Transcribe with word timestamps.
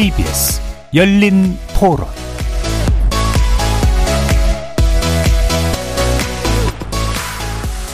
KBS 0.00 0.62
열린 0.94 1.58
토론 1.78 2.06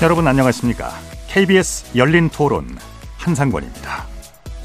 여러분 0.00 0.28
안녕하십니까? 0.28 0.92
KBS 1.26 1.96
열린 1.96 2.30
토론 2.30 2.78
한상권입니다. 3.16 4.04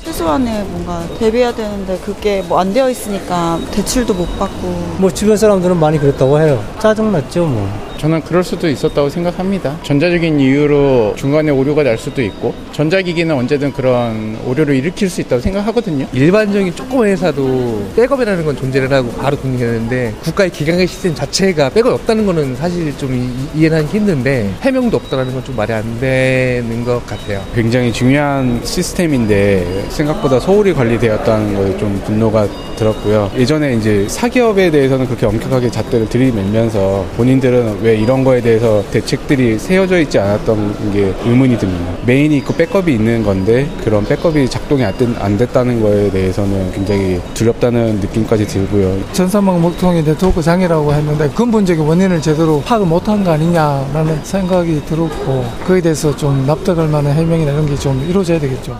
최소한의 0.04 0.66
뭔가 0.66 1.04
대비해야 1.18 1.52
되는데 1.56 1.98
그게 2.06 2.44
뭐 2.44 2.60
안 2.60 2.74
되어 2.74 2.88
있으니까 2.92 3.60
대출도 3.72 4.14
못 4.14 4.38
받고 4.38 4.68
뭐 5.00 5.10
주변 5.12 5.36
사람들은 5.36 5.80
많이 5.80 5.98
그랬다고 5.98 6.40
해요. 6.40 6.64
짜증났죠 6.78 7.48
뭐. 7.48 7.91
저는 8.02 8.22
그럴 8.22 8.44
수도 8.44 8.68
있었다고 8.68 9.10
생각합니다. 9.10 9.78
전자적인 9.84 10.40
이유로 10.40 11.14
중간에 11.16 11.52
오류가 11.52 11.84
날 11.84 12.00
수도 12.00 12.24
있고 12.24 12.52
전자기기는 12.72 13.36
언제든 13.36 13.74
그런 13.74 14.40
오류를 14.48 14.76
일으킬 14.76 15.08
수 15.08 15.22
있다고 15.22 15.40
생각하거든요. 15.40 16.08
일반적인 16.12 16.76
조그만 16.76 17.10
회사도 17.10 17.86
백업이라는 17.96 18.44
건 18.44 18.56
존재를 18.56 18.92
하고 18.92 19.12
바로 19.12 19.38
공개되는데 19.38 20.16
국가의 20.24 20.50
기강의 20.50 20.88
시스템 20.88 21.14
자체가 21.14 21.70
백업이 21.70 21.94
없다는 21.94 22.26
거는 22.26 22.56
사실 22.56 22.92
좀 22.98 23.14
이, 23.54 23.66
해는 23.66 23.84
하기 23.84 23.98
힘든데 23.98 24.52
해명도 24.62 24.98
없다는 24.98 25.32
건 25.34 25.42
좀 25.44 25.56
말이 25.56 25.74
안 25.74 26.00
되는 26.00 26.84
것 26.84 27.06
같아요. 27.08 27.44
굉장히 27.56 27.92
중요한 27.92 28.62
시스템인데 28.64 29.86
생각보다 29.90 30.40
소홀히 30.40 30.74
관리되었다는 30.74 31.56
거에 31.56 31.78
좀 31.78 32.00
분노가 32.06 32.48
들었고요. 32.78 33.32
예전에 33.38 33.74
이제 33.76 34.08
사기업에 34.08 34.72
대해서는 34.72 35.06
그렇게 35.06 35.26
엄격하게 35.26 35.70
잣대를 35.70 36.10
들이밀면서 36.10 37.06
본인들은 37.18 37.82
왜 37.82 37.91
이런 37.96 38.24
거에 38.24 38.40
대해서 38.42 38.82
대책들이 38.92 39.60
세워져 39.60 40.00
있지 40.00 40.18
않았던 40.18 40.94
게 40.94 41.14
의문이 41.26 41.58
듭니다. 41.58 41.92
메인이 42.06 42.38
있고 42.38 42.54
백업이 42.54 42.94
있는 42.94 43.24
건데 43.24 43.68
그런 43.84 44.06
백업이 44.06 44.48
작동이 44.50 44.84
안 44.84 45.38
됐다는 45.38 45.82
거에 45.82 46.10
대해서는 46.10 46.72
굉장히 46.72 47.20
두렵다는 47.34 48.00
느낌까지 48.00 48.48
들고요. 48.48 48.98
전산망 49.12 49.62
목통이 49.62 50.04
네트워크 50.04 50.42
장애라고 50.42 50.94
했는데 50.94 51.30
근본적인 51.30 51.84
원인을 51.84 52.22
제대로 52.22 52.62
파악을 52.62 52.86
못한 52.88 53.24
거 53.24 53.32
아니냐라는 53.32 54.20
생각이 54.24 54.86
들었고 54.86 55.46
그에 55.66 55.82
대해서 55.82 56.16
좀 56.16 56.46
납득할 56.46 56.88
만한 56.88 57.14
해명이나 57.14 57.52
이런 57.52 57.66
게 57.66 57.82
좀 57.82 58.00
이루어져야 58.08 58.40
되겠죠. 58.40 58.80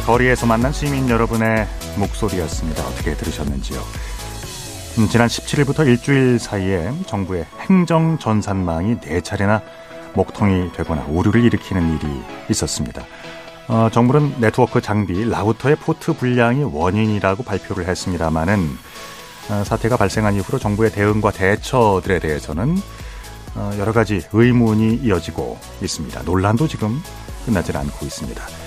네, 0.00 0.06
거리에서 0.06 0.46
만난 0.46 0.72
시민 0.72 1.10
여러분의 1.10 1.68
목소리였습니다. 1.98 2.82
어떻게 2.86 3.14
들으셨는지요? 3.14 3.78
음, 4.98 5.08
지난 5.08 5.28
17일부터 5.28 5.86
일주일 5.86 6.38
사이에 6.38 6.90
정부의 7.06 7.44
행정 7.68 8.18
전산망이 8.18 8.98
네 9.00 9.20
차례나 9.20 9.60
목통이 10.14 10.72
되거나 10.72 11.04
오류를 11.06 11.44
일으키는 11.44 11.96
일이 11.96 12.22
있었습니다. 12.48 13.04
어, 13.68 13.90
정부는 13.92 14.40
네트워크 14.40 14.80
장비 14.80 15.28
라우터의 15.28 15.76
포트 15.76 16.14
불량이 16.14 16.64
원인이라고 16.64 17.42
발표를 17.42 17.86
했습니다마는 17.86 18.70
어, 19.50 19.64
사태가 19.64 19.98
발생한 19.98 20.34
이후로 20.34 20.58
정부의 20.58 20.92
대응과 20.92 21.30
대처들에 21.32 22.20
대해서는 22.20 22.78
어, 23.54 23.70
여러 23.78 23.92
가지 23.92 24.22
의문이 24.32 25.00
이어지고 25.02 25.58
있습니다. 25.82 26.22
논란도 26.22 26.68
지금 26.68 27.02
끝나질 27.44 27.76
않고 27.76 28.06
있습니다. 28.06 28.59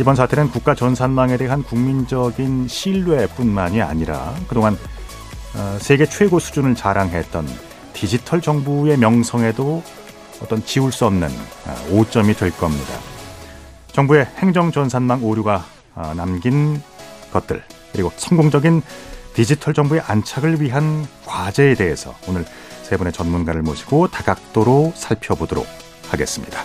이번 0.00 0.16
사태는 0.16 0.50
국가 0.50 0.74
전산망에 0.74 1.36
대한 1.36 1.62
국민적인 1.62 2.68
신뢰뿐만이 2.68 3.82
아니라 3.82 4.34
그동안 4.48 4.78
어, 5.54 5.76
세계 5.78 6.06
최고 6.06 6.38
수준을 6.38 6.74
자랑했던 6.74 7.46
디지털 7.92 8.40
정부의 8.40 8.96
명성에도 8.96 9.82
어떤 10.42 10.64
지울 10.64 10.90
수 10.90 11.04
없는 11.04 11.28
어, 11.28 11.88
오점이 11.90 12.32
될 12.32 12.50
겁니다. 12.50 12.94
정부의 13.92 14.24
행정 14.38 14.72
전산망 14.72 15.22
오류가 15.22 15.66
어, 15.94 16.14
남긴 16.16 16.80
것들 17.30 17.62
그리고 17.92 18.10
성공적인 18.16 18.80
디지털 19.34 19.74
정부의 19.74 20.00
안착을 20.00 20.62
위한 20.62 21.06
과제에 21.26 21.74
대해서 21.74 22.14
오늘 22.26 22.46
세 22.84 22.96
분의 22.96 23.12
전문가를 23.12 23.60
모시고 23.60 24.08
다각도로 24.08 24.94
살펴보도록 24.96 25.66
하겠습니다. 26.08 26.64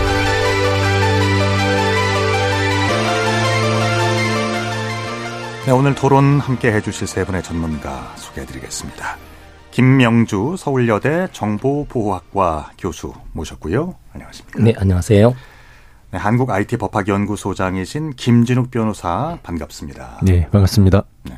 네, 5.63 5.71
오늘 5.71 5.93
토론 5.93 6.39
함께 6.39 6.73
해주실 6.73 7.05
세 7.05 7.23
분의 7.23 7.43
전문가 7.43 8.13
소개해드리겠습니다. 8.15 9.17
김명주 9.69 10.55
서울여대 10.57 11.27
정보보호학과 11.33 12.71
교수 12.79 13.13
모셨고요. 13.33 13.93
안녕하십니까? 14.11 14.59
네, 14.63 14.73
안녕하세요. 14.75 15.35
네, 16.09 16.17
한국 16.17 16.49
IT 16.49 16.77
법학연구소장이신 16.77 18.15
김진욱 18.15 18.71
변호사 18.71 19.37
반갑습니다. 19.43 20.21
네, 20.23 20.47
반갑습니다. 20.49 21.03
네. 21.25 21.37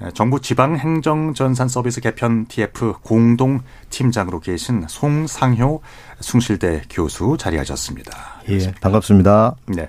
네 0.00 0.10
정부 0.14 0.40
지방 0.40 0.76
행정 0.76 1.34
전산 1.34 1.66
서비스 1.66 2.00
개편 2.00 2.46
TF 2.46 2.94
공동 3.02 3.62
팀장으로 3.90 4.38
계신 4.38 4.84
송상효 4.86 5.82
숭실대 6.20 6.82
교수 6.88 7.36
자리하셨습니다. 7.36 8.42
예, 8.48 8.70
반갑습니다. 8.80 9.56
네. 9.66 9.88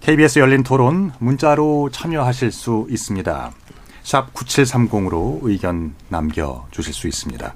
KBS 0.00 0.38
열린 0.38 0.62
토론 0.62 1.12
문자로 1.18 1.90
참여하실 1.90 2.52
수 2.52 2.86
있습니다. 2.88 3.52
샵 4.02 4.32
9730으로 4.32 5.40
의견 5.42 5.94
남겨 6.08 6.66
주실 6.70 6.94
수 6.94 7.08
있습니다. 7.08 7.54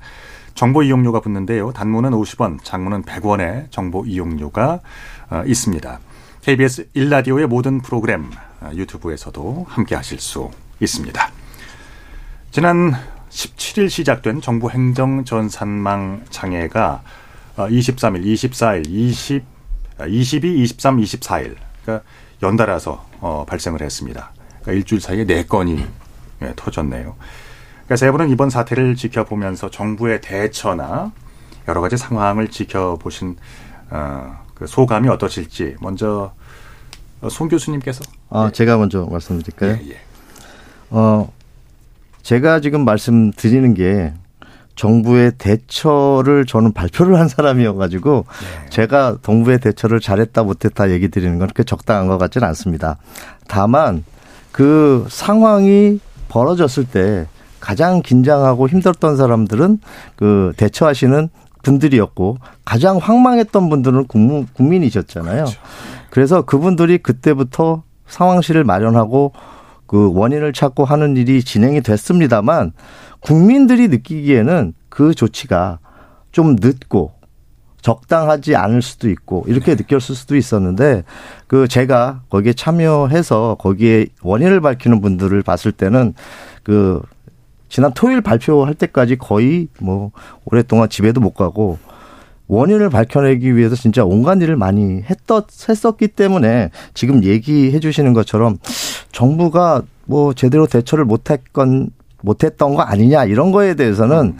정보 0.54 0.82
이용료가 0.82 1.20
붙는데요. 1.20 1.72
단문은 1.72 2.10
50원, 2.10 2.62
장문은 2.62 3.04
100원의 3.04 3.70
정보 3.70 4.04
이용료가 4.04 4.80
어, 5.30 5.42
있습니다. 5.46 6.00
KBS 6.42 6.90
일라디오의 6.92 7.46
모든 7.46 7.80
프로그램 7.80 8.30
어, 8.60 8.70
유튜브에서도 8.74 9.66
함께 9.68 9.94
하실 9.94 10.20
수 10.20 10.50
있습니다. 10.80 11.30
지난 12.50 12.92
17일 13.30 13.88
시작된 13.88 14.42
정부 14.42 14.68
행정 14.68 15.24
전산망 15.24 16.24
장애가 16.28 17.02
23일, 17.56 18.24
24일, 18.24 18.88
20, 18.88 19.42
22, 20.06 20.62
23, 20.62 20.98
24일 20.98 21.56
그러니까 21.82 22.04
연달아서 22.42 23.04
어, 23.20 23.44
발생을 23.46 23.80
했습니다. 23.82 24.32
그러니까 24.60 24.72
일주일 24.72 25.00
사이에 25.00 25.24
네 25.24 25.44
건이 25.44 25.84
예, 26.42 26.52
터졌네요. 26.56 27.14
그러니까 27.84 27.96
세 27.96 28.10
분은 28.10 28.30
이번 28.30 28.50
사태를 28.50 28.96
지켜보면서 28.96 29.70
정부의 29.70 30.20
대처나 30.20 31.12
여러 31.68 31.80
가지 31.80 31.96
상황을 31.96 32.48
지켜보신 32.48 33.36
어, 33.90 34.38
그 34.54 34.66
소감이 34.66 35.08
어떠실지 35.08 35.76
먼저 35.80 36.32
어, 37.20 37.28
송 37.28 37.48
교수님께서 37.48 38.02
아 38.30 38.46
예. 38.48 38.52
제가 38.52 38.76
먼저 38.78 39.06
말씀드릴까요? 39.10 39.78
예, 39.82 39.90
예. 39.90 40.00
어 40.90 41.32
제가 42.22 42.60
지금 42.60 42.84
말씀드리는 42.84 43.74
게 43.74 44.12
정부의 44.74 45.32
대처를 45.38 46.46
저는 46.46 46.72
발표를 46.72 47.18
한 47.18 47.28
사람이어가지고 47.28 48.24
네. 48.28 48.70
제가 48.70 49.18
정부의 49.22 49.60
대처를 49.60 50.00
잘했다 50.00 50.42
못했다 50.42 50.90
얘기 50.90 51.08
드리는 51.08 51.38
건 51.38 51.48
그렇게 51.48 51.64
적당한 51.64 52.08
것 52.08 52.18
같지는 52.18 52.46
않습니다. 52.48 52.96
다만 53.48 54.04
그 54.50 55.06
상황이 55.08 56.00
벌어졌을 56.28 56.84
때 56.84 57.26
가장 57.60 58.02
긴장하고 58.02 58.68
힘들었던 58.68 59.16
사람들은 59.16 59.78
그 60.16 60.52
대처하시는 60.56 61.28
분들이었고 61.62 62.38
가장 62.64 62.96
황망했던 62.96 63.68
분들은 63.68 64.06
국민, 64.06 64.82
이셨잖아요 64.82 65.44
그렇죠. 65.44 65.60
그래서 66.10 66.42
그분들이 66.42 66.98
그때부터 66.98 67.84
상황실을 68.06 68.64
마련하고 68.64 69.32
그 69.92 70.10
원인을 70.14 70.54
찾고 70.54 70.86
하는 70.86 71.18
일이 71.18 71.44
진행이 71.44 71.82
됐습니다만 71.82 72.72
국민들이 73.20 73.88
느끼기에는 73.88 74.72
그 74.88 75.14
조치가 75.14 75.80
좀 76.30 76.56
늦고 76.58 77.12
적당하지 77.82 78.56
않을 78.56 78.80
수도 78.80 79.10
있고 79.10 79.44
이렇게 79.48 79.76
네. 79.76 79.82
느꼈을 79.82 80.14
수도 80.14 80.34
있었는데 80.34 81.04
그 81.46 81.68
제가 81.68 82.22
거기에 82.30 82.54
참여해서 82.54 83.58
거기에 83.60 84.06
원인을 84.22 84.62
밝히는 84.62 85.02
분들을 85.02 85.42
봤을 85.42 85.72
때는 85.72 86.14
그 86.62 87.02
지난 87.68 87.92
토요일 87.92 88.22
발표할 88.22 88.72
때까지 88.72 89.16
거의 89.16 89.68
뭐 89.78 90.10
오랫동안 90.46 90.88
집에도 90.88 91.20
못 91.20 91.34
가고 91.34 91.78
원인을 92.48 92.90
밝혀내기 92.90 93.56
위해서 93.56 93.76
진짜 93.76 94.04
온갖 94.04 94.40
일을 94.42 94.56
많이 94.56 95.02
했었, 95.02 95.46
했었기 95.68 96.08
때문에 96.08 96.70
지금 96.94 97.24
얘기해 97.24 97.80
주시는 97.80 98.12
것처럼 98.12 98.58
정부가 99.12 99.82
뭐 100.04 100.34
제대로 100.34 100.66
대처를 100.66 101.04
못했건 101.04 101.90
못했던 102.20 102.74
거 102.74 102.82
아니냐 102.82 103.24
이런 103.24 103.52
거에 103.52 103.74
대해서는 103.74 104.36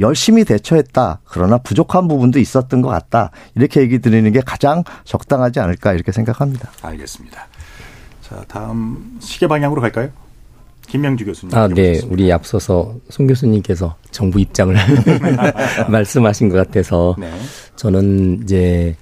열심히 0.00 0.44
대처했다. 0.44 1.20
그러나 1.24 1.58
부족한 1.58 2.08
부분도 2.08 2.38
있었던 2.38 2.82
것 2.82 2.88
같다. 2.88 3.30
이렇게 3.54 3.80
얘기 3.80 4.00
드리는 4.00 4.30
게 4.32 4.40
가장 4.40 4.82
적당하지 5.04 5.60
않을까 5.60 5.92
이렇게 5.92 6.12
생각합니다. 6.12 6.70
알겠습니다. 6.82 7.46
자, 8.22 8.44
다음 8.48 9.18
시계 9.20 9.46
방향으로 9.46 9.80
갈까요? 9.80 10.10
김명주 10.88 11.24
교수님. 11.24 11.56
아, 11.56 11.68
네. 11.68 12.00
우리 12.08 12.30
앞서서 12.32 12.96
송 13.08 13.26
교수님께서 13.26 13.96
정부 14.10 14.40
입장을 14.40 14.74
말씀하신 15.90 16.48
것 16.48 16.56
같아서 16.56 17.16
네. 17.18 17.30
저는 17.76 18.40
이제 18.42 18.96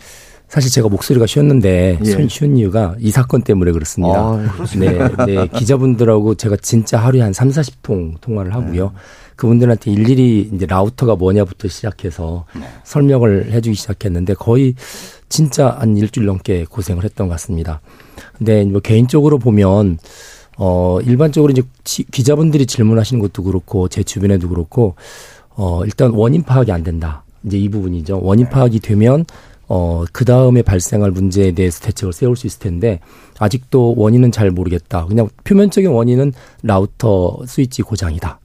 사실 0.49 0.71
제가 0.71 0.88
목소리가 0.88 1.27
쉬었는데 1.27 2.00
예. 2.05 2.29
쉬운 2.29 2.56
이유가 2.56 2.97
이 2.99 3.12
사건 3.12 3.43
때문에 3.43 3.71
그렇습니다. 3.71 4.19
아, 4.19 4.49
네, 4.77 4.99
네. 5.27 5.47
기자분들하고 5.55 6.35
제가 6.35 6.56
진짜 6.56 6.99
하루에 6.99 7.21
한 7.21 7.32
3, 7.32 7.50
40통 7.50 8.21
통화를 8.21 8.53
하고요. 8.53 8.85
네. 8.87 8.99
그분들한테 9.37 9.93
일일이 9.93 10.50
이제 10.53 10.67
라우터가 10.67 11.15
뭐냐부터 11.15 11.69
시작해서 11.69 12.47
네. 12.55 12.62
설명을 12.85 13.53
해주기 13.53 13.75
시작했는데 13.75 14.35
거의 14.35 14.75
진짜 15.29 15.76
한 15.79 15.97
일주일 15.97 16.26
넘게 16.26 16.67
고생을 16.69 17.05
했던 17.05 17.29
것 17.29 17.35
같습니다. 17.35 17.81
근데 18.37 18.65
뭐 18.65 18.81
개인적으로 18.81 19.38
보면 19.38 19.99
어 20.62 20.99
일반적으로 21.01 21.51
이제 21.53 21.62
지- 21.85 22.05
기자분들이 22.05 22.67
질문하시는 22.67 23.19
것도 23.23 23.43
그렇고 23.45 23.89
제 23.89 24.03
주변에도 24.03 24.49
그렇고 24.51 24.95
어 25.57 25.83
일단 25.87 26.11
원인 26.12 26.43
파악이 26.43 26.71
안 26.71 26.83
된다. 26.83 27.25
이제 27.45 27.57
이 27.57 27.69
부분이죠. 27.71 28.21
원인 28.23 28.47
파악이 28.51 28.81
되면 28.81 29.25
어, 29.73 30.03
그 30.12 30.25
다음에 30.25 30.62
발생할 30.62 31.12
문제에 31.12 31.53
대해서 31.53 31.81
대책을 31.81 32.12
세울 32.12 32.35
수 32.35 32.49
있을 32.49 32.59
텐데, 32.59 32.99
아직도 33.39 33.95
원인은 33.97 34.33
잘 34.33 34.51
모르겠다. 34.51 35.07
그냥 35.07 35.29
표면적인 35.45 35.89
원인은 35.93 36.33
라우터 36.65 37.43
스위치 37.47 37.81
고장이다. 37.83 38.41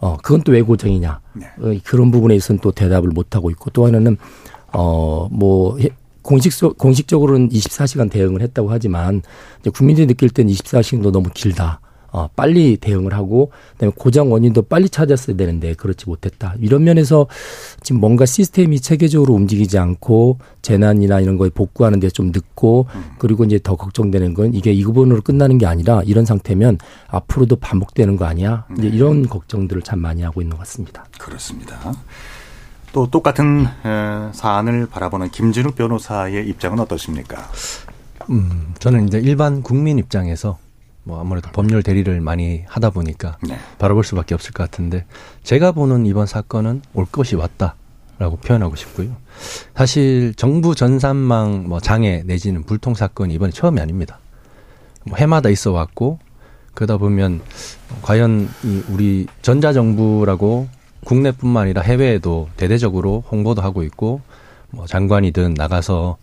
어, 0.00 0.16
그건 0.24 0.42
또 0.42 0.50
왜 0.50 0.62
고장이냐. 0.62 1.20
네. 1.34 1.46
어, 1.60 1.72
그런 1.84 2.10
부분에 2.10 2.34
있어서는 2.34 2.58
또 2.64 2.72
대답을 2.72 3.10
못하고 3.10 3.48
있고, 3.50 3.70
또 3.70 3.86
하나는, 3.86 4.16
어, 4.72 5.28
뭐, 5.30 5.78
해- 5.78 5.90
공식, 6.26 6.52
공식적으로는 6.76 7.48
24시간 7.50 8.10
대응을 8.10 8.42
했다고 8.42 8.70
하지만, 8.70 9.22
국민들이 9.72 10.06
느낄 10.08 10.28
땐 10.28 10.48
24시간도 10.48 11.12
너무 11.12 11.30
길다. 11.32 11.80
어, 12.12 12.28
빨리 12.34 12.78
대응을 12.78 13.12
하고, 13.12 13.50
그다음에 13.72 13.92
고장 13.94 14.32
원인도 14.32 14.62
빨리 14.62 14.88
찾았어야 14.88 15.36
되는데, 15.36 15.74
그렇지 15.74 16.06
못했다. 16.08 16.54
이런 16.60 16.82
면에서 16.84 17.26
지금 17.82 18.00
뭔가 18.00 18.24
시스템이 18.24 18.80
체계적으로 18.80 19.34
움직이지 19.34 19.76
않고, 19.78 20.38
재난이나 20.62 21.20
이런 21.20 21.36
거에 21.36 21.50
복구하는 21.50 22.00
데 22.00 22.08
좀 22.08 22.32
늦고, 22.32 22.86
그리고 23.18 23.44
이제 23.44 23.60
더 23.62 23.76
걱정되는 23.76 24.34
건 24.34 24.54
이게 24.54 24.72
이 24.72 24.82
부분으로 24.82 25.20
끝나는 25.20 25.58
게 25.58 25.66
아니라, 25.66 26.02
이런 26.06 26.24
상태면 26.24 26.78
앞으로도 27.08 27.56
반복되는 27.56 28.16
거 28.16 28.24
아니야? 28.24 28.66
이제 28.78 28.88
이런 28.88 29.28
걱정들을 29.28 29.82
참 29.82 29.98
많이 30.00 30.22
하고 30.22 30.40
있는 30.40 30.56
것 30.56 30.60
같습니다. 30.60 31.04
그렇습니다. 31.18 31.92
또 32.96 33.06
똑같은 33.10 33.66
에, 33.84 34.32
사안을 34.32 34.86
바라보는 34.86 35.28
김진욱 35.28 35.76
변호사의 35.76 36.48
입장은 36.48 36.80
어떠십니까? 36.80 37.36
음, 38.30 38.72
저는 38.78 39.06
이제 39.06 39.18
일반 39.18 39.60
국민 39.60 39.98
입장에서 39.98 40.56
뭐 41.02 41.20
아무래도 41.20 41.50
법률 41.50 41.82
대리를 41.82 42.18
많이 42.22 42.64
하다 42.66 42.88
보니까 42.88 43.36
네. 43.46 43.58
바라볼 43.78 44.02
수밖에 44.02 44.34
없을 44.34 44.52
것 44.54 44.62
같은데 44.62 45.04
제가 45.42 45.72
보는 45.72 46.06
이번 46.06 46.26
사건은 46.26 46.80
올 46.94 47.04
것이 47.04 47.36
왔다라고 47.36 48.38
표현하고 48.42 48.76
싶고요. 48.76 49.14
사실 49.74 50.32
정부 50.34 50.74
전산망 50.74 51.68
뭐 51.68 51.80
장애 51.80 52.22
내지는 52.24 52.62
불통 52.62 52.94
사건이 52.94 53.34
이번이 53.34 53.52
처음이 53.52 53.78
아닙니다. 53.78 54.20
뭐 55.04 55.18
해마다 55.18 55.50
있어 55.50 55.70
왔고 55.70 56.18
그러다 56.72 56.96
보면 56.96 57.42
과연 58.00 58.48
이 58.64 58.82
우리 58.88 59.26
전자정부라고 59.42 60.68
국내뿐만 61.06 61.62
아니라 61.64 61.82
해외에도 61.82 62.48
대대적으로 62.56 63.22
홍보도 63.30 63.62
하고 63.62 63.84
있고 63.84 64.20
뭐 64.70 64.86
장관이든 64.86 65.54
나가서 65.54 66.16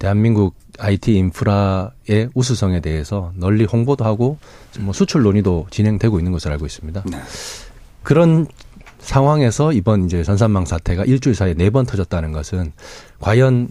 대한민국 0.00 0.56
IT 0.80 1.14
인프라의 1.14 2.30
우수성에 2.34 2.80
대해서 2.80 3.32
널리 3.36 3.64
홍보도 3.64 4.04
하고 4.04 4.38
뭐 4.80 4.92
수출 4.92 5.22
논의도 5.22 5.68
진행되고 5.70 6.18
있는 6.18 6.32
것으로 6.32 6.52
알고 6.52 6.66
있습니다. 6.66 7.04
네. 7.06 7.18
그런 8.02 8.48
상황에서 8.98 9.72
이번 9.72 10.06
이제 10.06 10.24
전산망 10.24 10.64
사태가 10.64 11.04
일주일 11.04 11.36
사이에 11.36 11.54
네 11.54 11.70
번 11.70 11.86
터졌다는 11.86 12.32
것은 12.32 12.72
과연 13.20 13.68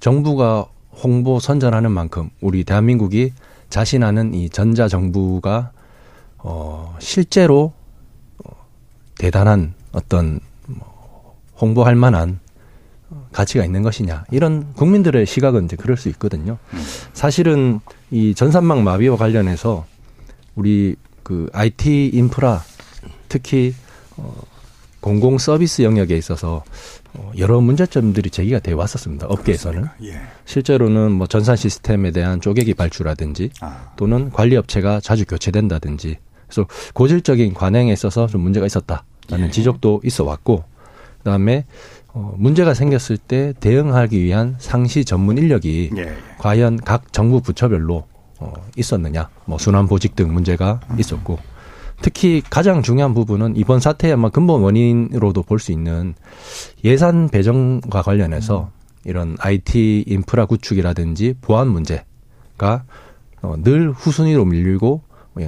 정부가 0.00 0.66
홍보 0.92 1.40
선전하는 1.40 1.90
만큼 1.90 2.30
우리 2.40 2.64
대한민국이 2.64 3.32
자신하는 3.68 4.32
이 4.32 4.48
전자 4.48 4.88
정부가 4.88 5.72
어 6.38 6.96
실제로 7.00 7.72
어, 8.44 8.52
대단한 9.18 9.74
어떤 9.96 10.40
뭐 10.66 11.34
홍보할 11.58 11.96
만한 11.96 12.38
가치가 13.32 13.64
있는 13.64 13.82
것이냐 13.82 14.24
이런 14.30 14.74
국민들의 14.74 15.24
시각은 15.24 15.64
이제 15.64 15.76
그럴 15.76 15.96
수 15.96 16.08
있거든요. 16.10 16.58
사실은 17.14 17.80
이 18.10 18.34
전산망 18.34 18.84
마비와 18.84 19.16
관련해서 19.16 19.86
우리 20.54 20.96
그 21.22 21.48
IT 21.52 22.10
인프라 22.12 22.62
특히 23.28 23.74
어 24.16 24.34
공공 25.00 25.38
서비스 25.38 25.82
영역에 25.82 26.16
있어서 26.16 26.62
어 27.14 27.32
여러 27.38 27.60
문제점들이 27.60 28.28
제기가 28.28 28.58
되어 28.58 28.76
왔었습니다. 28.76 29.28
업계에서는 29.28 29.86
예. 30.02 30.20
실제로는 30.44 31.12
뭐 31.12 31.26
전산 31.26 31.56
시스템에 31.56 32.10
대한 32.10 32.40
쪼개기 32.40 32.74
발주라든지 32.74 33.50
아, 33.60 33.92
또는 33.96 34.30
관리 34.30 34.56
업체가 34.56 35.00
자주 35.00 35.24
교체된다든지 35.24 36.18
그래서 36.46 36.66
고질적인 36.92 37.54
관행에 37.54 37.92
있어서 37.92 38.26
좀 38.26 38.42
문제가 38.42 38.66
있었다 38.66 39.04
라는 39.28 39.46
예. 39.46 39.50
지적도 39.50 40.00
있어 40.04 40.24
왔고 40.24 40.64
그다음에 41.18 41.66
어 42.12 42.34
문제가 42.38 42.74
생겼을 42.74 43.18
때 43.18 43.52
대응하기 43.60 44.22
위한 44.22 44.56
상시 44.58 45.04
전문 45.04 45.38
인력이 45.38 45.90
예, 45.96 46.00
예. 46.02 46.16
과연 46.38 46.78
각 46.78 47.12
정부 47.12 47.40
부처별로 47.40 48.04
어 48.38 48.52
있었느냐 48.76 49.28
뭐 49.44 49.58
순환 49.58 49.86
보직 49.88 50.14
등 50.14 50.32
문제가 50.32 50.80
있었고 50.98 51.38
특히 52.02 52.42
가장 52.48 52.82
중요한 52.82 53.14
부분은 53.14 53.56
이번 53.56 53.80
사태의 53.80 54.14
아마 54.14 54.28
근본 54.28 54.62
원인으로도 54.62 55.42
볼 55.42 55.58
수 55.58 55.72
있는 55.72 56.14
예산 56.84 57.28
배정과 57.28 58.02
관련해서 58.02 58.70
이런 59.04 59.36
IT 59.38 60.04
인프라 60.06 60.46
구축이라든지 60.46 61.36
보안 61.40 61.68
문제가 61.68 62.84
어, 63.42 63.54
늘 63.62 63.92
후순위로 63.92 64.44
밀리고 64.44 65.02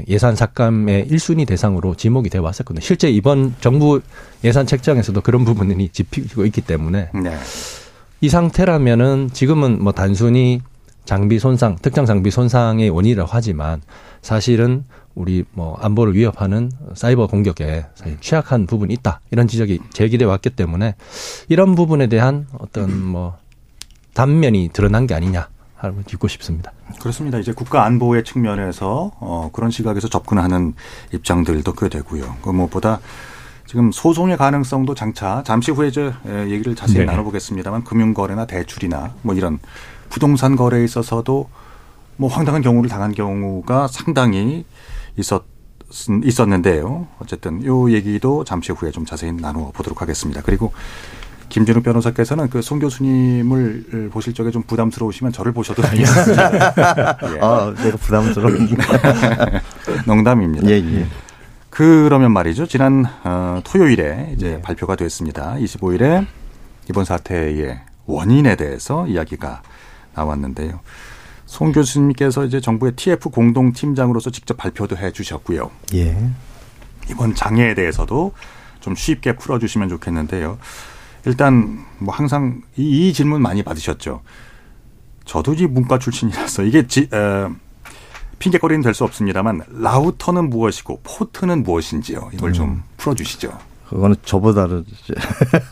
예산 0.09 0.37
삭감의 0.37 1.09
1순위 1.09 1.47
대상으로 1.47 1.95
지목이 1.95 2.29
되어 2.31 2.43
왔었거든요. 2.43 2.81
실제 2.81 3.11
이번 3.11 3.55
정부 3.61 4.01
예산 4.45 4.67
책정에서도 4.67 5.21
그런 5.21 5.45
부분이 5.45 5.89
짚히고 5.89 6.45
있기 6.47 6.61
때문에 6.61 7.11
네. 7.15 7.37
이 8.21 8.29
상태라면은 8.29 9.31
지금은 9.33 9.83
뭐 9.83 9.93
단순히 9.93 10.61
장비 11.05 11.39
손상, 11.39 11.77
특정 11.81 12.05
장비 12.05 12.31
손상의 12.31 12.91
원인이라고 12.91 13.31
하지만 13.33 13.81
사실은 14.21 14.85
우리 15.15 15.45
뭐 15.53 15.77
안보를 15.81 16.15
위협하는 16.15 16.71
사이버 16.95 17.27
공격에 17.27 17.87
사실 17.95 18.19
취약한 18.21 18.67
부분이 18.67 18.93
있다. 18.95 19.21
이런 19.31 19.49
지적이 19.49 19.81
제기돼 19.93 20.25
왔기 20.25 20.51
때문에 20.51 20.95
이런 21.49 21.75
부분에 21.75 22.09
대한 22.09 22.47
어떤 22.59 23.05
뭐 23.05 23.37
단면이 24.15 24.71
드러난 24.73 25.07
게 25.07 25.15
아니냐 25.15 25.49
하고 25.79 26.03
짚고 26.03 26.29
싶습니다. 26.29 26.73
그렇습니다. 27.01 27.39
이제 27.39 27.53
국가 27.53 27.85
안보의 27.85 28.25
측면에서 28.25 29.13
어, 29.21 29.51
그런 29.53 29.71
시각에서 29.71 30.09
접근하는 30.09 30.75
입장들도 31.13 31.73
꽤 31.75 31.89
되고요. 31.89 32.37
그 32.43 32.51
무엇보다 32.51 33.01
지금 33.67 33.93
소송의 33.93 34.37
가능성도 34.37 34.95
장차 34.95 35.43
잠시 35.45 35.71
후에 35.71 35.91
저 35.91 36.13
에, 36.27 36.51
얘기를 36.51 36.75
자세히 36.75 37.01
네. 37.01 37.05
나눠보겠습니다만 37.05 37.85
금융거래나 37.85 38.47
대출이나 38.47 39.15
뭐 39.23 39.35
이런 39.35 39.59
부동산 40.09 40.57
거래에 40.57 40.85
있어서도 40.85 41.49
뭐 42.17 42.29
황당한 42.29 42.63
경우를 42.63 42.91
당한 42.91 43.13
경우가 43.13 43.89
상당히 43.89 44.65
있었 45.17 45.45
있었는데요. 46.25 47.07
어쨌든 47.19 47.65
요 47.65 47.91
얘기도 47.91 48.45
잠시 48.45 48.73
후에 48.73 48.91
좀 48.91 49.07
자세히 49.07 49.33
나누어 49.33 49.71
보도록 49.71 50.03
하겠습니다. 50.03 50.43
그리고 50.45 50.73
김준욱 51.49 51.83
변호사께서는 51.83 52.51
그 52.51 52.61
송 52.63 52.79
교수님을 52.79 54.11
보실 54.13 54.35
적에 54.35 54.51
좀 54.51 54.63
부담스러우시면 54.63 55.33
저를 55.33 55.53
보셔도 55.53 55.83
되겠습니다. 55.83 56.73
예. 57.35 57.39
아, 57.41 57.73
내가 57.77 57.97
부담스러운. 57.97 58.69
농담입니다. 60.07 60.69
예, 60.69 60.75
예. 60.75 61.07
그러면 61.71 62.33
말이죠. 62.33 62.67
지난 62.67 63.07
어, 63.25 63.61
토요일에 63.65 64.33
이제 64.37 64.49
네. 64.57 64.63
발표가 64.63 64.97
됐습니다. 64.97 65.55
25일에 65.59 66.27
이번 66.91 67.05
사태의 67.05 67.81
원인에 68.07 68.57
대해서 68.57 69.07
이야기가 69.07 69.63
나왔는데요. 70.15 70.81
송 71.47 71.73
교수님께서 71.73 72.45
이제 72.45 72.61
정부의 72.61 72.93
TF 72.97 73.31
공동팀장으로서 73.31 74.31
직접 74.31 74.57
발표도 74.57 74.97
해 74.97 75.13
주셨고요. 75.13 75.71
예. 75.95 76.17
이번 77.11 77.35
장애에 77.35 77.75
대해서도 77.75 78.33
좀 78.81 78.95
쉽게 78.95 79.37
풀어주시면 79.37 79.89
좋겠는데요. 79.89 80.59
일단 81.29 81.85
뭐 81.99 82.15
항상 82.15 82.63
이, 82.77 83.09
이 83.09 83.13
질문 83.13 83.43
많이 83.43 83.63
받으셨죠. 83.63 84.23
저도 85.27 85.53
이 85.55 85.67
문과 85.67 85.99
출신이라서 85.99 86.63
이게 86.65 86.87
지, 86.87 87.03
에, 87.13 87.49
핑계거리는 88.39 88.83
될 88.83 88.95
수 88.95 89.05
없습니다만 89.05 89.63
라우터는 89.69 90.49
무엇이고 90.49 91.01
포트는 91.05 91.63
무엇인지요. 91.65 92.31
이걸 92.33 92.53
좀 92.55 92.69
음. 92.71 92.83
풀어주시죠. 92.97 93.51
그거는 93.89 94.17
저보다는 94.23 94.85
이제 94.87 95.15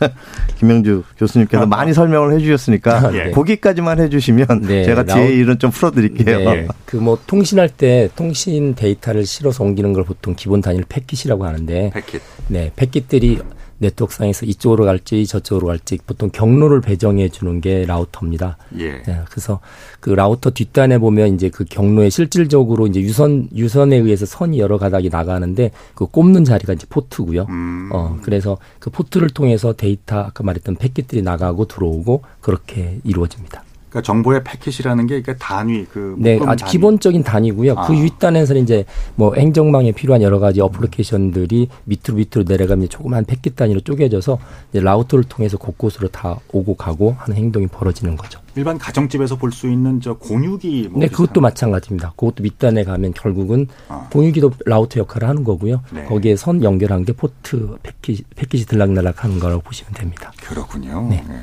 김영주 0.57 1.03
교수님께서 1.19 1.67
많이 1.67 1.93
설명을 1.93 2.33
해주셨으니까 2.35 3.13
예. 3.13 3.31
거기까지만 3.31 3.99
해주시면 3.99 4.61
네, 4.61 4.83
제가 4.85 5.03
뒤에 5.03 5.33
일은 5.33 5.59
좀 5.59 5.69
풀어드릴게요. 5.69 6.39
네. 6.39 6.67
그뭐 6.85 7.19
통신할 7.27 7.69
때 7.69 8.09
통신 8.15 8.73
데이터를 8.73 9.25
실어서 9.25 9.63
옮기는 9.63 9.93
걸 9.93 10.03
보통 10.03 10.33
기본 10.35 10.61
단위를 10.61 10.85
패킷이라고 10.89 11.45
하는데 11.45 11.91
패킷. 11.93 12.21
네, 12.47 12.71
패킷들이 12.75 13.39
네트워크상에서 13.79 14.45
이쪽으로 14.45 14.85
갈지 14.85 15.25
저쪽으로 15.25 15.67
갈지 15.67 15.97
보통 16.05 16.29
경로를 16.31 16.81
배정해 16.81 17.29
주는 17.29 17.61
게 17.61 17.85
라우터입니다. 17.85 18.57
예. 18.79 19.01
네, 19.03 19.21
그래서 19.29 19.59
그 19.99 20.09
라우터 20.09 20.51
뒷단에 20.51 20.97
보면 20.97 21.35
이제 21.35 21.49
그 21.49 21.65
경로에 21.65 22.09
실질적으로 22.09 22.87
이제 22.87 23.01
유선 23.01 23.49
유선에 23.55 23.97
의해서 23.97 24.25
선이 24.25 24.59
여러 24.59 24.77
가닥이 24.77 25.09
나가는데 25.09 25.71
그 25.93 26.05
꼽는 26.05 26.43
자리가 26.43 26.73
이제 26.73 26.85
포트고요. 26.89 27.45
음. 27.49 27.89
어 27.91 28.17
그래서 28.23 28.57
그 28.79 28.89
포트를 28.89 29.29
통해서 29.29 29.73
데이터 29.73 30.19
아까 30.19 30.43
말했던 30.43 30.75
패킷들이 30.75 31.21
나가고 31.21 31.65
들어오고 31.65 32.23
그렇게 32.41 32.99
이루어집니다. 33.03 33.63
그러니까 33.89 34.01
정보의 34.05 34.43
패킷이라는 34.43 35.07
게 35.07 35.21
그러니까 35.21 35.45
단위 35.45 35.85
그 35.85 36.15
네, 36.17 36.39
아주 36.45 36.61
단위. 36.65 36.71
기본적인 36.71 37.23
단위고요. 37.23 37.73
아. 37.77 37.87
그 37.87 37.93
윗단에서는 37.93 38.61
이제 38.63 38.85
뭐 39.15 39.33
행정망에 39.35 39.91
필요한 39.93 40.21
여러 40.21 40.39
가지 40.39 40.59
어플리케이션들이 40.61 41.69
밑으로 41.85 42.15
밑으로 42.15 42.43
내려가면 42.47 42.89
조그만 42.89 43.23
패킷 43.25 43.55
단위로 43.55 43.81
쪼개져서 43.81 44.37
이제 44.71 44.79
라우터를 44.81 45.23
통해서 45.25 45.57
곳곳으로 45.57 46.09
다 46.09 46.37
오고 46.51 46.75
가고 46.75 47.15
하는 47.17 47.37
행동이 47.37 47.67
벌어지는 47.67 48.17
거죠. 48.17 48.39
일반 48.55 48.77
가정집에서 48.77 49.35
볼 49.37 49.51
수 49.51 49.69
있는 49.69 50.01
저 50.01 50.13
공유기 50.15 50.89
뭐 50.91 50.99
네, 51.01 51.07
그것도 51.07 51.39
마찬가지입니다. 51.41 52.11
그것도 52.17 52.43
밑단에 52.43 52.83
가면 52.83 53.13
결국은 53.13 53.67
아. 53.87 54.07
공유기도 54.11 54.51
라우터 54.65 54.99
역할을 54.99 55.27
하는 55.29 55.43
거고요. 55.43 55.81
네. 55.91 56.03
거기에 56.05 56.35
선 56.35 56.61
연결한 56.63 57.05
게 57.05 57.13
포트 57.13 57.77
패킷, 57.83 58.25
패킷이 58.35 58.65
들락날락 58.65 59.23
하는 59.23 59.39
거라고 59.39 59.61
보시면 59.61 59.93
됩니다. 59.93 60.31
그렇군요. 60.43 61.07
네. 61.09 61.23
네. 61.27 61.35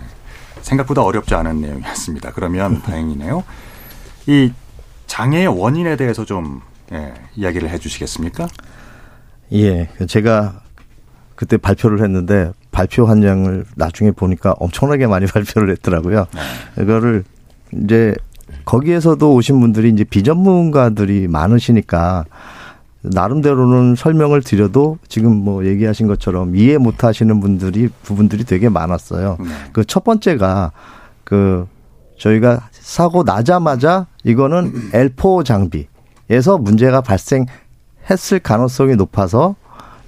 생각보다 0.64 1.02
어렵지 1.02 1.34
않은 1.34 1.60
내용이었습니다. 1.60 2.32
그러면 2.32 2.80
다행이네요. 2.82 3.44
이 4.26 4.52
장애의 5.06 5.46
원인에 5.48 5.96
대해서 5.96 6.24
좀 6.24 6.60
예, 6.92 7.14
이야기를 7.36 7.68
해 7.70 7.78
주시겠습니까? 7.78 8.48
예, 9.52 9.88
제가 10.08 10.62
그때 11.34 11.56
발표를 11.56 12.02
했는데 12.02 12.52
발표 12.70 13.06
한 13.06 13.20
장을 13.20 13.64
나중에 13.76 14.10
보니까 14.10 14.54
엄청나게 14.58 15.06
많이 15.06 15.26
발표를 15.30 15.70
했더라고요. 15.72 16.26
이거를 16.80 17.24
이제 17.84 18.14
거기에서도 18.64 19.34
오신 19.34 19.60
분들이 19.60 19.90
이제 19.90 20.04
비전문가들이 20.04 21.28
많으시니까 21.28 22.24
나름대로는 23.04 23.96
설명을 23.96 24.42
드려도 24.42 24.98
지금 25.08 25.36
뭐 25.36 25.66
얘기하신 25.66 26.06
것처럼 26.06 26.56
이해 26.56 26.78
못 26.78 27.04
하시는 27.04 27.38
분들이 27.40 27.88
부분들이 28.02 28.44
되게 28.44 28.68
많았어요. 28.68 29.36
네. 29.40 29.46
그첫 29.72 30.04
번째가 30.04 30.72
그 31.22 31.66
저희가 32.18 32.68
사고 32.72 33.22
나자마자 33.22 34.06
이거는 34.24 34.72
L4 34.92 35.44
장비에서 35.44 36.58
문제가 36.58 37.02
발생했을 37.02 38.38
가능성이 38.42 38.96
높아서 38.96 39.56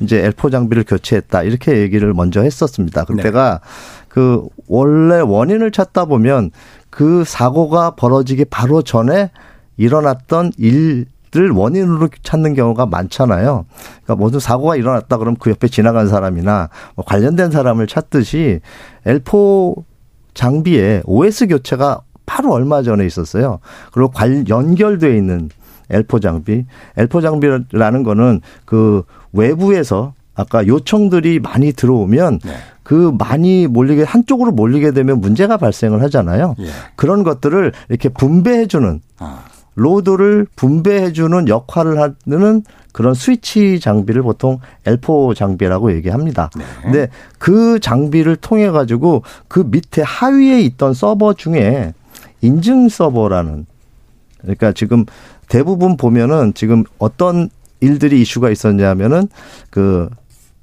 이제 0.00 0.23
L4 0.31 0.50
장비를 0.50 0.85
교체했다 0.85 1.43
이렇게 1.43 1.79
얘기를 1.79 2.15
먼저 2.15 2.41
했었습니다. 2.41 3.05
그때가 3.05 3.61
그 4.09 4.47
원래 4.69 5.21
원인을 5.21 5.71
찾다 5.71 6.07
보면 6.07 6.50
그 6.88 7.25
사고가 7.25 7.91
벌어지기 7.91 8.47
바로 8.47 8.81
전에 8.81 9.31
일어났던 9.76 10.53
일 10.57 11.07
을 11.37 11.50
원인으로 11.50 12.09
찾는 12.23 12.55
경우가 12.55 12.87
많잖아요. 12.87 13.66
그러니까 14.05 14.14
모든 14.16 14.40
사고가 14.40 14.76
일어났다 14.76 15.19
그러면 15.19 15.37
그 15.38 15.50
옆에 15.50 15.69
지나간 15.69 16.09
사람이나 16.09 16.69
뭐 16.95 17.05
관련된 17.05 17.50
사람을 17.50 17.87
찾듯이 17.87 18.61
L4 19.05 19.83
장비에 20.35 21.02
OS 21.05 21.47
교체가 21.49 22.00
바로 22.26 22.52
얼마 22.52 22.83
전에 22.83 23.07
있었어요. 23.07 23.61
그리고 23.93 24.11
관 24.11 24.49
연결돼 24.49 25.16
있는 25.16 25.49
L4 25.90 26.21
장비, 26.21 26.66
L4 26.97 27.23
장비라는 27.23 28.02
거는 28.02 28.40
그 28.64 29.02
외부에서 29.33 30.14
아까 30.35 30.66
요청들이 30.66 31.40
많이 31.40 31.73
들어오면 31.73 32.40
네. 32.45 32.52
그 32.83 33.12
많이 33.19 33.66
몰리게 33.66 34.05
한쪽으로 34.05 34.52
몰리게 34.52 34.93
되면 34.93 35.21
문제가 35.21 35.57
발생을 35.57 36.02
하잖아요. 36.02 36.55
예. 36.61 36.66
그런 36.95 37.25
것들을 37.25 37.73
이렇게 37.88 38.09
분배해 38.11 38.66
주는 38.66 39.00
아, 39.19 39.45
로드를 39.76 40.47
분배해주는 40.56 41.49
역할을 41.49 42.00
하는 42.00 42.62
그런 42.92 43.14
스위치 43.14 43.78
장비를 43.78 44.23
보통 44.23 44.59
L4 44.85 45.37
장비라고 45.37 45.92
얘기합니다. 45.92 46.50
네. 46.56 46.64
근데 46.83 47.09
그 47.38 47.78
장비를 47.78 48.37
통해 48.37 48.71
가지고 48.71 49.23
그 49.49 49.61
밑에 49.71 50.02
하위에 50.02 50.62
있던 50.62 50.95
서버 50.95 51.35
중에 51.35 51.92
인증 52.40 52.88
서버라는 52.88 53.66
그러니까 54.40 54.73
지금 54.73 55.04
대부분 55.49 55.97
보면은 55.97 56.54
지금 56.54 56.85
어떤 56.99 57.50
일들이 57.80 58.23
이슈가 58.23 58.50
있었냐면은 58.50 59.28
그 59.71 60.09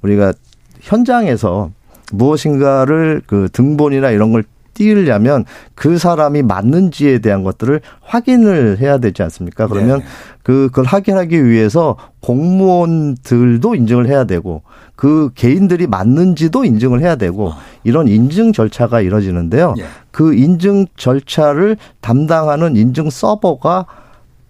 우리가 0.02 0.34
현장에서 0.82 1.70
무엇인가를 2.12 3.22
그 3.28 3.48
등본이나 3.54 4.10
이런 4.10 4.32
걸 4.32 4.44
띄우려면 4.74 5.46
그 5.76 5.98
사람이 5.98 6.44
맞는지에 6.44 7.20
대한 7.20 7.44
것들을 7.44 7.82
확인을 8.02 8.80
해야 8.80 8.98
되지 8.98 9.24
않습니까? 9.24 9.68
그러면 9.68 10.00
네. 10.00 10.06
그 10.44 10.68
그걸 10.68 10.86
확인하기 10.86 11.46
위해서 11.46 11.96
공무원들도 12.22 13.76
인증을 13.76 14.08
해야 14.08 14.24
되고 14.26 14.62
그 14.96 15.32
개인들이 15.36 15.88
맞는지도 15.88 16.66
인증을 16.66 17.02
해야 17.02 17.16
되고 17.16 17.52
이런 17.84 18.08
인증 18.08 18.54
절차가 18.54 19.02
이뤄지는데요. 19.02 19.76
예. 19.80 19.86
그 20.12 20.34
인증 20.34 20.86
절차를 20.96 21.78
담당하는 22.02 22.76
인증 22.76 23.10
서버가 23.10 23.86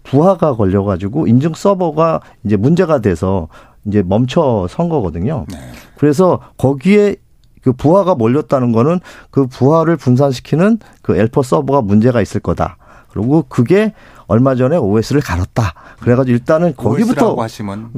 부하가 0.03 0.55
걸려가지고 0.55 1.27
인증 1.27 1.53
서버가 1.55 2.21
이제 2.43 2.57
문제가 2.57 2.99
돼서 2.99 3.47
이제 3.85 4.03
멈춰 4.05 4.67
선 4.69 4.89
거거든요. 4.89 5.45
네. 5.49 5.57
그래서 5.97 6.39
거기에 6.57 7.15
그 7.63 7.73
부하가 7.73 8.15
몰렸다는 8.15 8.71
거는 8.71 8.99
그 9.31 9.47
부하를 9.47 9.97
분산시키는 9.97 10.79
그 11.01 11.17
엘퍼 11.17 11.43
서버가 11.43 11.81
문제가 11.81 12.21
있을 12.21 12.41
거다. 12.41 12.77
그리고 13.09 13.45
그게 13.47 13.93
얼마 14.27 14.55
전에 14.55 14.75
OS를 14.75 15.21
갈았다. 15.21 15.73
그래가지고 15.99 16.33
일단은 16.33 16.75
거기부터 16.75 17.35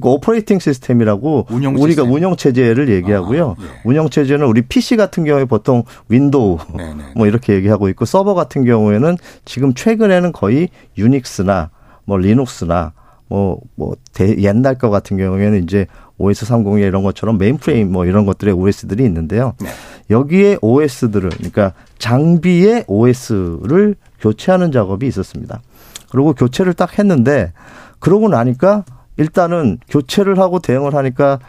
그 0.01 0.09
operating 0.09 0.59
system이라고 0.59 1.47
운영 1.49 1.73
우리가 1.73 2.01
시스템. 2.01 2.11
운영 2.11 2.35
체제를 2.35 2.89
얘기하고요. 2.89 3.55
아, 3.57 3.63
예. 3.63 3.65
운영 3.85 4.09
체제는 4.09 4.45
우리 4.45 4.61
PC 4.61 4.97
같은 4.97 5.23
경우에 5.23 5.45
보통 5.45 5.83
윈도우 6.09 6.57
네네. 6.75 7.03
뭐 7.15 7.27
이렇게 7.27 7.53
얘기하고 7.53 7.87
있고 7.89 8.05
서버 8.05 8.33
같은 8.33 8.65
경우에는 8.65 9.17
지금 9.45 9.73
최근에는 9.73 10.33
거의 10.33 10.69
유닉스나 10.97 11.69
뭐 12.05 12.17
리눅스나 12.17 12.93
뭐, 13.27 13.59
뭐, 13.75 13.95
대, 14.13 14.37
옛날 14.39 14.77
거 14.77 14.89
같은 14.89 15.17
경우에는 15.17 15.63
이제 15.63 15.87
OS 16.17 16.45
302 16.45 16.81
이런 16.81 17.03
것처럼 17.03 17.37
메인프레임 17.37 17.91
뭐 17.91 18.05
이런 18.05 18.25
것들의 18.25 18.53
OS들이 18.53 19.03
있는데요. 19.05 19.53
네. 19.61 19.69
여기에 20.09 20.59
OS들을, 20.61 21.29
그러니까 21.29 21.73
장비의 21.97 22.85
OS를 22.87 23.95
교체하는 24.21 24.71
작업이 24.71 25.07
있었습니다. 25.07 25.61
그리고 26.09 26.33
교체를 26.33 26.73
딱 26.73 26.97
했는데, 26.97 27.51
그러고 27.99 28.29
나니까 28.29 28.85
일단은 29.17 29.79
교체를 29.89 30.39
하고 30.39 30.59
대응을 30.59 30.93
하니까 30.95 31.39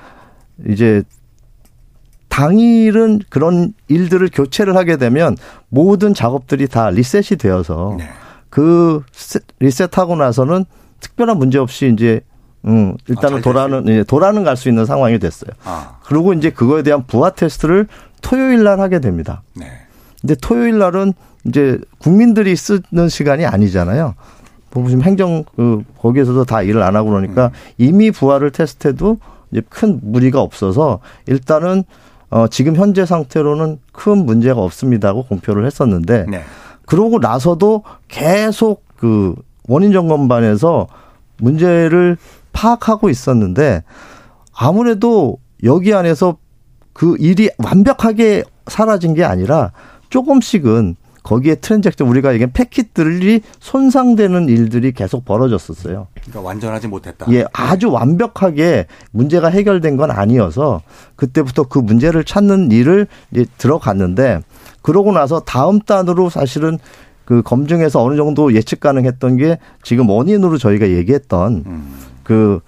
이제 0.69 1.03
당일은 2.29 3.21
그런 3.31 3.73
일들을 3.89 4.29
교체를 4.33 4.77
하게 4.77 4.97
되면 4.97 5.37
모든 5.69 6.13
작업들이 6.13 6.67
다 6.69 6.91
리셋이 6.91 7.39
되어서 7.39 7.95
네. 7.99 8.09
그 8.51 9.03
세- 9.13 9.41
리셋하고 9.61 10.17
나서는 10.17 10.65
특별한 11.01 11.39
문제 11.39 11.59
없이 11.59 11.91
이제 11.93 12.21
음 12.67 12.95
아, 12.95 13.03
일단은 13.09 13.37
잘 13.37 13.43
돌아는 13.43 13.89
예, 13.89 14.03
돌아는 14.03 14.45
갈 14.45 14.57
수 14.57 14.69
있는 14.69 14.87
상황이 14.87 15.19
됐어요. 15.19 15.51
아, 15.65 15.99
그리고 16.05 16.33
이제 16.33 16.51
그거에 16.51 16.83
대한 16.83 17.05
부하 17.07 17.31
테스트를 17.31 17.87
토요일 18.23 18.65
날 18.65 18.81
하게 18.81 19.01
됩니다. 19.01 19.43
네. 19.55 19.67
근데 20.21 20.35
토요일 20.35 20.79
날은 20.79 21.13
이제 21.45 21.79
국민들이 21.99 22.57
쓰는 22.57 23.09
시간이 23.09 23.47
아니잖아요. 23.47 24.15
보시면 24.71 25.05
행정 25.05 25.45
그 25.55 25.83
거기에서도 26.01 26.45
다 26.45 26.63
일을 26.63 26.83
안 26.83 26.97
하고 26.97 27.11
그러니까 27.11 27.51
이미 27.79 28.11
부하를 28.11 28.51
테스트해도 28.51 29.19
이제 29.53 29.63
큰 29.69 30.01
무리가 30.03 30.41
없어서 30.41 30.99
일단은 31.27 31.85
어 32.31 32.49
지금 32.49 32.75
현재 32.77 33.07
상태로는 33.07 33.79
큰 33.93 34.27
문제가 34.27 34.61
없습니다고 34.61 35.25
공표를 35.27 35.65
했었는데 35.67 36.27
네. 36.29 36.43
그러고 36.85 37.19
나서도 37.21 37.85
계속 38.09 38.83
그 38.97 39.35
원인 39.69 39.93
점검반에서 39.93 40.89
문제를 41.39 42.17
파악하고 42.57 43.11
있었는데 43.11 43.85
아무래도 44.55 45.39
여기 45.65 45.93
안에서 45.93 46.39
그 46.95 47.17
일이 47.19 47.51
완벽하게 47.59 48.45
사라진 48.67 49.15
게 49.15 49.23
아니라 49.23 49.73
조금씩은 50.09 50.97
거기에 51.23 51.57
트랜잭션 51.57 52.07
우리가 52.07 52.33
이게 52.33 52.47
패킷들이 52.47 53.41
손상되는 53.59 54.49
일들이 54.49 54.93
계속 54.93 55.25
벌어졌었어요. 55.25 56.07
그러니까 56.15 56.41
완전하지 56.41 56.87
못했다. 56.87 57.27
예, 57.33 57.45
아주 57.53 57.91
완벽하게 57.91 58.87
문제가 59.11 59.49
해결된 59.49 59.97
건 59.97 60.13
아니어서 60.13 60.83
그때부터 61.17 61.65
그 61.65 61.81
문제를 61.81 62.23
찾는 62.23 62.71
일을 62.71 63.09
이제 63.33 63.45
들어갔는데 63.59 64.41
그러고 64.83 65.11
나서 65.13 65.41
다음 65.41 65.81
단으로 65.81 66.31
사실은 66.31 66.79
그 67.25 67.43
검증해서 67.43 68.03
어느 68.05 68.17
정도 68.17 68.55
예측 68.55 68.79
가능했던 68.79 69.37
게 69.37 69.59
지금 69.83 70.09
원인으로 70.09 70.59
저희가 70.59 70.89
얘기했던 70.91 71.65
음. 71.67 72.06
그 72.27 72.59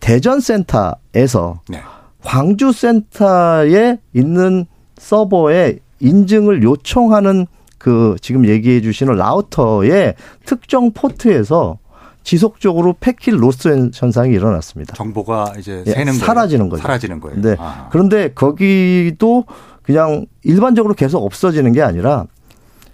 대전 0.00 0.40
센터에서 0.40 1.60
네. 1.68 1.82
광주 2.24 2.72
센터에 2.72 3.98
있는 4.14 4.64
서버에 4.96 5.80
인증을 6.00 6.62
요청하는 6.62 7.46
그 7.76 8.16
지금 8.22 8.48
얘기해 8.48 8.80
주시는 8.80 9.14
라우터의 9.14 10.14
특정 10.46 10.92
포트에서 10.92 11.78
지속적으로 12.22 12.94
packet 12.98 13.34
loss 13.34 13.90
현상이 13.92 14.32
일어났습니다. 14.32 14.94
정보가 14.94 15.52
이제 15.58 15.84
예, 15.86 15.90
새는 15.90 16.12
거예요. 16.14 16.24
사라지는. 16.24 16.70
사라지는 16.78 17.20
거예요. 17.20 17.42
네. 17.42 17.56
아. 17.58 17.88
그런데 17.92 18.32
거기도 18.32 19.44
그냥 19.82 20.24
일반적으로 20.44 20.94
계속 20.94 21.22
없어지는 21.26 21.72
게 21.72 21.82
아니라 21.82 22.24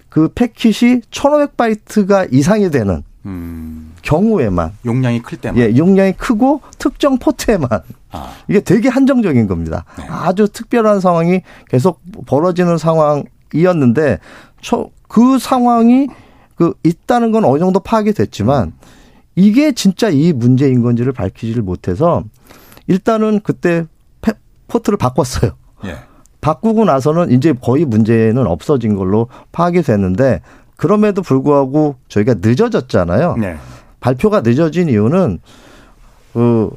그 0.08 0.28
패킷이 0.34 1.02
1500바이트가 1.10 2.32
이상이 2.32 2.72
되는 2.72 3.04
음, 3.26 3.92
경우에만 4.02 4.72
용량이 4.84 5.22
클 5.22 5.38
때만. 5.38 5.58
예, 5.58 5.76
용량이 5.76 6.12
크고 6.12 6.60
특정 6.78 7.18
포트에만 7.18 7.68
아. 8.12 8.30
이게 8.48 8.60
되게 8.60 8.88
한정적인 8.88 9.46
겁니다. 9.46 9.84
네. 9.98 10.04
아주 10.08 10.48
특별한 10.48 11.00
상황이 11.00 11.40
계속 11.68 12.00
벌어지는 12.26 12.76
상황이었는데 12.78 14.18
저, 14.60 14.88
그 15.08 15.38
상황이 15.38 16.08
그 16.54 16.74
있다는 16.84 17.32
건 17.32 17.44
어느 17.44 17.58
정도 17.58 17.80
파악이 17.80 18.12
됐지만 18.12 18.72
이게 19.34 19.72
진짜 19.72 20.08
이 20.10 20.32
문제인 20.32 20.82
건지를 20.82 21.12
밝히지를 21.12 21.62
못해서 21.62 22.22
일단은 22.86 23.40
그때 23.42 23.84
페- 24.20 24.32
포트를 24.68 24.96
바꿨어요. 24.98 25.52
예. 25.86 25.96
바꾸고 26.40 26.84
나서는 26.84 27.30
이제 27.32 27.54
거의 27.54 27.86
문제는 27.86 28.46
없어진 28.46 28.94
걸로 28.96 29.28
파악이 29.50 29.80
됐는데 29.82 30.42
그럼에도 30.76 31.22
불구하고 31.22 31.96
저희가 32.08 32.34
늦어졌잖아요. 32.40 33.36
네. 33.36 33.56
발표가 34.00 34.40
늦어진 34.40 34.88
이유는 34.88 35.38
그 36.32 36.70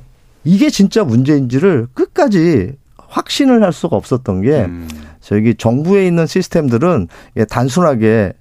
이게 0.44 0.70
진짜 0.70 1.04
문제인지를 1.04 1.88
끝까지 1.94 2.74
확신을 2.98 3.64
할 3.64 3.74
수가 3.74 3.96
없었던 3.96 4.42
게 4.42 4.66
음, 4.66 4.88
저기 5.20 5.56
정부에 5.56 6.06
있는 6.06 6.26
시스템들은 6.26 7.08
예, 7.38 7.46
단순하게 7.46 8.34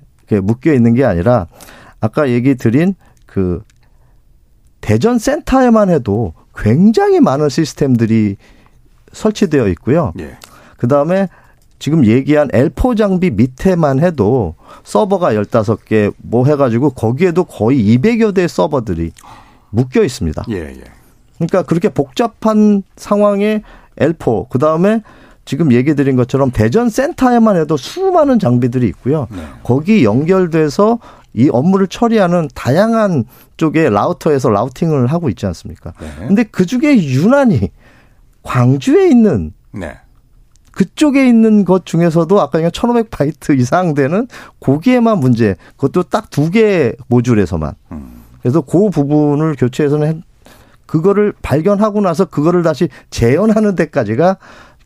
묶여 0.43 0.73
있는 0.73 0.95
게 0.95 1.05
아니라 1.05 1.47
아까 2.01 2.29
얘기 2.29 2.55
드린 2.55 2.95
그 3.27 3.63
대전 4.81 5.19
센터에만 5.19 5.91
해도 5.91 6.35
굉장히 6.55 7.21
많은 7.21 7.49
시스템들이 7.49 8.37
설치되어 9.13 9.69
있고요. 9.69 10.13
예. 10.21 10.37
그 10.77 10.89
다음에 10.89 11.29
지금 11.78 12.06
얘기한 12.06 12.49
L4 12.49 12.97
장비 12.97 13.30
밑에만 13.30 14.00
해도 14.00 14.54
서버가 14.85 15.35
15개 15.35 16.12
뭐 16.18 16.47
해가지고 16.47 16.90
거기에도 16.90 17.45
거의 17.45 17.78
200여 17.97 18.35
대의 18.35 18.49
서버들이 18.49 19.12
묶여 19.71 20.02
있습니다. 20.02 20.45
예, 20.50 20.56
예. 20.56 20.85
그러니까 21.37 21.62
그렇게 21.62 21.88
복잡한 21.88 22.83
상황에 22.97 23.62
L4, 23.97 24.49
그 24.49 24.58
다음에 24.58 25.02
지금 25.45 25.73
얘기 25.73 25.95
드린 25.95 26.17
것처럼 26.17 26.50
대전 26.50 26.89
센터에만 26.89 27.56
해도 27.56 27.76
수많은 27.76 28.39
장비들이 28.39 28.86
있고요. 28.89 29.28
네. 29.30 29.43
거기 29.62 30.04
연결돼서 30.04 30.99
이 31.34 31.49
업무를 31.50 31.86
처리하는 31.86 32.49
다양한 32.54 33.25
쪽의 33.56 33.91
라우터에서 33.91 34.50
라우팅을 34.50 35.06
하고 35.06 35.28
있지 35.28 35.47
않습니까? 35.47 35.93
네. 36.00 36.26
근데 36.26 36.43
그 36.43 36.67
중에 36.67 36.97
유난히 36.97 37.71
광주에 38.43 39.08
있는 39.08 39.52
네. 39.73 39.97
그쪽에 40.76 41.26
있는 41.26 41.65
것 41.65 41.86
중에서도 41.86 42.39
아까 42.39 42.58
그냥 42.58 42.71
1500바이트 42.71 43.58
이상 43.58 43.95
되는 43.95 44.28
거기에만 44.60 45.19
문제, 45.21 45.56
그것도 45.76 46.02
딱 46.04 46.28
두 46.30 46.50
개 46.50 46.93
모듈에서만. 47.08 47.73
음. 47.93 48.23
그래서 48.43 48.60
그 48.60 48.91
부분을 48.91 49.56
교체해서는 49.58 50.06
했- 50.08 50.17
그거를 50.84 51.32
발견하고 51.41 52.02
나서 52.02 52.26
그거를 52.26 52.62
다시 52.62 52.89
재현하는 53.10 53.75
데까지가 53.75 54.36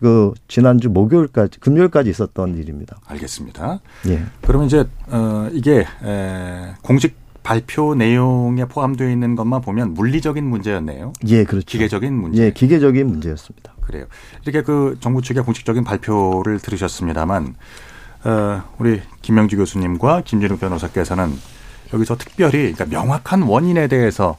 그 0.01 0.33
지난주 0.49 0.89
목요일까지 0.89 1.59
금요일까지 1.59 2.09
있었던 2.09 2.57
일입니다. 2.57 2.99
알겠습니다. 3.07 3.81
예. 4.09 4.23
그러면 4.43 4.69
이제 4.69 4.87
어 5.09 5.49
이게 5.53 5.85
에, 6.05 6.73
공식 6.83 7.17
발표 7.43 7.95
내용에 7.97 8.65
포함되어 8.67 9.11
있는 9.11 9.35
것만 9.35 9.61
보면 9.61 9.95
물리적인 9.95 10.45
문제였네요. 10.45 11.13
예, 11.27 11.43
그렇죠. 11.45 11.67
기계적인 11.67 12.15
문제. 12.15 12.45
예, 12.45 12.51
기계적인 12.53 13.07
문제였습니다. 13.09 13.75
그래요. 13.91 14.07
이렇게 14.45 14.63
그 14.63 14.97
정부 15.01 15.21
측의 15.21 15.43
공식적인 15.43 15.85
발표를 15.85 16.61
들으셨습니다만 16.61 17.55
어, 18.25 18.63
우리 18.79 19.01
김명주 19.23 19.57
교수님과 19.57 20.23
김진욱 20.25 20.61
변호사께서는 20.61 21.33
여기서 21.93 22.17
특별히 22.17 22.73
그러니까 22.73 22.85
명확한 22.87 23.43
원인에 23.43 23.89
대해서 23.89 24.37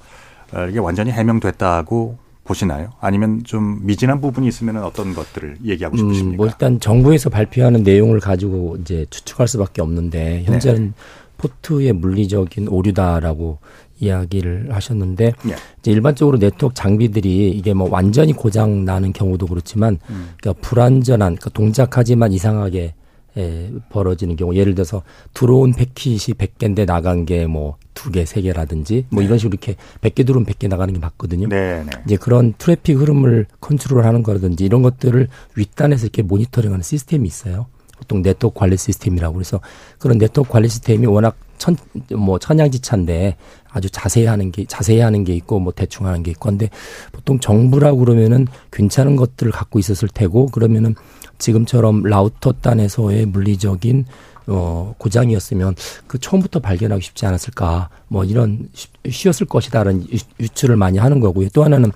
어, 0.54 0.66
이게 0.70 0.80
완전히 0.80 1.12
해명됐다고 1.12 2.18
보시나요? 2.44 2.92
아니면 3.00 3.44
좀 3.44 3.80
미진한 3.84 4.20
부분이 4.22 4.48
있으면 4.48 4.78
어떤 4.84 5.14
것들을 5.14 5.58
얘기하고 5.66 5.96
음, 5.96 5.98
싶으십니까? 5.98 6.38
뭐 6.38 6.48
일단 6.48 6.80
정부에서 6.80 7.30
발표하는 7.30 7.84
내용을 7.84 8.20
가지고 8.20 8.78
이제 8.82 9.06
추측할 9.10 9.48
수밖에 9.48 9.82
없는데 9.82 10.44
현재는 10.44 10.86
네. 10.86 10.92
포트의 11.38 11.94
물리적인 11.94 12.68
오류다라고 12.68 13.60
이야기를 14.02 14.74
하셨는데 14.76 15.26
예. 15.26 15.56
이제 15.80 15.92
일반적으로 15.92 16.38
네트워크 16.38 16.76
장비들이 16.76 17.52
이게 17.52 17.74
뭐 17.74 17.90
완전히 17.90 18.34
고장 18.34 18.84
나는 18.84 19.14
경우도 19.14 19.48
그렇지만 19.48 20.00
음. 20.10 20.32
그러니까 20.42 20.62
불완전한 20.68 21.36
그러니까 21.36 21.50
동작하지만 21.52 22.34
이상하게 22.34 22.94
에, 23.38 23.72
벌어지는 23.90 24.36
경우 24.36 24.54
예를 24.56 24.76
들어서 24.76 25.04
들어온 25.34 25.72
패킷이 25.74 26.34
100개인데 26.36 26.86
나간 26.86 27.26
게 27.26 27.46
뭐 27.46 27.76
두 27.94 28.12
개, 28.12 28.26
세 28.26 28.42
개라든지 28.42 29.06
뭐 29.10 29.22
이런 29.22 29.38
식으로 29.38 29.58
이렇게 29.62 29.76
100개 30.02 30.26
들어오면 30.26 30.46
100개 30.46 30.68
나가는 30.68 30.94
게 30.94 31.00
맞거든요. 31.00 31.48
네, 31.50 31.84
네. 31.84 31.92
이제 32.06 32.18
그런 32.18 32.54
트래픽 32.58 32.98
흐름을 33.00 33.46
컨트롤하는 33.60 34.24
거라든지 34.24 34.66
이런 34.66 34.82
것들을 34.82 35.28
윗단에서 35.56 36.06
이렇게 36.06 36.22
모니터링하는 36.22 36.82
시스템이 36.84 37.28
있어요. 37.28 37.68
보통 38.02 38.24
네트워크 38.24 38.60
관리 38.60 38.76
시스템이라고 38.78 39.36
그래서 39.36 39.62
그런 40.00 40.18
네트워크 40.18 40.52
관리 40.52 40.68
시스템이 40.68 41.06
워낙 41.06 41.36
천 41.60 41.78
뭐 42.16 42.40
천양지차인데 42.40 43.38
아주 43.70 43.90
자세히 43.92 44.26
하는 44.26 44.52
게 44.52 44.66
자세히 44.66 45.00
하는 45.00 45.24
게 45.24 45.34
있고 45.36 45.60
뭐 45.60 45.72
대충 45.72 46.08
하는 46.08 46.24
게 46.24 46.32
있고 46.32 46.50
근데 46.50 46.70
보통 47.12 47.40
정부라고 47.40 48.00
그러면은 48.00 48.48
괜찮은 48.72 49.16
것들을 49.16 49.52
갖고 49.52 49.78
있었을 49.80 50.08
테고 50.10 50.48
그러면은 50.48 50.96
지금처럼 51.38 52.04
라우터 52.04 52.54
단에서의 52.62 53.28
물리적인 53.28 54.06
어 54.48 54.96
고장이었으면 54.98 55.76
그 56.08 56.18
처음부터 56.20 56.60
발견하기 56.60 57.02
쉽지 57.04 57.26
않았을까 57.28 57.90
뭐 58.08 58.24
이런 58.26 58.68
쉬- 58.74 58.88
쉬웠을 59.10 59.46
것이다라는 59.46 60.08
유- 60.12 60.18
유추를 60.44 60.76
많이 60.76 60.98
하는 60.98 61.20
거고요. 61.20 61.50
또 61.54 61.64
하나는 61.64 61.92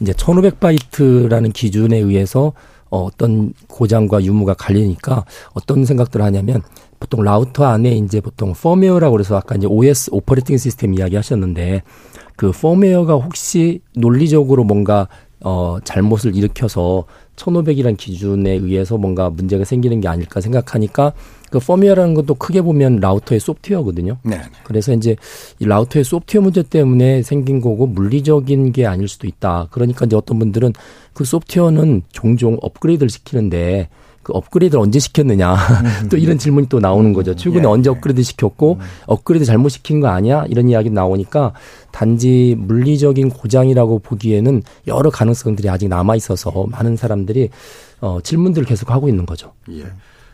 이제 0.00 0.12
1500바이트라는 0.12 1.52
기준에 1.52 1.98
의해서 1.98 2.52
어, 2.92 3.04
어떤 3.04 3.54
고장과 3.68 4.22
유무가 4.22 4.52
갈리니까 4.52 5.24
어떤 5.54 5.86
생각들을 5.86 6.24
하냐면 6.24 6.60
보통 7.00 7.24
라우터 7.24 7.64
안에 7.64 7.96
이제 7.96 8.20
보통 8.20 8.52
펌웨어라고 8.52 9.12
그래서 9.12 9.34
아까 9.36 9.56
이제 9.56 9.66
OS 9.66 10.10
operating 10.12 10.58
system 10.58 10.92
이야기 10.94 11.16
하셨는데 11.16 11.82
그 12.36 12.52
펌웨어가 12.52 13.14
혹시 13.14 13.80
논리적으로 13.96 14.64
뭔가 14.64 15.08
어 15.40 15.78
잘못을 15.82 16.36
일으켜서 16.36 17.06
1500이라는 17.36 17.96
기준에 17.96 18.52
의해서 18.52 18.98
뭔가 18.98 19.30
문제가 19.30 19.64
생기는 19.64 20.00
게 20.00 20.06
아닐까 20.06 20.42
생각하니까 20.42 21.14
그 21.52 21.58
펌웨어라는 21.58 22.14
것도 22.14 22.36
크게 22.36 22.62
보면 22.62 22.96
라우터의 23.00 23.38
소프트웨어거든요. 23.38 24.16
네. 24.22 24.40
그래서 24.64 24.94
이제 24.94 25.16
이 25.58 25.66
라우터의 25.66 26.02
소프트웨어 26.02 26.42
문제 26.42 26.62
때문에 26.62 27.22
생긴 27.22 27.60
거고 27.60 27.86
물리적인 27.86 28.72
게 28.72 28.86
아닐 28.86 29.06
수도 29.06 29.26
있다. 29.26 29.68
그러니까 29.70 30.06
이제 30.06 30.16
어떤 30.16 30.38
분들은 30.38 30.72
그 31.12 31.24
소프트웨어는 31.24 32.04
종종 32.10 32.56
업그레이드를 32.62 33.10
시키는데 33.10 33.90
그 34.22 34.32
업그레이드를 34.32 34.80
언제 34.80 34.98
시켰느냐 34.98 35.56
또 36.10 36.16
이런 36.16 36.38
질문이 36.38 36.70
또 36.70 36.80
나오는 36.80 37.12
거죠. 37.12 37.36
최근에 37.36 37.64
예, 37.64 37.66
언제 37.66 37.90
예. 37.90 37.92
업그레이드 37.92 38.22
시켰고 38.22 38.78
업그레이드 39.04 39.44
잘못 39.44 39.68
시킨 39.68 40.00
거 40.00 40.08
아니야? 40.08 40.46
이런 40.48 40.70
이야기 40.70 40.88
나오니까 40.88 41.52
단지 41.90 42.56
물리적인 42.58 43.28
고장이라고 43.28 43.98
보기에는 43.98 44.62
여러 44.86 45.10
가능성들이 45.10 45.68
아직 45.68 45.88
남아 45.88 46.16
있어서 46.16 46.64
많은 46.70 46.96
사람들이 46.96 47.50
어 48.00 48.20
질문들을 48.22 48.66
계속 48.66 48.90
하고 48.90 49.10
있는 49.10 49.26
거죠. 49.26 49.52
예. 49.70 49.84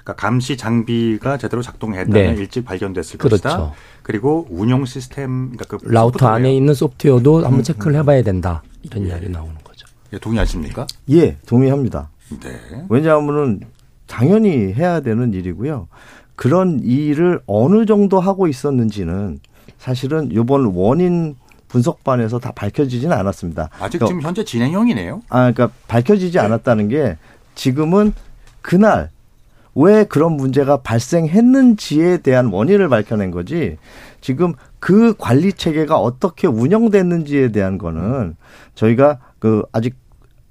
그러니까 0.08 0.14
감시 0.14 0.56
장비가 0.56 1.36
제대로 1.36 1.60
작동했다면 1.60 2.34
네. 2.34 2.40
일찍 2.40 2.64
발견됐을 2.64 3.18
그렇죠. 3.18 3.42
것이다. 3.42 3.72
그리고 4.02 4.46
운용 4.48 4.86
시스템, 4.86 5.50
그러니까 5.50 5.76
그 5.76 5.84
라우터 5.84 6.12
소프트웨어. 6.12 6.32
안에 6.32 6.54
있는 6.54 6.72
소프트웨어도 6.72 7.38
음, 7.40 7.44
한번 7.44 7.62
체크를 7.62 7.96
해봐야 7.98 8.22
된다. 8.22 8.62
이런 8.82 9.06
이야기 9.06 9.28
나오는 9.28 9.54
거죠. 9.62 9.86
예, 10.14 10.18
동의하십니까? 10.18 10.86
예, 11.10 11.36
동의합니다. 11.46 12.08
네. 12.40 12.86
왜냐하면은 12.88 13.60
당연히 14.06 14.72
해야 14.72 15.00
되는 15.00 15.34
일이고요. 15.34 15.88
그런 16.36 16.80
일을 16.82 17.42
어느 17.46 17.84
정도 17.84 18.18
하고 18.18 18.48
있었는지는 18.48 19.40
사실은 19.76 20.30
이번 20.32 20.64
원인 20.74 21.36
분석반에서 21.68 22.38
다 22.38 22.52
밝혀지지는 22.52 23.14
않았습니다. 23.14 23.68
아직 23.78 23.98
그러니까 23.98 24.06
지금 24.06 24.22
현재 24.22 24.42
진행형이네요. 24.42 25.22
아, 25.28 25.52
그러니까 25.52 25.70
밝혀지지 25.86 26.38
않았다는 26.38 26.88
게 26.88 27.18
지금은 27.54 28.14
그날 28.62 29.10
왜 29.74 30.04
그런 30.04 30.32
문제가 30.32 30.78
발생했는지에 30.78 32.18
대한 32.18 32.46
원인을 32.46 32.88
밝혀낸 32.88 33.30
거지 33.30 33.78
지금 34.20 34.54
그 34.80 35.14
관리 35.16 35.52
체계가 35.52 35.98
어떻게 35.98 36.46
운영됐는지에 36.46 37.52
대한 37.52 37.78
거는 37.78 38.36
저희가 38.74 39.18
그 39.38 39.62
아직 39.72 39.96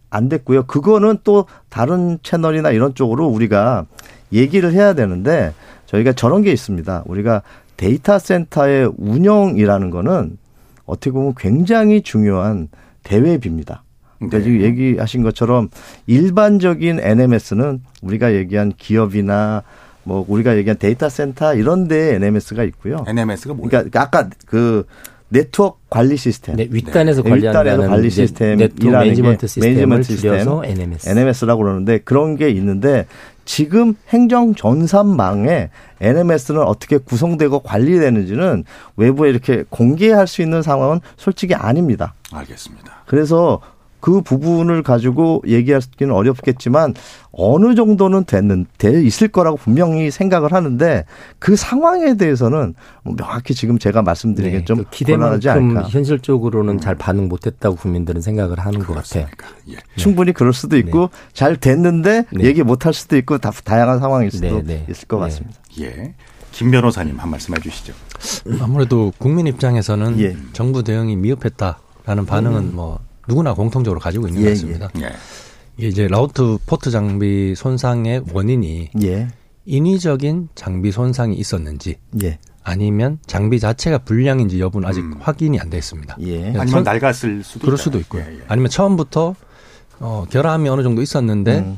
안 0.10 0.30
됐고요. 0.30 0.65
그거는 0.65 1.17
또 1.23 1.45
다른 1.69 2.17
채널이나 2.23 2.71
이런 2.71 2.95
쪽으로 2.95 3.27
우리가 3.27 3.86
얘기를 4.32 4.71
해야 4.73 4.93
되는데 4.93 5.53
저희가 5.86 6.13
저런 6.13 6.41
게 6.41 6.51
있습니다. 6.51 7.03
우리가 7.06 7.41
데이터 7.75 8.17
센터의 8.17 8.91
운영이라는 8.97 9.89
거는 9.89 10.38
어떻게 10.86 11.12
보면 11.12 11.34
굉장히 11.38 12.01
중요한 12.01 12.69
대외비입니다. 13.03 13.84
그러니까 14.19 14.41
지금 14.41 14.62
얘기하신 14.62 15.23
것처럼 15.23 15.69
일반적인 16.08 16.99
NMS는 16.99 17.82
우리가 18.01 18.34
얘기한 18.34 18.73
기업이나 18.77 19.63
뭐 20.03 20.25
우리가 20.27 20.58
얘기한 20.58 20.77
데이터 20.77 21.10
센터 21.10 21.53
이런 21.53 21.88
데에 21.88 22.15
NMS가 22.15 22.63
있고요. 22.63 23.03
NMS가 23.08 23.53
뭐예요? 23.53 23.69
그러니까 23.69 24.01
아까 24.01 24.30
그 24.45 24.86
네트워크 25.30 25.80
관리 25.89 26.15
시스템. 26.15 26.56
네, 26.56 26.67
윗단에서 26.69 27.21
네, 27.21 27.36
윗단에서 27.36 27.88
관리 27.89 28.08
이제 28.08 28.21
시스템 28.21 28.58
network 28.58 28.97
management 28.97 29.47
system을 29.47 30.02
줄여서 30.01 30.63
NMS. 30.65 31.10
NMS라고 31.10 31.63
그러는데 31.63 31.97
그런 31.99 32.38
게 32.38 32.49
있는데 32.49 33.06
지금 33.43 33.95
행정 34.10 34.56
전산망에 34.56 35.69
NMS는 35.99 36.62
어떻게 36.62 36.97
구성되고 36.97 37.60
관리되는지는 37.60 38.63
외부에 38.95 39.30
이렇게 39.30 39.63
공개할 39.69 40.27
수 40.27 40.41
있는 40.41 40.62
상황은 40.62 41.01
솔직히 41.17 41.56
아닙니다. 41.56 42.13
알겠습니다. 42.32 43.03
그래서 43.06 43.60
그 43.99 44.21
부분을 44.21 44.83
가지고 44.83 45.41
얘기하기는 45.47 46.13
어렵겠지만 46.13 46.93
어느 47.31 47.75
정도는 47.75 48.23
됐는 48.25 48.65
돼 48.77 49.01
있을 49.03 49.27
거라고 49.27 49.57
분명히 49.57 50.12
생각을 50.12 50.53
하는데 50.53 51.05
그 51.39 51.55
상황에 51.55 52.15
대해서는 52.15 52.73
뭐 53.03 53.15
명확히 53.15 53.53
지금 53.53 53.77
제가 53.79 54.01
말씀드리기 54.01 54.57
네, 54.57 54.65
좀 54.65 54.77
그 54.77 54.83
곤란하지 55.05 55.39
기대만큼 55.39 55.49
않을까. 55.77 55.89
현실적으로는 55.89 56.79
잘 56.79 56.95
반응 56.95 57.27
못했다고 57.27 57.75
국민들은 57.75 58.21
생각을 58.21 58.60
하는 58.60 58.79
것 58.79 58.93
같아요. 58.95 59.27
예. 59.69 59.75
충분히 59.95 60.31
그럴 60.33 60.53
수도 60.53 60.77
있고 60.77 61.10
잘 61.33 61.55
됐는데 61.57 62.25
네. 62.31 62.43
얘기 62.43 62.63
못할 62.63 62.93
수도 62.93 63.17
있고 63.17 63.38
다 63.38 63.51
다양한 63.63 63.99
상황일 63.99 64.31
수도 64.31 64.62
네, 64.62 64.63
네. 64.63 64.86
있을 64.89 65.07
것 65.07 65.17
네. 65.17 65.23
같습니다. 65.23 65.60
예. 65.81 66.13
김 66.51 66.71
변호사님 66.71 67.19
한 67.19 67.29
말씀 67.29 67.55
해 67.55 67.60
주시죠. 67.60 67.93
아무래도 68.62 69.12
국민 69.19 69.45
입장에서는 69.47 70.19
예. 70.19 70.36
정부 70.53 70.83
대응이 70.83 71.15
미흡했다라는 71.17 72.25
반응은 72.25 72.75
뭐 72.75 72.99
누구나 73.28 73.54
공통적으로 73.54 74.00
가지고 74.00 74.28
있는 74.28 74.42
예, 74.42 74.46
것 74.46 74.50
같습니다. 74.52 74.90
예. 75.02 75.12
이게 75.78 75.88
이제 75.90 76.08
라우트 76.08 76.58
포트 76.66 76.90
장비 76.92 77.54
손상의 77.56 78.24
원인이 78.34 78.90
예, 79.04 79.28
인위적인 79.66 80.50
장비 80.56 80.92
손상이 80.92 81.36
있었는지 81.36 81.98
예, 82.24 82.40
아니면 82.63 83.20
장비 83.28 83.60
자체가 83.60 84.00
불량인지 84.00 84.60
여부는 84.60 84.88
아직 84.88 85.02
음. 85.02 85.16
확인이 85.20 85.60
안 85.60 85.70
됐습니다. 85.70 86.16
예. 86.22 86.52
선- 86.54 86.62
아니면 86.62 86.84
낡았을 86.84 87.44
수도 87.44 87.60
그럴 87.66 87.74
있잖아요. 87.76 87.78
수도 87.78 88.00
있고요. 88.00 88.24
예, 88.28 88.36
예. 88.40 88.42
아니면 88.48 88.70
처음부터 88.70 89.36
어, 90.00 90.26
결함이 90.30 90.70
어느 90.70 90.84
정도 90.84 91.02
있었는데 91.02 91.60
음. 91.60 91.78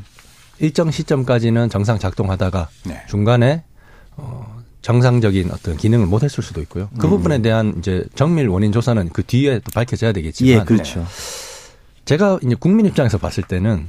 일정 0.59 0.91
시점까지는 0.91 1.69
정상 1.69 1.97
작동하다가 1.99 2.69
네. 2.85 3.01
중간에 3.07 3.63
어, 4.17 4.48
정상적인 4.81 5.51
어떤 5.51 5.75
기능을 5.77 6.05
못 6.05 6.23
했을 6.23 6.43
수도 6.43 6.61
있고요. 6.61 6.89
그 6.99 7.07
부분에 7.07 7.41
대한 7.41 7.75
이제 7.79 8.05
정밀 8.15 8.47
원인 8.47 8.71
조사는 8.71 9.09
그 9.09 9.23
뒤에 9.23 9.59
또 9.59 9.71
밝혀져야 9.73 10.11
되겠지만 10.13 10.61
예, 10.61 10.63
그렇죠. 10.63 11.05
제가 12.05 12.39
이제 12.43 12.55
국민 12.57 12.85
입장에서 12.85 13.17
봤을 13.17 13.43
때는 13.43 13.87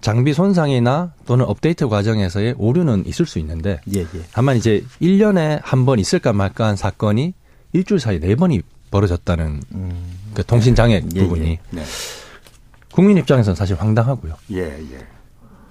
장비 0.00 0.32
손상이나 0.32 1.12
또는 1.26 1.44
업데이트 1.44 1.86
과정에서의 1.88 2.54
오류는 2.56 3.04
있을 3.06 3.26
수 3.26 3.38
있는데 3.38 3.80
예, 3.94 4.00
예. 4.00 4.06
다만 4.32 4.56
이제 4.56 4.82
1년에 5.02 5.60
한 5.62 5.84
번 5.84 5.98
있을까 5.98 6.32
말까 6.32 6.66
한 6.68 6.76
사건이 6.76 7.34
일주일 7.74 8.00
사이에 8.00 8.18
네 8.18 8.34
번이 8.34 8.62
벌어졌다는 8.90 9.62
그 10.34 10.44
통신 10.46 10.74
장애 10.74 11.02
예, 11.14 11.20
부분이 11.20 11.46
예. 11.50 11.58
네. 11.70 11.82
국민 12.92 13.18
입장에서는 13.18 13.54
사실 13.54 13.76
황당하고요. 13.76 14.34
예, 14.52 14.60
예. 14.62 15.06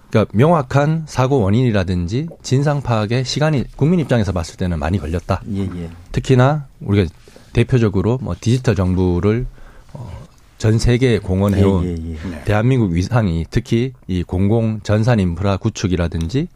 그러니까 0.10 0.32
명확한 0.36 1.04
사고 1.08 1.40
원인이라든지 1.42 2.28
진상 2.42 2.82
파악에 2.82 3.24
시간이 3.24 3.66
국민 3.76 4.00
입장에서 4.00 4.32
봤을 4.32 4.58
때는 4.58 4.80
많이 4.80 4.98
걸렸다. 4.98 5.42
예, 5.54 5.62
예. 5.62 5.90
특히나 6.12 6.66
우리가 6.82 7.10
대표적으로 7.54 8.18
뭐 8.22 8.36
디지털 8.40 8.76
정부를 8.76 9.46
어, 9.94 10.12
전 10.58 10.78
세계에 10.80 11.20
공헌해온 11.20 11.86
예, 11.86 11.90
예, 11.90 12.12
예. 12.12 12.30
네. 12.30 12.44
대한민국 12.46 12.92
위상이 12.92 13.46
특히 13.50 13.94
이 14.08 14.24
공공 14.24 14.82
전산 14.84 15.20
인프라 15.20 15.58
구축이라든지 15.58 16.48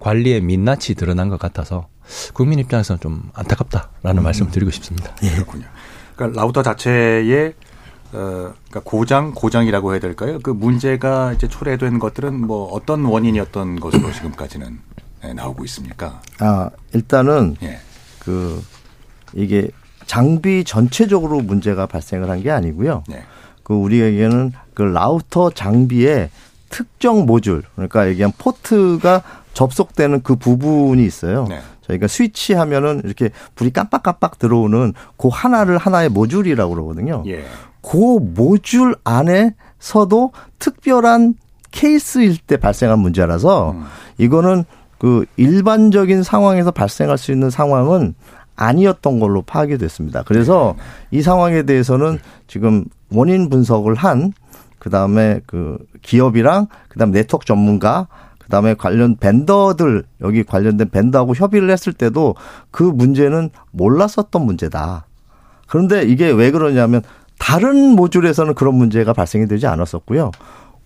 관리의 0.00 0.40
민낯이 0.42 0.94
드러난 0.96 1.28
것 1.28 1.38
같아서 1.38 1.88
국민 2.34 2.58
입장에서는 2.58 3.00
좀 3.00 3.30
안타깝다라는 3.34 4.22
말씀을 4.22 4.50
드리고 4.50 4.70
싶습니다. 4.72 5.14
그렇군요. 5.16 5.64
그러니까 6.14 6.40
라우터 6.40 6.62
자체의 6.62 7.54
어, 8.12 8.52
그러니까 8.68 8.80
고장, 8.84 9.32
고장이라고 9.32 9.92
해야 9.92 10.00
될까요? 10.00 10.38
그 10.42 10.50
문제가 10.50 11.32
이제 11.32 11.48
초래된 11.48 11.98
것들은 11.98 12.46
뭐 12.46 12.68
어떤 12.72 13.04
원인이었던 13.04 13.80
것으로 13.80 14.12
지금까지는 14.12 14.78
네, 15.22 15.32
나오고 15.34 15.64
있습니까? 15.64 16.20
아, 16.38 16.70
일단은 16.94 17.56
예. 17.62 17.78
그 18.20 18.62
이게 19.34 19.68
장비 20.06 20.62
전체적으로 20.64 21.40
문제가 21.40 21.86
발생을 21.86 22.30
한 22.30 22.42
게 22.42 22.50
아니고요. 22.50 23.02
네. 23.08 23.24
그 23.64 23.74
우리에게는 23.74 24.52
그 24.74 24.82
라우터 24.82 25.50
장비의 25.50 26.30
특정 26.68 27.26
모듈 27.26 27.62
그러니까 27.74 28.08
얘기한 28.08 28.32
포트가 28.38 29.22
접속되는 29.54 30.22
그 30.22 30.36
부분이 30.36 31.04
있어요. 31.04 31.46
네. 31.48 31.60
저희가 31.86 32.06
스위치 32.08 32.52
하면은 32.52 33.00
이렇게 33.04 33.30
불이 33.54 33.70
깜빡깜빡 33.72 34.38
들어오는 34.38 34.92
그 35.16 35.28
하나를 35.28 35.78
하나의 35.78 36.08
모듈이라고 36.10 36.74
그러거든요. 36.74 37.24
예. 37.26 37.44
그 37.88 38.18
모듈 38.20 38.94
안에서도 39.04 40.32
특별한 40.58 41.34
케이스일 41.70 42.36
때 42.38 42.56
발생한 42.56 42.98
문제라서 42.98 43.72
음. 43.72 43.84
이거는 44.18 44.64
그 44.98 45.24
일반적인 45.36 46.22
상황에서 46.22 46.72
발생할 46.72 47.16
수 47.16 47.30
있는 47.30 47.50
상황은 47.50 48.14
아니었던 48.56 49.20
걸로 49.20 49.42
파악이 49.42 49.78
됐습니다. 49.78 50.22
그래서 50.24 50.74
이 51.10 51.22
상황에 51.22 51.62
대해서는 51.62 52.18
지금 52.48 52.86
원인 53.12 53.50
분석을 53.50 53.94
한 53.94 54.32
그다음에 54.78 55.40
그 55.46 55.78
기업이랑 56.02 56.66
그다음 56.88 57.12
네트워크 57.12 57.44
전문가 57.44 58.08
그다음에 58.38 58.74
관련 58.74 59.16
vendor들 59.16 60.04
여기 60.22 60.42
관련된 60.42 60.88
vendor하고 60.88 61.34
협의를 61.34 61.70
했을 61.70 61.92
때도 61.92 62.34
그 62.70 62.82
문제는 62.82 63.50
몰랐었던 63.72 64.42
문제다. 64.42 65.06
그런데 65.68 66.02
이게 66.04 66.30
왜 66.30 66.50
그러냐면 66.50 67.02
다른 67.38 67.90
모듈에서는 67.90 68.54
그런 68.54 68.74
문제가 68.74 69.12
발생이 69.12 69.46
되지 69.46 69.66
않았었고요. 69.66 70.30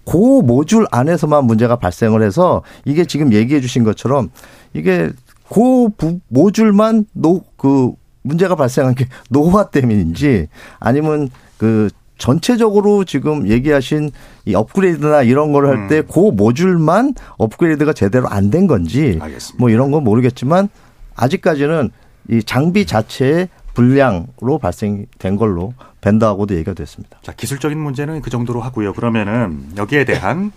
그 0.04 0.16
모듈 0.16 0.86
안에서만 0.90 1.44
문제가 1.44 1.76
발생을 1.76 2.22
해서 2.22 2.62
이게 2.84 3.04
지금 3.04 3.32
얘기해 3.32 3.60
주신 3.60 3.84
것처럼 3.84 4.30
이게 4.74 5.10
그 5.48 5.88
부- 5.96 6.20
모듈만 6.28 7.06
노, 7.12 7.42
그 7.56 7.92
문제가 8.22 8.54
발생한 8.56 8.94
게 8.94 9.06
노화 9.30 9.68
때문인지 9.70 10.48
아니면 10.78 11.28
그 11.58 11.88
전체적으로 12.18 13.04
지금 13.04 13.48
얘기하신 13.48 14.10
이 14.44 14.54
업그레이드나 14.54 15.22
이런 15.22 15.52
걸 15.52 15.66
할 15.66 15.88
때그 15.88 16.18
모듈만 16.34 17.14
업그레이드가 17.38 17.92
제대로 17.94 18.28
안 18.28 18.50
된 18.50 18.66
건지 18.66 19.18
알겠습니다. 19.20 19.56
뭐 19.60 19.70
이런 19.70 19.90
건 19.90 20.04
모르겠지만 20.04 20.68
아직까지는 21.16 21.90
이 22.28 22.42
장비 22.42 22.84
자체의 22.86 23.48
불량으로 23.74 24.58
발생된 24.58 25.36
걸로 25.36 25.74
벤더하고도 26.00 26.54
얘기가 26.54 26.74
됐습니다. 26.74 27.18
자, 27.22 27.32
기술적인 27.32 27.78
문제는 27.78 28.22
그 28.22 28.30
정도로 28.30 28.60
하고요. 28.60 28.92
그러면은 28.92 29.70
여기에 29.76 30.04
대한 30.04 30.52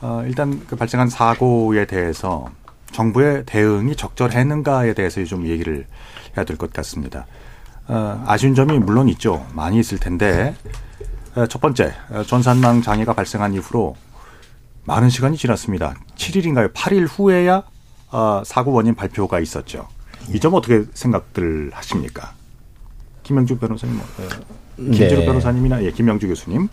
어, 0.00 0.22
일단 0.26 0.60
그 0.66 0.76
발생한 0.76 1.08
사고에 1.08 1.86
대해서 1.86 2.50
정부의 2.92 3.44
대응이 3.46 3.96
적절했는가에 3.96 4.94
대해서 4.94 5.24
좀 5.24 5.46
얘기를 5.46 5.86
해야 6.36 6.44
될 6.44 6.56
것 6.56 6.72
같습니다. 6.72 7.26
어, 7.88 8.22
아쉬운 8.26 8.54
점이 8.54 8.78
물론 8.78 9.08
있죠. 9.10 9.46
많이 9.54 9.78
있을 9.78 9.98
텐데 9.98 10.54
어, 11.34 11.46
첫 11.46 11.60
번째 11.60 11.94
어, 12.10 12.22
전산망 12.22 12.82
장애가 12.82 13.14
발생한 13.14 13.54
이후로 13.54 13.96
많은 14.84 15.08
시간이 15.08 15.36
지났습니다. 15.36 15.94
7일인가요? 16.16 16.72
8일 16.72 17.06
후에야 17.08 17.62
어, 18.12 18.42
사고 18.44 18.72
원인 18.72 18.94
발표가 18.94 19.40
있었죠. 19.40 19.88
이 20.30 20.38
점 20.38 20.54
어떻게 20.54 20.84
생각들 20.94 21.70
하십니까? 21.74 22.32
김영주 23.24 23.58
변호사님, 23.58 23.96
어, 23.98 24.02
김지루 24.76 25.20
네. 25.20 25.26
변호사님이나 25.26 25.82
예, 25.84 25.90
김영주 25.90 26.28
교수님. 26.28 26.68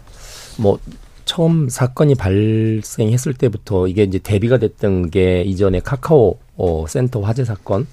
뭐 0.60 0.78
처음 1.26 1.70
사건이 1.70 2.16
발생했을 2.16 3.34
때부터 3.34 3.88
이게 3.88 4.04
이제 4.04 4.20
대비가 4.20 4.58
됐던 4.58 5.10
게 5.10 5.42
이전에 5.44 5.80
카카오 5.80 6.38
어, 6.58 6.86
센터 6.88 7.22
화재 7.22 7.46
사건 7.46 7.88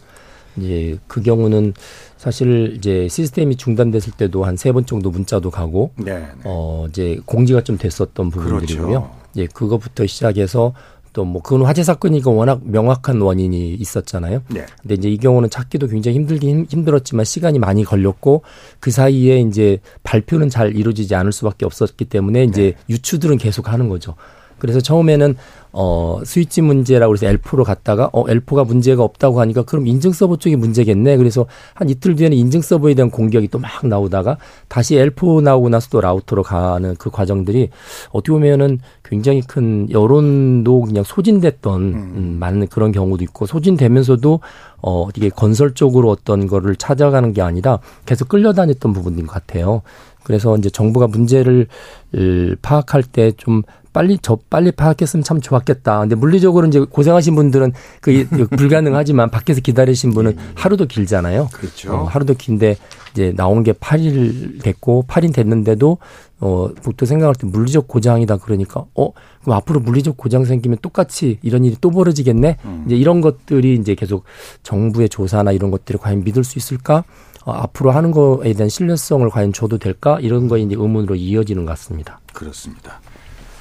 이제 0.56 0.98
그 1.06 1.22
경우는 1.22 1.72
사실 2.16 2.74
이제 2.76 3.06
시스템이 3.08 3.56
중단됐을 3.56 4.12
때도 4.14 4.44
한 4.44 4.56
세 4.56 4.72
번 4.72 4.84
정도 4.86 5.10
문자도 5.10 5.50
가고 5.52 5.92
네. 5.96 6.26
어 6.44 6.86
이제 6.88 7.20
공지가 7.26 7.60
좀 7.62 7.78
됐었던 7.78 8.30
부분들이고요. 8.30 8.86
그렇죠. 8.88 9.10
예, 9.36 9.46
그거부터 9.46 10.04
시작해서 10.06 10.74
또 11.12 11.24
뭐 11.24 11.42
그건 11.42 11.66
화재 11.66 11.82
사건이니까 11.82 12.30
워낙 12.30 12.60
명확한 12.64 13.20
원인이 13.20 13.74
있었잖아요. 13.74 14.42
네. 14.48 14.64
근데 14.80 14.94
이제 14.94 15.08
이 15.10 15.16
경우는 15.18 15.50
찾기도 15.50 15.86
굉장히 15.88 16.16
힘들긴 16.16 16.50
힘- 16.50 16.66
힘들었지만 16.68 17.24
시간이 17.24 17.58
많이 17.58 17.84
걸렸고 17.84 18.42
그 18.80 18.90
사이에 18.90 19.40
이제 19.40 19.78
발표는 20.02 20.48
잘 20.48 20.74
이루어지지 20.76 21.14
않을 21.14 21.32
수밖에 21.32 21.66
없었기 21.66 22.04
때문에 22.06 22.44
이제 22.44 22.74
유추들은 22.88 23.38
계속 23.38 23.72
하는 23.72 23.88
거죠. 23.88 24.14
그래서 24.58 24.80
처음에는 24.80 25.36
어 25.70 26.20
스위치 26.24 26.62
문제라고 26.62 27.12
해서 27.12 27.26
L4로 27.26 27.62
갔다가 27.62 28.08
어 28.12 28.24
L4가 28.24 28.66
문제가 28.66 29.02
없다고 29.04 29.40
하니까 29.40 29.62
그럼 29.62 29.86
인증 29.86 30.12
서버 30.12 30.36
쪽이 30.36 30.56
문제겠네. 30.56 31.18
그래서 31.18 31.46
한 31.74 31.90
이틀 31.90 32.14
뒤에는 32.16 32.36
인증 32.36 32.62
서버에 32.62 32.94
대한 32.94 33.10
공격이 33.10 33.48
또 33.48 33.58
막 33.58 33.86
나오다가 33.86 34.38
다시 34.68 34.94
L4 34.96 35.42
나오고 35.42 35.68
나서 35.68 35.88
또 35.90 36.00
라우터로 36.00 36.42
가는 36.42 36.96
그 36.96 37.10
과정들이 37.10 37.68
어떻게 38.10 38.32
보면은 38.32 38.80
굉장히 39.04 39.42
큰 39.42 39.88
여론도 39.90 40.82
그냥 40.82 41.04
소진됐던 41.04 41.82
음, 41.82 42.36
많은 42.40 42.66
그런 42.68 42.90
경우도 42.92 43.22
있고 43.24 43.46
소진되면서도 43.46 44.40
어 44.82 45.08
이게 45.16 45.28
건설 45.28 45.74
적으로 45.74 46.10
어떤 46.10 46.46
거를 46.46 46.76
찾아가는 46.76 47.32
게 47.34 47.42
아니라 47.42 47.78
계속 48.06 48.28
끌려다녔던 48.28 48.92
부분인 48.94 49.26
것 49.26 49.34
같아요. 49.34 49.82
그래서 50.24 50.56
이제 50.56 50.68
정부가 50.70 51.06
문제를 51.06 51.66
을, 52.14 52.56
파악할 52.62 53.02
때 53.02 53.32
좀 53.36 53.62
빨리 53.98 54.16
저 54.22 54.38
빨리 54.48 54.70
파악했으면 54.70 55.24
참 55.24 55.40
좋았겠다. 55.40 55.98
근데 55.98 56.14
물리적으로 56.14 56.68
이제 56.68 56.78
고생하신 56.78 57.34
분들은 57.34 57.72
그게 58.00 58.28
불가능하지만 58.28 59.28
밖에서 59.28 59.60
기다리신 59.60 60.14
분은 60.14 60.36
하루도 60.54 60.86
길잖아요. 60.86 61.48
그렇죠. 61.52 61.92
어, 61.92 62.04
하루도 62.04 62.34
긴데 62.34 62.76
이제 63.10 63.32
나온 63.36 63.64
게 63.64 63.72
8일 63.72 64.62
됐고 64.62 65.06
8일 65.08 65.34
됐는데도 65.34 65.98
어 66.38 66.68
보통 66.80 67.06
생각할 67.06 67.34
때 67.34 67.48
물리적 67.48 67.88
고장이다 67.88 68.36
그러니까 68.36 68.84
어 68.94 69.10
그럼 69.42 69.56
앞으로 69.56 69.80
물리적 69.80 70.16
고장 70.16 70.44
생기면 70.44 70.78
똑같이 70.80 71.40
이런 71.42 71.64
일이 71.64 71.76
또 71.80 71.90
벌어지겠네. 71.90 72.56
이제 72.86 72.94
이런 72.94 73.20
것들이 73.20 73.74
이제 73.74 73.96
계속 73.96 74.22
정부의 74.62 75.08
조사나 75.08 75.50
이런 75.50 75.72
것들을 75.72 75.98
과연 75.98 76.22
믿을 76.22 76.44
수 76.44 76.56
있을까? 76.56 77.02
어, 77.44 77.50
앞으로 77.50 77.90
하는 77.90 78.12
거에 78.12 78.52
대한 78.52 78.68
신뢰성을 78.68 79.28
과연 79.28 79.52
줘도 79.52 79.78
될까? 79.78 80.20
이런 80.20 80.46
거에 80.46 80.60
이제 80.60 80.76
의문으로 80.78 81.16
이어지는 81.16 81.64
것 81.64 81.72
같습니다. 81.72 82.20
그렇습니다. 82.32 83.00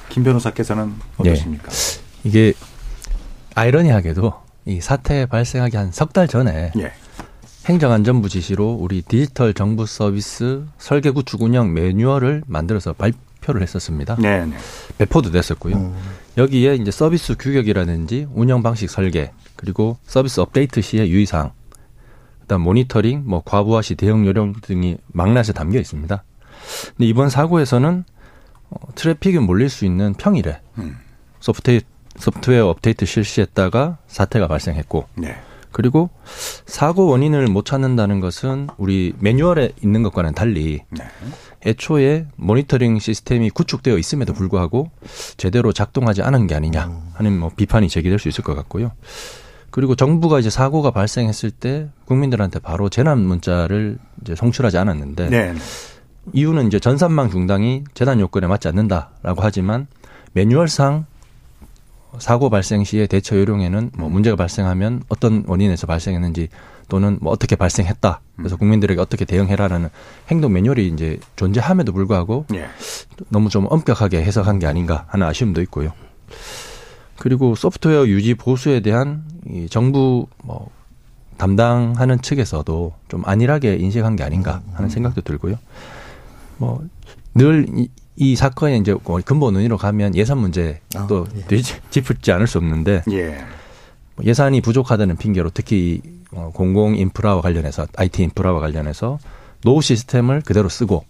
김 0.08 0.24
변호사께서는 0.24 0.94
예. 1.24 1.30
어떠십니까? 1.30 1.68
이게 2.24 2.52
아이러니하게도 3.54 4.32
이 4.66 4.80
사태 4.80 5.26
발생하기 5.26 5.76
한 5.76 5.92
석 5.92 6.12
달 6.12 6.28
전에 6.28 6.72
예. 6.78 6.92
행정안전부 7.66 8.28
지시로 8.28 8.72
우리 8.72 9.02
디지털 9.02 9.52
정부 9.52 9.84
서비스 9.86 10.64
설계 10.78 11.10
구축 11.10 11.42
운영 11.42 11.74
매뉴얼을 11.74 12.42
만들어서 12.46 12.94
발표를 12.94 13.60
했었습니다. 13.62 14.16
네, 14.18 14.46
네. 14.46 14.56
배포도 14.96 15.30
됐었고요. 15.30 15.94
여기에 16.38 16.76
이제 16.76 16.90
서비스 16.90 17.34
규격이라든지 17.38 18.28
운영 18.32 18.62
방식 18.62 18.88
설계 18.88 19.32
그리고 19.56 19.98
서비스 20.06 20.40
업데이트 20.40 20.80
시의 20.80 21.10
유의사항 21.10 21.52
그다음 22.40 22.62
모니터링 22.62 23.24
뭐 23.26 23.42
과부하 23.44 23.82
시 23.82 23.94
대응 23.96 24.24
요령 24.26 24.54
등이 24.62 24.96
망라해서 25.08 25.52
담겨 25.52 25.78
있습니다. 25.78 26.24
근데 26.96 27.06
이번 27.06 27.28
사고에서는 27.28 28.04
어, 28.70 28.76
트래픽이 28.94 29.38
몰릴 29.38 29.68
수 29.68 29.84
있는 29.84 30.14
평일에 30.14 30.60
음. 30.78 30.96
소프트웨어, 31.40 31.80
소프트웨어 32.16 32.66
업데이트 32.66 33.06
실시했다가 33.06 33.98
사태가 34.06 34.48
발생했고 34.48 35.06
네. 35.16 35.36
그리고 35.70 36.10
사고 36.66 37.06
원인을 37.06 37.46
못 37.46 37.64
찾는다는 37.64 38.20
것은 38.20 38.68
우리 38.78 39.14
매뉴얼에 39.18 39.72
있는 39.82 40.02
것과는 40.02 40.34
달리 40.34 40.80
네. 40.90 41.04
애초에 41.66 42.26
모니터링 42.36 42.98
시스템이 42.98 43.50
구축되어 43.50 43.98
있음에도 43.98 44.32
불구하고 44.32 44.90
제대로 45.36 45.72
작동하지 45.72 46.22
않은 46.22 46.46
게 46.46 46.54
아니냐 46.54 46.90
하는 47.14 47.38
뭐 47.38 47.50
비판이 47.54 47.88
제기될 47.88 48.18
수 48.18 48.28
있을 48.28 48.44
것 48.44 48.54
같고요. 48.54 48.92
그리고 49.70 49.94
정부가 49.94 50.38
이제 50.38 50.50
사고가 50.50 50.90
발생했을 50.90 51.50
때 51.50 51.88
국민들한테 52.06 52.58
바로 52.58 52.88
재난 52.88 53.18
문자를 53.18 53.98
이제 54.22 54.34
송출하지 54.34 54.78
않았는데 54.78 55.28
네. 55.28 55.54
네. 56.32 56.40
이유는 56.40 56.66
이제 56.66 56.78
전산망 56.78 57.30
중단이 57.30 57.84
재난 57.94 58.20
요건에 58.20 58.46
맞지 58.46 58.68
않는다라고 58.68 59.42
하지만 59.42 59.86
매뉴얼상 60.32 61.06
사고 62.18 62.50
발생 62.50 62.84
시에 62.84 63.06
대처 63.06 63.38
요령에는 63.38 63.90
뭐 63.96 64.08
문제가 64.08 64.36
발생하면 64.36 65.02
어떤 65.08 65.44
원인에서 65.46 65.86
발생했는지 65.86 66.48
또는 66.88 67.18
뭐 67.20 67.32
어떻게 67.32 67.54
발생했다. 67.54 68.20
그래서 68.36 68.56
국민들에게 68.56 69.00
어떻게 69.00 69.24
대응해라라는 69.24 69.90
행동 70.30 70.52
매뉴얼이 70.52 70.88
이제 70.88 71.20
존재함에도 71.36 71.92
불구하고 71.92 72.46
예. 72.54 72.68
너무 73.28 73.50
좀 73.50 73.66
엄격하게 73.68 74.22
해석한 74.22 74.58
게 74.58 74.66
아닌가 74.66 75.04
하는 75.08 75.26
아쉬움도 75.26 75.60
있고요. 75.62 75.92
그리고 77.18 77.54
소프트웨어 77.54 78.06
유지 78.06 78.34
보수에 78.34 78.80
대한 78.80 79.24
이 79.46 79.66
정부 79.68 80.26
뭐 80.42 80.70
담당하는 81.36 82.20
측에서도 82.20 82.94
좀 83.08 83.22
안일하게 83.24 83.76
인식한 83.76 84.16
게 84.16 84.24
아닌가 84.24 84.62
하는 84.72 84.88
생각도 84.88 85.20
들고요. 85.20 85.56
뭐늘이 86.58 88.36
사건의 88.36 88.80
이제 88.80 88.94
근본 89.24 89.54
원인으로 89.54 89.76
가면 89.78 90.14
예산 90.14 90.38
문제 90.38 90.80
또 91.08 91.26
짚을지 91.90 92.32
않을 92.32 92.46
수 92.46 92.58
없는데 92.58 93.02
예. 93.10 93.38
뭐 94.16 94.24
예산이 94.24 94.60
부족하다는 94.60 95.16
핑계로 95.16 95.50
특히 95.54 96.02
어, 96.32 96.50
공공 96.52 96.96
인프라와 96.96 97.40
관련해서 97.40 97.86
IT 97.96 98.22
인프라와 98.24 98.60
관련해서 98.60 99.18
노후 99.64 99.80
시스템을 99.80 100.42
그대로 100.42 100.68
쓰고 100.68 101.04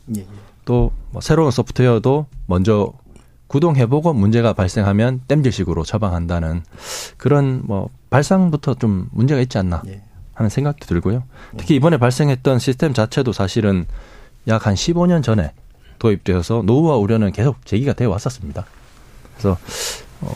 또뭐 0.64 1.20
새로운 1.20 1.50
소프트웨어도 1.50 2.26
먼저 2.46 2.92
구동해보고 3.46 4.12
문제가 4.12 4.52
발생하면 4.52 5.22
땜질식으로 5.26 5.82
처방한다는 5.84 6.62
그런 7.16 7.62
뭐 7.64 7.88
발상부터 8.10 8.74
좀 8.74 9.08
문제가 9.10 9.40
있지 9.40 9.58
않나 9.58 9.82
하는 10.34 10.50
생각도 10.50 10.86
들고요. 10.86 11.24
특히 11.56 11.74
이번에 11.74 11.96
발생했던 11.96 12.58
시스템 12.58 12.92
자체도 12.92 13.32
사실은 13.32 13.86
약 14.46 14.66
한 14.66 14.74
15년 14.74 15.22
전에 15.22 15.52
도입되어서 15.98 16.62
노후화 16.64 16.96
우려는 16.96 17.32
계속 17.32 17.64
제기가 17.66 17.92
되어 17.92 18.10
왔었습니다. 18.10 18.64
그래서 19.36 19.58
어 20.20 20.32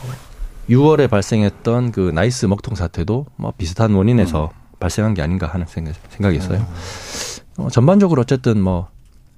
6월에 0.69 1.09
발생했던 1.09 1.91
그 1.91 2.11
나이스 2.13 2.45
먹통 2.45 2.75
사태도 2.75 3.25
뭐 3.35 3.53
비슷한 3.57 3.93
원인에서 3.93 4.51
발생한 4.79 5.13
게 5.13 5.21
아닌가 5.21 5.47
하는 5.47 5.65
생각, 5.67 5.95
생각이 6.09 6.37
있어요. 6.37 6.65
어, 7.57 7.69
전반적으로 7.69 8.21
어쨌든 8.21 8.61
뭐 8.61 8.87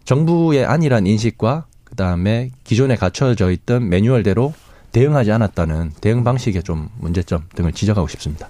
정부의 0.05 0.65
안일한 0.65 1.07
인식과 1.07 1.65
그 1.83 1.95
다음에 1.95 2.51
기존에 2.63 2.95
갖춰져 2.95 3.51
있던 3.51 3.89
매뉴얼대로 3.89 4.53
대응하지 4.91 5.31
않았다는 5.31 5.91
대응 5.99 6.23
방식의 6.23 6.63
좀 6.63 6.89
문제점 6.99 7.43
등을 7.55 7.73
지적하고 7.73 8.07
싶습니다. 8.07 8.47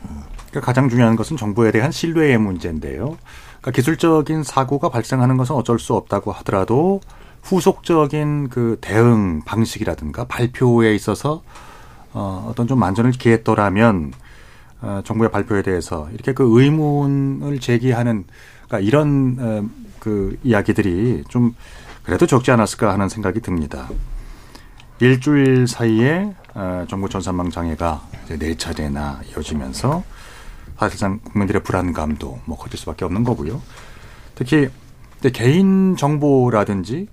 그러니까 0.49 0.61
가장 0.61 0.89
중요한 0.89 1.15
것은 1.15 1.37
정부에 1.37 1.71
대한 1.71 1.91
신뢰의 1.91 2.37
문제인데요. 2.37 3.17
그러니까 3.65 3.71
기술적인 3.71 4.43
사고가 4.43 4.89
발생하는 4.89 5.37
것은 5.37 5.55
어쩔 5.55 5.79
수 5.79 5.95
없다고 5.95 6.31
하더라도 6.31 7.01
후속적인 7.41 8.49
그 8.49 8.77
대응 8.79 9.41
방식이라든가 9.43 10.25
발표에 10.25 10.93
있어서 10.93 11.41
어, 12.13 12.47
어떤 12.47 12.67
좀 12.67 12.79
만전을 12.79 13.11
기했더라면 13.11 14.13
어, 14.81 15.01
정부의 15.03 15.31
발표에 15.31 15.63
대해서 15.63 16.07
이렇게 16.13 16.33
그 16.33 16.61
의문을 16.61 17.59
제기하는 17.59 18.25
그러니까 18.67 18.87
이런 18.87 19.37
어, 19.39 19.67
그 19.99 20.37
이야기들이 20.43 21.23
좀 21.27 21.55
그래도 22.03 22.27
적지 22.27 22.51
않았을까 22.51 22.93
하는 22.93 23.09
생각이 23.09 23.39
듭니다. 23.39 23.89
일주일 24.99 25.67
사이에 25.67 26.35
어, 26.53 26.85
정부 26.87 27.09
전산망 27.09 27.49
장애가 27.49 28.01
이제 28.25 28.37
네 28.37 28.55
차례나 28.55 29.21
이어지면서 29.31 30.03
사실상 30.77 31.19
국민들의 31.19 31.63
불안감도 31.63 32.39
뭐 32.45 32.57
커질 32.57 32.79
수밖에 32.79 33.05
없는 33.05 33.23
거고요. 33.23 33.61
특히 34.35 34.69
개인 35.33 35.95
정보라든지 35.95 37.07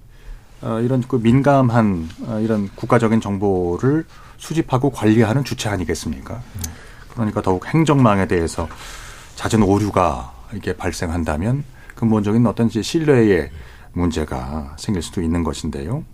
어, 0.63 0.81
이런 0.81 1.03
그 1.07 1.17
민감한 1.17 2.09
어, 2.27 2.39
이런 2.41 2.69
국가적인 2.75 3.21
정보를 3.21 4.05
수집하고 4.37 4.91
관리하는 4.91 5.45
주체 5.45 5.69
아니겠습니까? 5.69 6.41
그러니까 7.11 7.43
더욱 7.43 7.67
행정망에 7.67 8.27
대해서 8.27 8.69
잦은 9.37 9.63
오류가 9.63 10.33
이게 10.55 10.77
발생한다면 10.77 11.65
근본적인 11.95 12.47
어떤 12.47 12.69
신뢰의 12.69 13.51
문제가 13.93 14.75
생길 14.79 15.03
수도 15.03 15.21
있는 15.23 15.45
것인데요. 15.45 16.05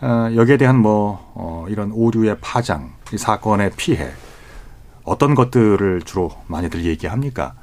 어, 0.00 0.30
여기에 0.34 0.56
대한 0.58 0.76
뭐 0.76 1.32
어, 1.34 1.66
이런 1.68 1.90
오류의 1.92 2.38
파장, 2.40 2.92
이 3.12 3.18
사건의 3.18 3.72
피해 3.76 4.10
어떤 5.08 5.34
것들을 5.34 6.02
주로 6.02 6.30
많이들 6.46 6.84
얘기합니까? 6.84 7.54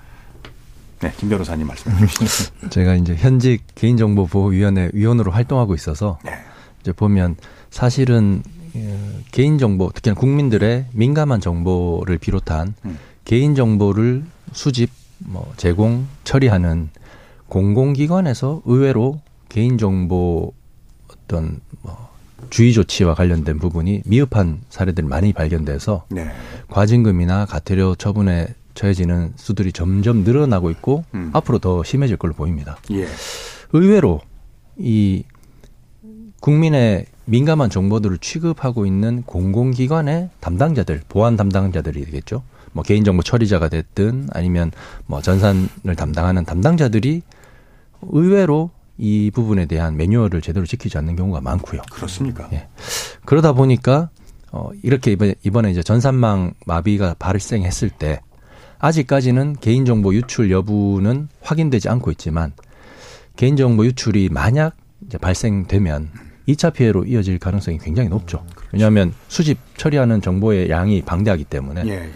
네, 1.00 1.14
김 1.18 1.30
변호사님 1.30 1.68
말씀해 1.68 2.08
주시죠. 2.08 2.70
제가 2.70 2.96
이제 2.96 3.16
현직 3.16 3.64
개인정보보호위원회 3.76 4.92
위원으로 4.94 5.32
활동하고 5.32 5.76
있어서 5.76 6.20
네. 6.24 6.32
이제 6.82 6.92
보면 6.92 7.36
사실은 7.70 8.42
어, 8.74 9.20
개인정보, 9.32 9.92
특히나 9.94 10.16
국민들의 10.16 10.88
민감한 10.92 11.40
정보를 11.40 12.18
비롯한 12.18 12.74
음. 12.86 12.98
개인정보를 13.26 14.24
수집 14.52 14.90
뭐 15.20 15.54
제공 15.58 16.08
처리하는 16.24 16.90
공공기관에서 17.48 18.62
의외로 18.66 19.22
개인정보 19.50 20.54
어떤 21.10 21.62
뭐 21.82 22.05
주의 22.50 22.74
조치와 22.74 23.16
관련된 23.16 23.60
부분이 23.60 24.04
미흡한 24.06 24.62
사례들이 24.70 25.08
많이 25.08 25.34
발견돼서 25.34 26.06
네. 26.10 26.30
과징금이나 26.70 27.46
가태료 27.46 27.96
처분에 27.96 28.48
처해지는 28.74 29.34
수들이 29.36 29.72
점점 29.72 30.24
늘어나고 30.24 30.70
있고 30.72 31.04
음. 31.14 31.32
앞으로 31.34 31.60
더 31.60 31.84
심해질 31.84 32.18
걸로 32.18 32.34
보입니다. 32.34 32.78
예. 32.92 33.08
의외로 33.74 34.22
이 34.78 35.24
국민의 36.42 37.06
민감한 37.26 37.70
정보들을 37.70 38.20
취급하고 38.20 38.86
있는 38.86 39.24
공공기관의 39.24 40.30
담당자들, 40.40 41.02
보안 41.10 41.38
담당자들이 41.38 42.06
되겠죠. 42.06 42.44
뭐 42.72 42.84
개인정보 42.84 43.24
처리자가 43.24 43.70
됐든 43.70 44.28
아니면 44.32 44.72
뭐 45.08 45.22
전산을 45.22 45.96
담당하는 45.96 46.46
담당자들이 46.46 47.24
의외로 48.02 48.70
이 48.98 49.32
부분에 49.32 49.66
대한 49.66 49.98
매뉴얼을 49.98 50.42
제대로 50.42 50.66
지키지 50.66 50.98
않는 50.98 51.16
경우가 51.16 51.42
많고요. 51.42 51.82
그렇습니까? 51.92 52.50
예. 52.54 52.68
그러다 53.26 53.54
보니까 53.54 54.10
어 54.52 54.70
이렇게 54.84 55.12
이번에 55.12 55.36
이번에 55.44 55.72
이제 55.72 55.84
전산망 55.84 56.54
마비가 56.66 57.16
발생했을 57.20 57.90
때 57.90 58.22
아직까지는 58.80 59.58
개인정보 59.60 60.14
유출 60.14 60.52
여부는 60.52 61.28
확인되지 61.42 61.90
않고 61.90 62.12
있지만 62.12 62.54
개인정보 63.36 63.86
유출이 63.86 64.30
만약 64.32 64.76
이제 65.06 65.18
발생되면 65.18 66.10
2차 66.48 66.74
피해로 66.74 67.04
이어질 67.06 67.40
가능성이 67.40 67.80
굉장히 67.80 68.10
높죠. 68.10 68.46
왜냐하면 68.72 69.14
수집 69.28 69.58
처리하는 69.78 70.22
정보의 70.22 70.70
양이 70.70 71.02
방대하기 71.02 71.46
때문에. 71.46 71.84
예, 71.86 71.92
예. 71.92 72.12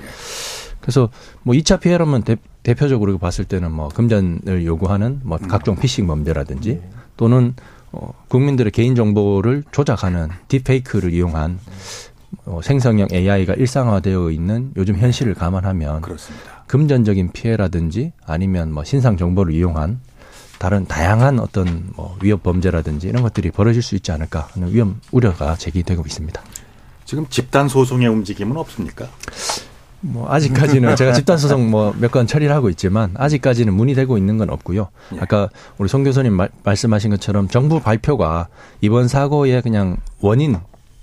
그래서 0.79 1.09
뭐 1.43 1.55
2차 1.55 1.79
피해라면 1.79 2.23
대, 2.63 2.73
대표적으로 2.73 3.17
봤을 3.17 3.45
때는 3.45 3.71
뭐 3.71 3.89
금전을 3.89 4.65
요구하는 4.65 5.21
뭐 5.23 5.37
각종 5.37 5.75
피싱 5.75 6.07
범죄라든지 6.07 6.81
또는 7.17 7.53
어, 7.91 8.13
국민들의 8.27 8.71
개인 8.71 8.95
정보를 8.95 9.63
조작하는 9.71 10.29
딥페이크를 10.47 11.13
이용한 11.13 11.59
어, 12.45 12.59
생성형 12.63 13.07
AI가 13.11 13.53
일상화되어 13.53 14.29
있는 14.31 14.71
요즘 14.75 14.97
현실을 14.97 15.33
감안하면 15.33 16.01
그렇습니다. 16.01 16.63
금전적인 16.67 17.31
피해라든지 17.31 18.13
아니면 18.25 18.71
뭐 18.71 18.83
신상 18.83 19.17
정보를 19.17 19.53
이용한 19.53 19.99
다른 20.59 20.85
다양한 20.85 21.39
어떤 21.39 21.89
뭐 21.95 22.17
위협 22.21 22.43
범죄라든지 22.43 23.07
이런 23.07 23.23
것들이 23.23 23.49
벌어질 23.49 23.81
수 23.81 23.95
있지 23.95 24.11
않을까 24.11 24.49
하는 24.51 24.71
위험 24.71 24.99
우려가 25.11 25.55
제기되고 25.55 26.03
있습니다. 26.05 26.41
지금 27.05 27.25
집단 27.29 27.67
소송의 27.67 28.07
움직임은 28.07 28.55
없습니까? 28.57 29.07
뭐 30.01 30.31
아직까지는 30.31 30.95
제가 30.95 31.13
집단 31.13 31.37
소송 31.37 31.69
뭐 31.69 31.93
몇 31.99 32.11
건 32.11 32.25
처리를 32.25 32.53
하고 32.55 32.69
있지만 32.69 33.11
아직까지는 33.15 33.73
문의되고 33.73 34.17
있는 34.17 34.37
건 34.37 34.49
없고요. 34.49 34.89
예. 35.15 35.19
아까 35.19 35.49
우리 35.77 35.89
송 35.89 36.03
교수님 36.03 36.33
말, 36.33 36.49
말씀하신 36.63 37.11
것처럼 37.11 37.47
정부 37.49 37.79
발표가 37.81 38.47
이번 38.81 39.07
사고의 39.07 39.61
그냥 39.61 39.97
원인 40.21 40.51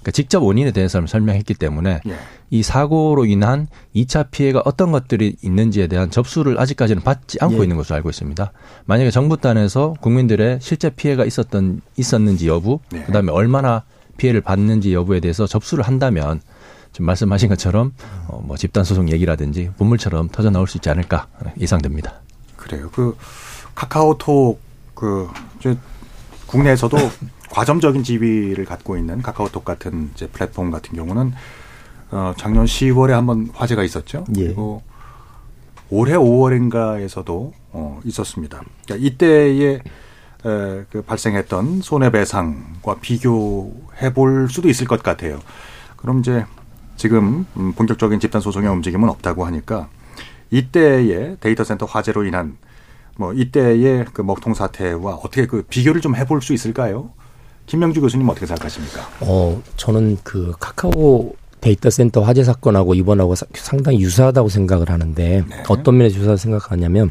그러니까 0.00 0.10
직접 0.12 0.42
원인에 0.42 0.70
대해서는 0.70 1.06
설명했기 1.08 1.54
때문에 1.54 2.00
예. 2.06 2.16
이 2.50 2.62
사고로 2.62 3.24
인한 3.26 3.66
2차 3.94 4.30
피해가 4.30 4.62
어떤 4.64 4.92
것들이 4.92 5.36
있는지에 5.42 5.88
대한 5.88 6.10
접수를 6.10 6.60
아직까지는 6.60 7.02
받지 7.02 7.38
않고 7.40 7.58
예. 7.58 7.62
있는 7.64 7.76
것으로 7.76 7.96
알고 7.96 8.10
있습니다. 8.10 8.52
만약에 8.86 9.10
정부 9.10 9.36
단에서 9.36 9.94
국민들의 10.00 10.60
실제 10.62 10.90
피해가 10.90 11.24
있었던 11.24 11.80
있었는지 11.96 12.46
여부, 12.48 12.78
네. 12.90 13.02
그다음에 13.02 13.32
얼마나 13.32 13.82
피해를 14.16 14.40
받는지 14.40 14.94
여부에 14.94 15.20
대해서 15.20 15.46
접수를 15.46 15.84
한다면 15.84 16.40
지금 16.96 17.04
말씀하신 17.08 17.50
것처럼 17.50 17.92
어, 18.26 18.40
뭐 18.42 18.56
집단 18.56 18.82
소송 18.82 19.10
얘기라든지 19.10 19.68
본물처럼 19.76 20.30
터져 20.30 20.48
나올 20.48 20.66
수 20.66 20.78
있지 20.78 20.88
않을까 20.88 21.26
예상됩니다. 21.60 22.22
그래요. 22.56 22.88
그 22.90 23.14
카카오톡 23.74 24.58
그 24.94 25.28
이제 25.60 25.76
국내에서도 26.46 26.96
과점적인 27.52 28.02
지위를 28.02 28.64
갖고 28.64 28.96
있는 28.96 29.20
카카오톡 29.20 29.62
같은 29.62 30.08
이제 30.14 30.26
플랫폼 30.26 30.70
같은 30.70 30.96
경우는 30.96 31.34
어 32.12 32.32
작년 32.38 32.64
10월에 32.64 33.10
한번 33.10 33.50
화제가 33.52 33.84
있었죠. 33.84 34.24
예. 34.38 34.44
그리고 34.44 34.82
올해 35.90 36.14
5월인가에서도 36.14 37.52
어 37.72 38.00
있었습니다. 38.06 38.62
그러니까 38.86 39.06
이때에 39.06 39.74
에, 39.74 39.80
그 40.88 41.02
발생했던 41.06 41.82
손해배상과 41.82 43.00
비교해 43.02 44.14
볼 44.14 44.48
수도 44.48 44.70
있을 44.70 44.86
것 44.86 45.02
같아요. 45.02 45.40
그럼 45.96 46.20
이제 46.20 46.46
지금 46.96 47.46
음, 47.56 47.72
본격적인 47.74 48.20
집단 48.20 48.40
소송의 48.40 48.70
움직임은 48.70 49.08
없다고 49.08 49.44
하니까 49.46 49.88
이때의 50.50 51.36
데이터 51.40 51.64
센터 51.64 51.86
화재로 51.86 52.24
인한 52.24 52.56
뭐 53.16 53.32
이때의 53.32 54.06
그 54.12 54.22
먹통 54.22 54.54
사태와 54.54 55.14
어떻게 55.16 55.46
그 55.46 55.62
비교를 55.68 56.00
좀 56.00 56.14
해볼 56.16 56.42
수 56.42 56.52
있을까요? 56.52 57.10
김명주 57.66 58.00
교수님 58.00 58.28
어떻게 58.28 58.46
생각하십니까? 58.46 59.00
어, 59.20 59.60
저는 59.76 60.18
그 60.22 60.52
카카오 60.60 61.34
데이터 61.60 61.90
센터 61.90 62.22
화재 62.22 62.44
사건하고 62.44 62.94
이번하고 62.94 63.34
사- 63.34 63.46
상당히 63.54 64.00
유사하다고 64.00 64.48
생각을 64.48 64.88
하는데 64.90 65.44
네. 65.48 65.62
어떤 65.68 65.96
면에서 65.96 66.14
유사하다고 66.16 66.36
생각하냐면 66.36 67.10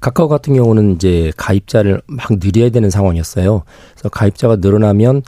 카카오 0.00 0.28
같은 0.28 0.54
경우는 0.54 0.96
이제 0.96 1.32
가입자를 1.36 2.02
막 2.06 2.28
늘려야 2.38 2.68
되는 2.70 2.90
상황이었어요. 2.90 3.62
그래서 3.94 4.08
가입자가 4.10 4.56
늘어나면 4.56 5.22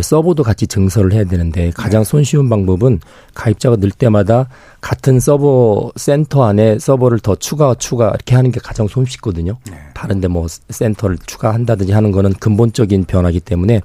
서버도 0.00 0.42
같이 0.42 0.66
증설을 0.66 1.12
해야 1.12 1.24
되는데 1.24 1.70
가장 1.74 2.04
손쉬운 2.04 2.48
방법은 2.48 3.00
가입자가 3.34 3.76
늘 3.76 3.90
때마다 3.90 4.48
같은 4.80 5.20
서버 5.20 5.92
센터 5.96 6.44
안에 6.44 6.78
서버를 6.78 7.18
더 7.18 7.34
추가 7.34 7.74
추가 7.74 8.08
이렇게 8.08 8.34
하는 8.34 8.52
게 8.52 8.60
가장 8.62 8.88
손쉽거든요. 8.88 9.58
다른데 9.94 10.28
뭐 10.28 10.46
센터를 10.48 11.18
추가한다든지 11.26 11.92
하는 11.92 12.12
거는 12.12 12.32
근본적인 12.34 13.04
변화기 13.04 13.40
때문에 13.40 13.82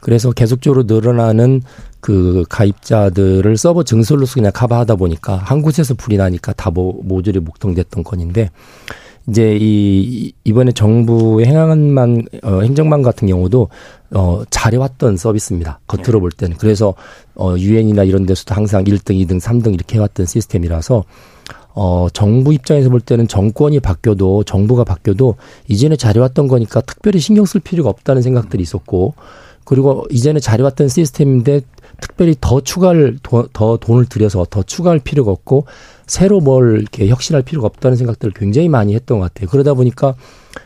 그래서 0.00 0.32
계속적으로 0.32 0.84
늘어나는 0.86 1.62
그 2.00 2.44
가입자들을 2.48 3.56
서버 3.56 3.82
증설로서 3.82 4.34
그냥 4.34 4.52
커버하다 4.54 4.96
보니까 4.96 5.36
한 5.36 5.62
곳에서 5.62 5.94
불이 5.94 6.16
나니까 6.16 6.52
다 6.54 6.70
모, 6.70 7.00
모조리 7.04 7.40
먹통됐던 7.40 8.04
건인데 8.04 8.50
이제 9.28 9.56
이 9.60 10.32
이번에 10.44 10.72
정부의 10.72 11.46
행안만 11.46 12.24
어, 12.42 12.60
행정망 12.62 13.02
같은 13.02 13.28
경우도 13.28 13.68
어 14.12 14.42
잘해왔던 14.50 15.16
서비스입니다. 15.16 15.80
겉으로 15.86 16.20
볼 16.20 16.30
때는 16.32 16.56
그래서 16.56 16.94
어 17.36 17.54
유엔이나 17.56 18.02
이런 18.04 18.26
데서도 18.26 18.54
항상 18.54 18.84
1등, 18.84 19.14
2등, 19.26 19.40
3등 19.40 19.72
이렇게 19.74 19.96
해왔던 19.96 20.26
시스템이라서 20.26 21.04
어 21.74 22.08
정부 22.12 22.52
입장에서 22.52 22.90
볼 22.90 23.00
때는 23.00 23.28
정권이 23.28 23.78
바뀌어도 23.80 24.42
정부가 24.44 24.82
바뀌어도 24.84 25.36
이전에 25.68 25.96
잘해왔던 25.96 26.48
거니까 26.48 26.80
특별히 26.80 27.20
신경 27.20 27.44
쓸 27.44 27.60
필요가 27.60 27.88
없다는 27.90 28.22
생각들이 28.22 28.62
있었고 28.62 29.14
그리고 29.64 30.04
이전에 30.10 30.40
잘해왔던 30.40 30.88
시스템인데 30.88 31.60
특별히 32.00 32.34
더 32.40 32.60
추가를 32.60 33.18
더, 33.22 33.46
더 33.52 33.76
돈을 33.76 34.06
들여서 34.06 34.46
더 34.50 34.64
추가할 34.64 34.98
필요가 34.98 35.30
없고 35.30 35.66
새로 36.06 36.40
뭘 36.40 36.80
이렇게 36.80 37.06
혁신할 37.06 37.42
필요가 37.42 37.66
없다는 37.66 37.96
생각들을 37.96 38.34
굉장히 38.34 38.68
많이 38.68 38.94
했던 38.94 39.20
것 39.20 39.32
같아요. 39.32 39.48
그러다 39.48 39.74
보니까 39.74 40.16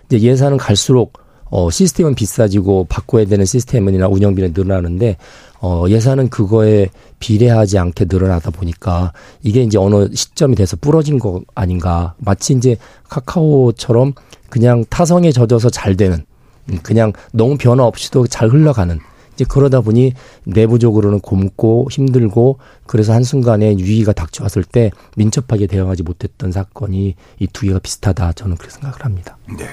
이제 0.07 0.21
예산은 0.21 0.57
갈수록 0.57 1.24
어 1.57 1.71
시스템은 1.71 2.17
비싸지고 2.17 2.87
바꿔야 2.89 3.27
되는 3.27 3.45
시스템이나 3.45 4.09
운영비는 4.09 4.55
늘어나는데 4.57 5.17
어 5.61 5.85
예산은 5.89 6.29
그거에 6.29 6.89
비례하지 7.21 7.79
않게 7.79 8.07
늘어나다 8.09 8.51
보니까 8.51 9.13
이게 9.45 9.63
이제 9.63 9.79
어느 9.79 10.09
시점이 10.13 10.57
돼서 10.57 10.77
부러진 10.77 11.21
거 11.21 11.43
아닌가. 11.55 12.15
마치 12.19 12.55
이제 12.55 12.77
카카오처럼 13.09 14.15
그냥 14.51 14.85
타성에 14.91 15.31
젖어서 15.31 15.71
잘 15.71 15.97
되는 15.97 16.25
음, 16.73 16.79
그냥 16.83 17.13
너무 17.33 17.57
변화 17.57 17.85
없이도 17.85 18.27
잘 18.27 18.49
흘러가는 18.49 18.99
이제 19.35 19.45
그러다 19.49 19.81
보니 19.81 20.13
내부적으로는 20.47 21.21
굼고 21.21 21.87
힘들고 21.89 22.59
그래서 22.87 23.13
한순간에 23.13 23.71
위기가 23.71 24.13
닥쳐왔을 24.13 24.65
때 24.65 24.91
민첩하게 25.17 25.69
대응하지 25.69 26.03
못했던 26.03 26.51
사건이 26.51 27.15
이 27.39 27.47
두 27.53 27.67
개가 27.67 27.79
비슷하다 27.79 28.33
저는 28.33 28.57
그렇게 28.57 28.75
생각을 28.75 29.05
합니다. 29.05 29.37
네. 29.57 29.67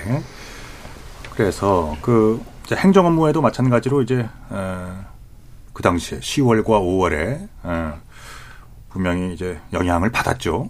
그래서 1.41 1.97
그 2.03 2.39
행정 2.71 3.07
업무에도 3.07 3.41
마찬가지로 3.41 4.03
이제 4.03 4.29
어, 4.49 5.05
그 5.73 5.81
당시에 5.81 6.19
10월과 6.19 6.65
5월에 6.65 7.47
어, 7.63 7.99
분명히 8.89 9.33
이제 9.33 9.59
영향을 9.73 10.11
받았죠. 10.11 10.67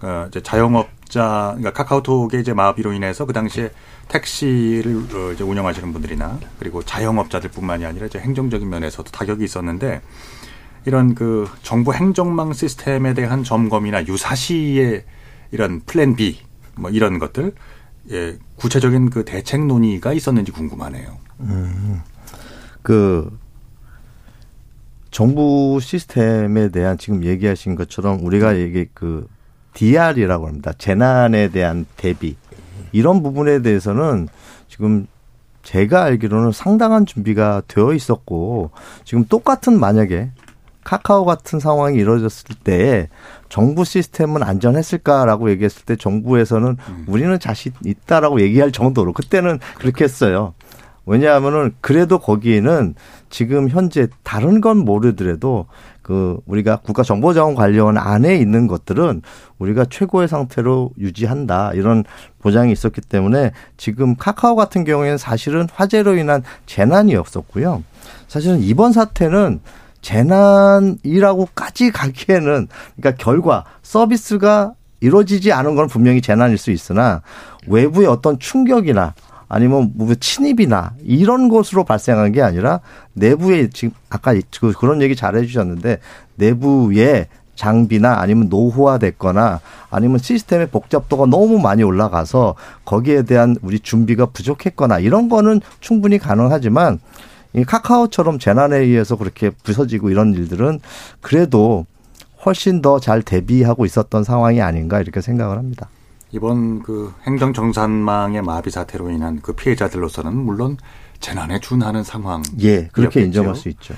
어, 0.00 0.24
이제 0.28 0.40
자영업자, 0.40 1.56
그러니까 1.56 1.72
카카오톡의 1.72 2.40
이제 2.40 2.52
마비로 2.52 2.92
인해서 2.92 3.26
그 3.26 3.32
당시에 3.32 3.72
택시를 4.06 4.94
어, 5.12 5.32
이제 5.32 5.42
운영하시는 5.42 5.92
분들이나 5.92 6.38
그리고 6.60 6.80
자영업자들뿐만이 6.84 7.84
아니라 7.84 8.06
이제 8.06 8.20
행정적인 8.20 8.70
면에서도 8.70 9.10
타격이 9.10 9.42
있었는데 9.42 10.00
이런 10.86 11.16
그 11.16 11.50
정부 11.62 11.92
행정망 11.92 12.52
시스템에 12.52 13.14
대한 13.14 13.42
점검이나 13.42 14.06
유사시의 14.06 15.04
이런 15.50 15.80
플랜 15.80 16.14
B 16.14 16.38
뭐 16.76 16.88
이런 16.88 17.18
것들 17.18 17.52
예, 18.10 18.38
구체적인 18.56 19.10
그 19.10 19.24
대책 19.24 19.66
논의가 19.66 20.12
있었는지 20.12 20.52
궁금하네요. 20.52 21.18
그 22.82 23.38
정부 25.10 25.78
시스템에 25.80 26.70
대한 26.70 26.98
지금 26.98 27.24
얘기하신 27.24 27.74
것처럼 27.74 28.24
우리가 28.24 28.58
얘기 28.58 28.86
그 28.94 29.26
DR이라고 29.74 30.46
합니다. 30.46 30.72
재난에 30.76 31.48
대한 31.48 31.86
대비. 31.96 32.36
이런 32.92 33.22
부분에 33.22 33.62
대해서는 33.62 34.28
지금 34.68 35.06
제가 35.62 36.04
알기로는 36.04 36.52
상당한 36.52 37.04
준비가 37.04 37.62
되어 37.68 37.92
있었고 37.92 38.70
지금 39.04 39.24
똑같은 39.26 39.78
만약에 39.78 40.30
카카오 40.88 41.26
같은 41.26 41.60
상황이 41.60 41.98
이루어졌을 41.98 42.56
때 42.64 43.10
정부 43.50 43.84
시스템은 43.84 44.42
안전했을까라고 44.42 45.50
얘기했을 45.50 45.84
때 45.84 45.96
정부에서는 45.96 46.78
음. 46.88 47.04
우리는 47.06 47.38
자신 47.38 47.72
있다라고 47.84 48.40
얘기할 48.40 48.72
정도로 48.72 49.12
그때는 49.12 49.58
그렇게 49.76 50.04
했어요. 50.04 50.54
왜냐하면은 51.04 51.74
그래도 51.82 52.18
거기에는 52.18 52.94
지금 53.28 53.68
현재 53.68 54.08
다른 54.22 54.62
건 54.62 54.78
모르더라도 54.78 55.66
그 56.00 56.40
우리가 56.46 56.76
국가정보자원관리원 56.76 57.98
안에 57.98 58.36
있는 58.36 58.66
것들은 58.66 59.20
우리가 59.58 59.84
최고의 59.90 60.26
상태로 60.26 60.92
유지한다 60.98 61.72
이런 61.74 62.04
보장이 62.38 62.72
있었기 62.72 63.02
때문에 63.02 63.52
지금 63.76 64.16
카카오 64.16 64.56
같은 64.56 64.84
경우에는 64.84 65.18
사실은 65.18 65.66
화재로 65.70 66.16
인한 66.16 66.42
재난이 66.64 67.14
없었고요. 67.14 67.84
사실은 68.26 68.62
이번 68.62 68.92
사태는 68.92 69.60
재난이라고까지 70.08 71.90
가기에는 71.90 72.68
그러니까 72.96 73.22
결과 73.22 73.64
서비스가 73.82 74.72
이루어지지 75.00 75.52
않은 75.52 75.74
건 75.74 75.86
분명히 75.86 76.22
재난일 76.22 76.56
수 76.56 76.70
있으나 76.70 77.20
외부의 77.66 78.06
어떤 78.08 78.38
충격이나 78.38 79.14
아니면 79.50 79.92
뭐 79.94 80.14
침입이나 80.14 80.94
이런 81.04 81.48
것으로 81.48 81.84
발생한 81.84 82.32
게 82.32 82.42
아니라 82.42 82.80
내부에 83.12 83.68
지금 83.70 83.94
아까 84.08 84.34
그 84.58 84.72
그런 84.72 85.02
얘기 85.02 85.14
잘 85.14 85.36
해주셨는데 85.36 85.98
내부에 86.36 87.28
장비나 87.54 88.20
아니면 88.20 88.48
노후화됐거나 88.48 89.60
아니면 89.90 90.18
시스템의 90.18 90.68
복잡도가 90.68 91.26
너무 91.26 91.58
많이 91.58 91.82
올라가서 91.82 92.54
거기에 92.84 93.22
대한 93.22 93.56
우리 93.62 93.80
준비가 93.80 94.26
부족했거나 94.26 95.00
이런 95.00 95.28
거는 95.28 95.60
충분히 95.80 96.18
가능하지만 96.18 97.00
이 97.54 97.64
카카오처럼 97.64 98.38
재난에 98.38 98.78
의해서 98.78 99.16
그렇게 99.16 99.50
부서지고 99.50 100.10
이런 100.10 100.34
일들은 100.34 100.80
그래도 101.20 101.86
훨씬 102.44 102.82
더 102.82 103.00
잘 103.00 103.22
대비하고 103.22 103.84
있었던 103.84 104.22
상황이 104.24 104.60
아닌가 104.62 105.00
이렇게 105.00 105.20
생각을 105.20 105.58
합니다. 105.58 105.88
이번 106.30 106.82
그 106.82 107.12
행정 107.26 107.52
정산망의 107.54 108.42
마비 108.42 108.70
사태로 108.70 109.10
인한 109.10 109.40
그 109.42 109.54
피해자들로서는 109.54 110.34
물론 110.36 110.76
재난에 111.20 111.58
준하는 111.58 112.04
상황. 112.04 112.42
예, 112.60 112.88
그렇게 112.92 113.22
인정할 113.22 113.56
수 113.56 113.68
있죠. 113.70 113.94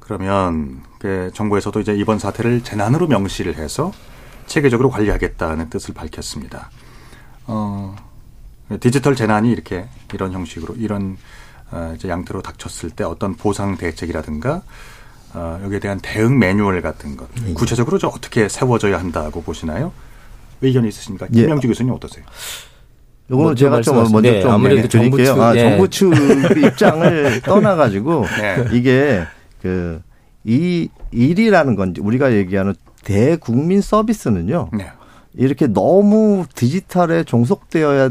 그러면 0.00 0.82
그 0.98 1.30
정부에서도 1.34 1.80
이제 1.80 1.94
이번 1.94 2.18
사태를 2.18 2.62
재난으로 2.62 3.06
명시를 3.06 3.56
해서 3.56 3.92
체계적으로 4.46 4.90
관리하겠다는 4.90 5.70
뜻을 5.70 5.94
밝혔습니다. 5.94 6.70
어, 7.46 7.96
디지털 8.80 9.14
재난이 9.16 9.50
이렇게 9.50 9.88
이런 10.12 10.32
형식으로 10.32 10.74
이런 10.76 11.12
어, 11.12 11.16
이제 11.94 12.08
양태로 12.08 12.42
닥쳤을 12.42 12.90
때 12.90 13.04
어떤 13.04 13.34
보상 13.34 13.76
대책이라든가 13.76 14.62
어, 15.34 15.60
여기에 15.64 15.80
대한 15.80 16.00
대응 16.00 16.38
매뉴얼 16.38 16.80
같은 16.82 17.16
것 17.16 17.28
예. 17.46 17.52
구체적으로 17.52 17.98
저 17.98 18.08
어떻게 18.08 18.48
세워져야 18.48 18.98
한다고 18.98 19.42
보시나요? 19.42 19.92
의견이 20.62 20.88
있으십니까? 20.88 21.26
예. 21.34 21.42
김영주 21.42 21.68
교수님 21.68 21.92
어떠세요? 21.92 22.24
요거는 23.30 23.56
제가 23.56 23.80
좀 23.82 23.96
먼저 23.96 24.20
네, 24.20 24.40
좀 24.40 24.52
아무래도 24.52 24.88
정부 24.88 25.22
측, 25.22 25.38
아, 25.38 25.52
네. 25.52 25.60
정부 25.60 25.90
측 25.90 26.12
입장을 26.56 27.42
떠나가지고 27.42 28.24
네. 28.40 28.64
이게 28.72 29.24
그 29.60 30.00
이 30.46 30.88
일이라는 31.10 31.74
건지 31.74 32.00
우리가 32.00 32.32
얘기하는 32.32 32.74
대국민 33.02 33.80
서비스는요. 33.80 34.70
네. 34.72 34.92
이렇게 35.34 35.66
너무 35.66 36.46
디지털에 36.54 37.24
종속되어야 37.24 38.10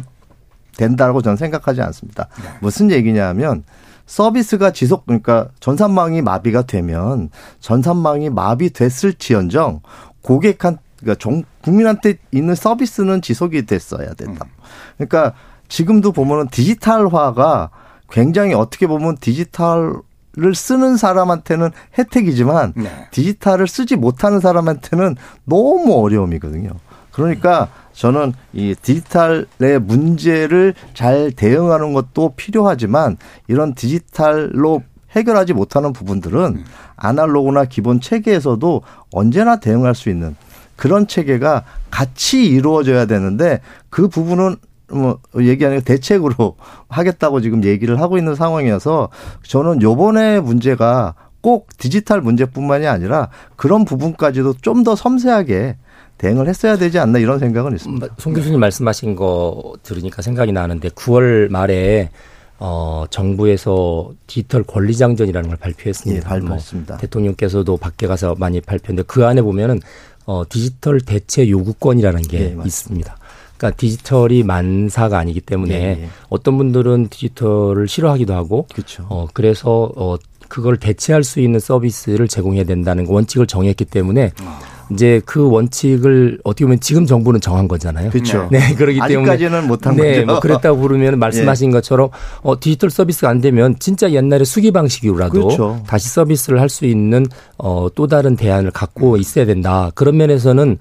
된다고 0.77 1.21
저는 1.21 1.37
생각하지 1.37 1.81
않습니다. 1.81 2.27
네. 2.41 2.49
무슨 2.61 2.91
얘기냐면 2.91 3.63
서비스가 4.05 4.71
지속 4.71 5.05
그러니까 5.05 5.49
전산망이 5.59 6.21
마비가 6.21 6.61
되면 6.61 7.29
전산망이 7.59 8.29
마비됐을지언정 8.29 9.81
고객한 10.21 10.77
그러니까 10.99 11.19
정, 11.19 11.43
국민한테 11.61 12.17
있는 12.31 12.55
서비스는 12.55 13.21
지속이 13.21 13.65
됐어야 13.65 14.13
된다. 14.13 14.45
음. 14.45 14.51
그러니까 14.97 15.33
지금도 15.67 16.11
보면은 16.11 16.47
디지털화가 16.49 17.69
굉장히 18.09 18.53
어떻게 18.53 18.87
보면 18.87 19.17
디지털을 19.17 20.53
쓰는 20.53 20.97
사람한테는 20.97 21.71
혜택이지만 21.97 22.73
네. 22.75 22.89
디지털을 23.11 23.67
쓰지 23.67 23.95
못하는 23.95 24.39
사람한테는 24.39 25.15
너무 25.43 25.99
어려움이거든요. 26.01 26.71
그러니까 27.11 27.69
저는 27.95 28.33
이 28.53 28.75
디지털의 28.79 29.79
문제를 29.81 30.73
잘 30.93 31.31
대응하는 31.31 31.93
것도 31.93 32.33
필요하지만 32.35 33.17
이런 33.47 33.73
디지털로 33.73 34.83
해결하지 35.11 35.53
못하는 35.53 35.93
부분들은 35.93 36.39
음. 36.57 36.65
아날로그나 36.97 37.65
기본 37.65 38.01
체계에서도 38.01 38.81
언제나 39.13 39.59
대응할 39.59 39.95
수 39.95 40.09
있는 40.09 40.35
그런 40.75 41.07
체계가 41.07 41.63
같이 41.89 42.45
이루어져야 42.45 43.05
되는데 43.05 43.61
그 43.89 44.09
부분은 44.09 44.57
뭐 44.91 45.19
얘기하는 45.37 45.81
대책으로 45.81 46.57
하겠다고 46.89 47.41
지금 47.41 47.63
얘기를 47.63 47.99
하고 48.01 48.17
있는 48.17 48.35
상황이어서 48.35 49.09
저는 49.43 49.81
요번에 49.81 50.41
문제가 50.41 51.15
꼭 51.39 51.69
디지털 51.77 52.21
문제뿐만이 52.21 52.87
아니라 52.87 53.29
그런 53.55 53.85
부분까지도 53.85 54.55
좀 54.61 54.83
더 54.83 54.95
섬세하게 54.95 55.77
대응을 56.17 56.47
했어야 56.47 56.77
되지 56.77 56.99
않나 56.99 57.19
이런 57.19 57.39
생각은 57.39 57.73
있습니다. 57.75 58.07
송 58.17 58.33
교수님 58.33 58.59
말씀하신 58.59 59.15
거 59.15 59.73
들으니까 59.83 60.21
생각이 60.21 60.51
나는데 60.51 60.89
9월 60.89 61.49
말에 61.49 62.09
어, 62.57 63.03
정부에서 63.09 64.13
디지털 64.27 64.63
권리장전이라는 64.63 65.49
걸 65.49 65.57
발표했습니다. 65.57 66.25
예, 66.25 66.27
발표했습니다. 66.27 66.93
뭐 66.93 66.99
대통령께서도 66.99 67.77
밖에 67.77 68.07
가서 68.07 68.35
많이 68.37 68.61
발표했는데 68.61 69.05
그 69.07 69.25
안에 69.25 69.41
보면은 69.41 69.81
어, 70.25 70.43
디지털 70.47 71.01
대체 71.01 71.49
요구권이라는 71.49 72.21
게 72.23 72.39
예, 72.39 72.57
있습니다. 72.65 73.17
그러니까 73.57 73.77
디지털이 73.77 74.43
만사가 74.43 75.17
아니기 75.17 75.41
때문에 75.41 75.73
예, 75.73 76.03
예. 76.03 76.09
어떤 76.29 76.57
분들은 76.57 77.09
디지털을 77.09 77.87
싫어하기도 77.87 78.33
하고 78.33 78.67
그렇죠. 78.73 79.05
어, 79.09 79.27
그래서 79.33 79.91
어, 79.95 80.15
그걸 80.47 80.77
대체할 80.77 81.23
수 81.23 81.39
있는 81.41 81.59
서비스를 81.59 82.27
제공해야 82.27 82.63
된다는 82.63 83.05
원칙을 83.07 83.47
정했기 83.47 83.85
때문에 83.85 84.31
아. 84.41 84.59
이제 84.91 85.21
그 85.25 85.49
원칙을 85.49 86.39
어떻게 86.43 86.65
보면 86.65 86.79
지금 86.79 87.05
정부는 87.05 87.41
정한 87.41 87.67
거잖아요. 87.67 88.09
그렇죠. 88.11 88.47
네, 88.51 88.73
그렇기 88.75 88.99
때문에 89.07 89.31
아직까지는 89.31 89.67
못한 89.67 89.95
네, 89.95 90.15
거죠. 90.15 90.25
뭐 90.27 90.39
그랬다고 90.39 90.79
부르면 90.79 91.17
말씀하신 91.19 91.69
예. 91.69 91.71
것처럼 91.73 92.09
어 92.43 92.59
디지털 92.59 92.89
서비스가 92.89 93.29
안 93.29 93.41
되면 93.41 93.75
진짜 93.79 94.11
옛날에 94.11 94.43
수기 94.43 94.71
방식으로라도 94.71 95.31
그렇죠. 95.33 95.83
다시 95.87 96.09
서비스를 96.09 96.61
할 96.61 96.69
수 96.69 96.85
있는 96.85 97.25
어 97.57 97.87
또 97.95 98.07
다른 98.07 98.35
대안을 98.35 98.71
갖고 98.71 99.15
있어야 99.17 99.45
된다. 99.45 99.91
그런 99.95 100.17
면에서는 100.17 100.77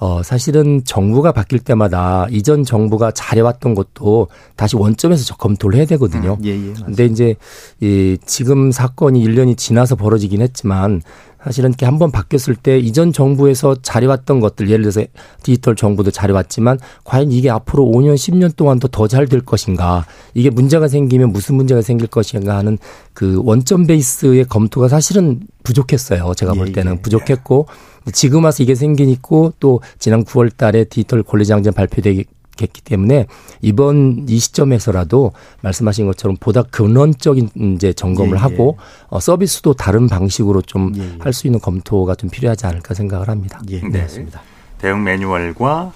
어, 0.00 0.22
사실은 0.22 0.82
정부가 0.84 1.32
바뀔 1.32 1.58
때마다 1.58 2.28
이전 2.30 2.62
정부가 2.62 3.10
잘해왔던 3.10 3.74
것도 3.74 4.28
다시 4.54 4.76
원점에서 4.76 5.34
검토를 5.36 5.76
해야 5.76 5.86
되거든요. 5.86 6.34
음, 6.40 6.44
예, 6.44 6.50
예, 6.50 6.72
근데 6.86 7.04
이제 7.06 7.34
이 7.80 8.16
지금 8.24 8.70
사건이 8.70 9.20
1년이 9.26 9.56
지나서 9.56 9.96
벌어지긴 9.96 10.40
했지만 10.40 11.02
사실은 11.44 11.70
이렇게 11.70 11.86
한번 11.86 12.10
바뀌었을 12.10 12.56
때 12.56 12.78
이전 12.78 13.12
정부에서 13.12 13.76
잘해왔던 13.82 14.40
것들 14.40 14.70
예를 14.70 14.82
들어서 14.82 15.02
디지털 15.42 15.76
정부도 15.76 16.10
잘해왔지만 16.10 16.78
과연 17.04 17.30
이게 17.32 17.48
앞으로 17.50 17.84
5년 17.84 18.14
10년 18.14 18.56
동안도 18.56 18.88
더 18.88 19.06
잘 19.06 19.26
될 19.28 19.40
것인가 19.40 20.04
이게 20.34 20.50
문제가 20.50 20.88
생기면 20.88 21.30
무슨 21.32 21.54
문제가 21.56 21.82
생길 21.82 22.06
것인가 22.08 22.56
하는 22.56 22.78
그 23.14 23.40
원점 23.44 23.86
베이스의 23.86 24.44
검토가 24.46 24.88
사실은 24.88 25.40
부족했어요. 25.62 26.32
제가 26.34 26.54
볼 26.54 26.68
예, 26.68 26.72
때는 26.72 26.92
예, 26.96 27.00
부족했고 27.00 27.66
지금 28.12 28.44
와서 28.44 28.62
이게 28.62 28.74
생기니까 28.74 29.52
또 29.60 29.80
지난 29.98 30.24
9월 30.24 30.56
달에 30.56 30.84
디지털 30.84 31.22
권리장전 31.22 31.74
발표되기 31.74 32.24
했기 32.64 32.80
때문에 32.80 33.26
이번 33.60 34.26
이 34.28 34.38
시점에서라도 34.38 35.32
말씀하신 35.62 36.06
것처럼 36.06 36.36
보다 36.38 36.62
근원적인 36.62 37.74
이제 37.74 37.92
점검을 37.92 38.32
예, 38.32 38.34
예. 38.36 38.42
하고 38.42 38.78
어, 39.08 39.20
서비스도 39.20 39.74
다른 39.74 40.08
방식으로 40.08 40.62
좀 40.62 40.92
할수 41.20 41.46
예, 41.46 41.48
예. 41.48 41.48
있는 41.48 41.60
검토가 41.60 42.14
좀 42.14 42.30
필요하지 42.30 42.66
않을까 42.66 42.94
생각을 42.94 43.28
합니다. 43.28 43.60
예, 43.68 43.80
네. 43.80 44.02
맞습니다. 44.02 44.42
대응 44.78 45.02
매뉴얼과 45.02 45.92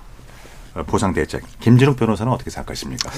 보상 0.86 1.12
대책. 1.12 1.42
김진욱 1.60 1.96
변호사는 1.96 2.32
어떻게 2.32 2.50
생각하십니까? 2.50 3.10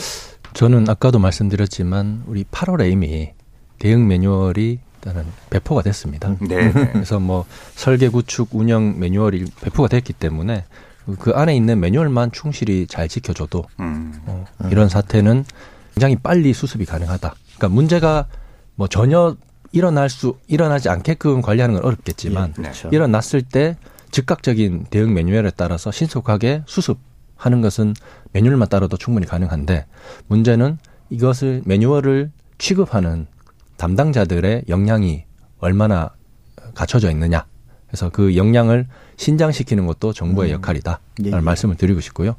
저는 0.53 0.89
아까도 0.89 1.19
말씀드렸지만 1.19 2.25
우리 2.27 2.45
8월에 2.45 2.91
이미 2.91 3.33
대응 3.79 4.07
매뉴얼이 4.07 4.79
일단은 5.05 5.27
배포가 5.51 5.83
됐습니다. 5.83 6.35
네. 6.41 6.73
네. 6.73 6.91
그래서 6.93 7.21
뭐 7.21 7.45
설계 7.75 8.09
구축 8.09 8.49
운영 8.53 8.99
매뉴얼이 8.99 9.45
배포가 9.61 9.89
됐기 9.89 10.15
때문에 10.15 10.65
그 11.19 11.33
안에 11.33 11.55
있는 11.55 11.81
매뉴얼만 11.81 12.33
충실히 12.33 12.87
잘 12.87 13.09
지켜줘도 13.09 13.65
음. 13.81 14.15
어, 14.27 14.45
이런 14.71 14.89
사태는 14.89 15.45
굉장히 15.95 16.17
빨리 16.17 16.53
수습이 16.53 16.85
가능하다. 16.85 17.35
그러니까 17.57 17.69
문제가 17.69 18.27
뭐 18.75 18.89
전혀 18.89 19.37
일어날 19.73 20.09
수 20.09 20.39
일어나지 20.47 20.89
않게끔 20.89 21.43
관리하는 21.43 21.75
건 21.75 21.85
어렵겠지만 21.85 22.55
예, 22.59 22.63
그렇죠. 22.63 22.89
일어났을 22.91 23.43
때 23.43 23.77
즉각적인 24.11 24.87
대응 24.91 25.13
매뉴얼에 25.13 25.51
따라서 25.57 25.91
신속하게 25.91 26.63
수습하는 26.67 27.61
것은 27.61 27.95
매뉴얼만 28.33 28.69
따라도 28.69 28.97
충분히 28.97 29.27
가능한데 29.27 29.87
문제는 30.29 30.79
이것을 31.11 31.63
매뉴얼을 31.65 32.31
취급하는 32.59 33.27
담당자들의 33.77 34.65
역량이 34.69 35.25
얼마나 35.59 36.11
갖춰져 36.75 37.11
있느냐. 37.11 37.45
그래서 37.95 38.11
그 38.11 38.35
역량을 38.35 38.89
신장시키는 39.17 39.87
것도 39.87 40.13
정부의 40.13 40.51
음. 40.51 40.55
역할이다라는 40.55 41.01
예, 41.27 41.31
예. 41.31 41.41
말씀을 41.41 41.77
드리고 41.77 42.01
싶고요. 42.01 42.35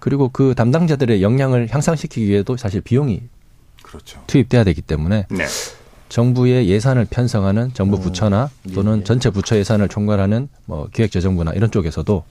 그리고 0.00 0.28
그 0.28 0.54
담당자들의 0.54 1.22
역량을 1.22 1.68
향상시키기 1.70 2.26
위해도 2.26 2.58
사실 2.58 2.82
비용이 2.82 3.22
그렇죠. 3.82 4.22
투입돼야 4.26 4.64
되기 4.64 4.82
때문에 4.82 5.24
네. 5.30 5.46
정부의 6.10 6.68
예산을 6.68 7.06
편성하는 7.08 7.72
정부 7.72 7.96
어, 7.96 8.00
부처나 8.00 8.50
또는 8.74 8.98
예. 8.98 9.04
전체 9.04 9.30
부처 9.30 9.56
예산을 9.56 9.88
총괄하는 9.88 10.50
뭐 10.66 10.90
기획재정부나 10.92 11.52
이런 11.52 11.70
쪽에서도 11.70 12.22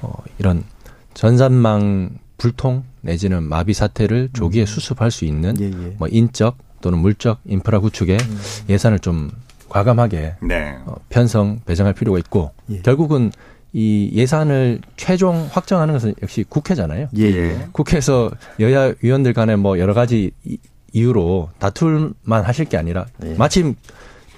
어 0.00 0.12
이런 0.38 0.64
전산망 1.12 2.16
불통 2.38 2.84
내지는 3.02 3.42
마비 3.42 3.74
사태를 3.74 4.30
조기에 4.32 4.64
수습할 4.64 5.10
수 5.10 5.26
있는 5.26 5.60
예, 5.60 5.66
예. 5.66 5.94
뭐 5.98 6.08
인적 6.10 6.56
또는 6.80 7.00
물적 7.00 7.40
인프라 7.44 7.80
구축에 7.80 8.16
음. 8.16 8.40
예산을 8.70 8.98
좀 8.98 9.30
과감하게 9.68 10.34
네. 10.42 10.76
어, 10.86 10.94
편성 11.08 11.60
배정할 11.66 11.92
필요가 11.94 12.18
있고 12.18 12.50
예. 12.70 12.80
결국은 12.80 13.30
이 13.72 14.10
예산을 14.14 14.80
최종 14.96 15.48
확정하는 15.52 15.92
것은 15.94 16.14
역시 16.22 16.44
국회잖아요. 16.48 17.08
예, 17.18 17.22
예. 17.24 17.66
국회에서 17.72 18.30
여야 18.60 18.92
위원들 19.02 19.34
간에 19.34 19.56
뭐 19.56 19.78
여러 19.78 19.92
가지 19.94 20.30
이- 20.44 20.58
이유로 20.92 21.50
다툴만 21.58 22.44
하실 22.44 22.64
게 22.64 22.76
아니라 22.78 23.06
예. 23.24 23.34
마침 23.34 23.74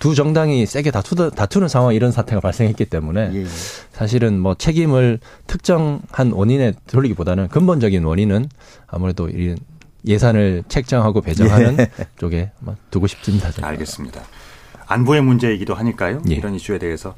두 0.00 0.14
정당이 0.14 0.64
세게 0.66 0.90
다투, 0.90 1.30
다투는 1.30 1.68
상황 1.68 1.94
이런 1.94 2.10
사태가 2.10 2.40
발생했기 2.40 2.86
때문에 2.86 3.30
예, 3.34 3.42
예. 3.42 3.46
사실은 3.92 4.40
뭐 4.40 4.54
책임을 4.54 5.20
특정한 5.46 6.32
원인에 6.32 6.72
돌리기보다는 6.88 7.48
근본적인 7.48 8.02
원인은 8.04 8.48
아무래도 8.88 9.28
이 9.28 9.54
예산을 10.06 10.64
책정하고 10.68 11.20
배정하는 11.20 11.76
예. 11.78 11.88
쪽에 12.18 12.50
뭐 12.60 12.74
두고 12.90 13.06
싶습니다. 13.06 13.50
저는. 13.52 13.68
알겠습니다. 13.68 14.22
안보의 14.90 15.22
문제이기도 15.22 15.74
하니까요. 15.74 16.22
예. 16.28 16.34
이런 16.34 16.54
이슈에 16.54 16.78
대해서 16.78 17.14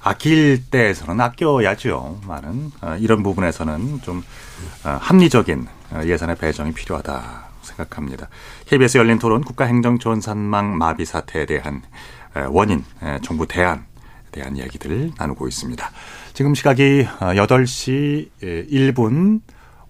아낄 0.00 0.64
때에서는 0.70 1.20
아껴야죠. 1.20 2.20
많은 2.26 2.70
어, 2.80 2.96
이런 3.00 3.24
부분에서는 3.24 4.02
좀 4.02 4.22
어, 4.84 4.98
합리적인 5.00 5.66
어, 5.90 6.00
예산의 6.04 6.36
배정이 6.36 6.72
필요하다 6.72 7.46
생각합니다. 7.62 8.28
KBS 8.66 8.98
열린 8.98 9.18
토론 9.18 9.42
국가행정전산망 9.42 10.78
마비 10.78 11.04
사태에 11.04 11.44
대한 11.46 11.82
에, 12.36 12.42
원인, 12.48 12.84
에, 13.02 13.18
정부 13.22 13.48
대안에 13.48 13.80
대한 14.30 14.56
이야기들 14.56 15.12
나누고 15.18 15.48
있습니다. 15.48 15.90
지금 16.34 16.54
시각이 16.54 17.08
어, 17.18 17.26
8시 17.32 18.28
1분 18.40 19.40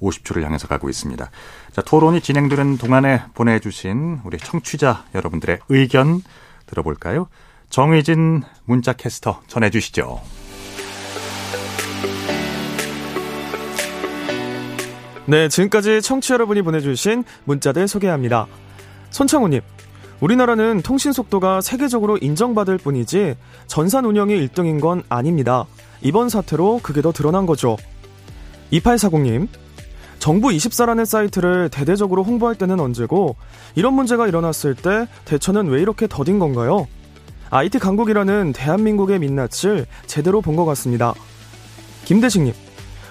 50초를 0.01 0.43
향해서 0.43 0.67
가고 0.67 0.89
있습니다. 0.89 1.31
자, 1.73 1.83
토론이 1.83 2.23
진행되는 2.23 2.79
동안에 2.79 3.25
보내주신 3.35 4.21
우리 4.25 4.39
청취자 4.39 5.05
여러분들의 5.15 5.59
의견 5.69 6.23
들어볼까요? 6.67 7.29
정의진 7.71 8.43
문자 8.65 8.93
캐스터 8.93 9.41
전해 9.47 9.71
주시죠. 9.71 10.21
네, 15.29 15.49
지금까지 15.49 16.03
청취 16.03 16.33
여러분이 16.33 16.63
보내주신 16.63 17.25
문자들 17.45 17.89
소개합니다. 17.89 18.47
손창우님, 19.11 19.61
우리나라는 20.21 20.83
통신 20.83 21.13
속도가 21.13 21.61
세계적으로 21.61 22.17
인정받을 22.19 22.79
뿐이지 22.79 23.35
전산 23.67 24.05
운영이 24.05 24.35
1등인 24.49 24.81
건 24.81 25.03
아닙니다. 25.09 25.65
이번 26.01 26.29
사태로 26.29 26.81
그게 26.83 27.03
더 27.03 27.13
드러난 27.13 27.45
거죠. 27.45 27.77
2840님, 28.73 29.49
정부 30.19 30.49
24라는 30.49 31.05
사이트를 31.05 31.69
대대적으로 31.69 32.25
홍보할 32.25 32.57
때는 32.57 32.81
언제고 32.81 33.37
이런 33.75 33.95
문제가 33.95 34.27
일어났을 34.27 34.75
때 34.75 35.07
대처는 35.25 35.69
왜 35.69 35.81
이렇게 35.81 36.07
더딘 36.09 36.39
건가요? 36.39 36.87
IT 37.51 37.79
강국이라는 37.79 38.53
대한민국의 38.53 39.21
민낯을 39.21 39.87
제대로 40.07 40.41
본 40.41 40.57
것 40.57 40.65
같습니다. 40.65 41.15
김대식님, 42.07 42.55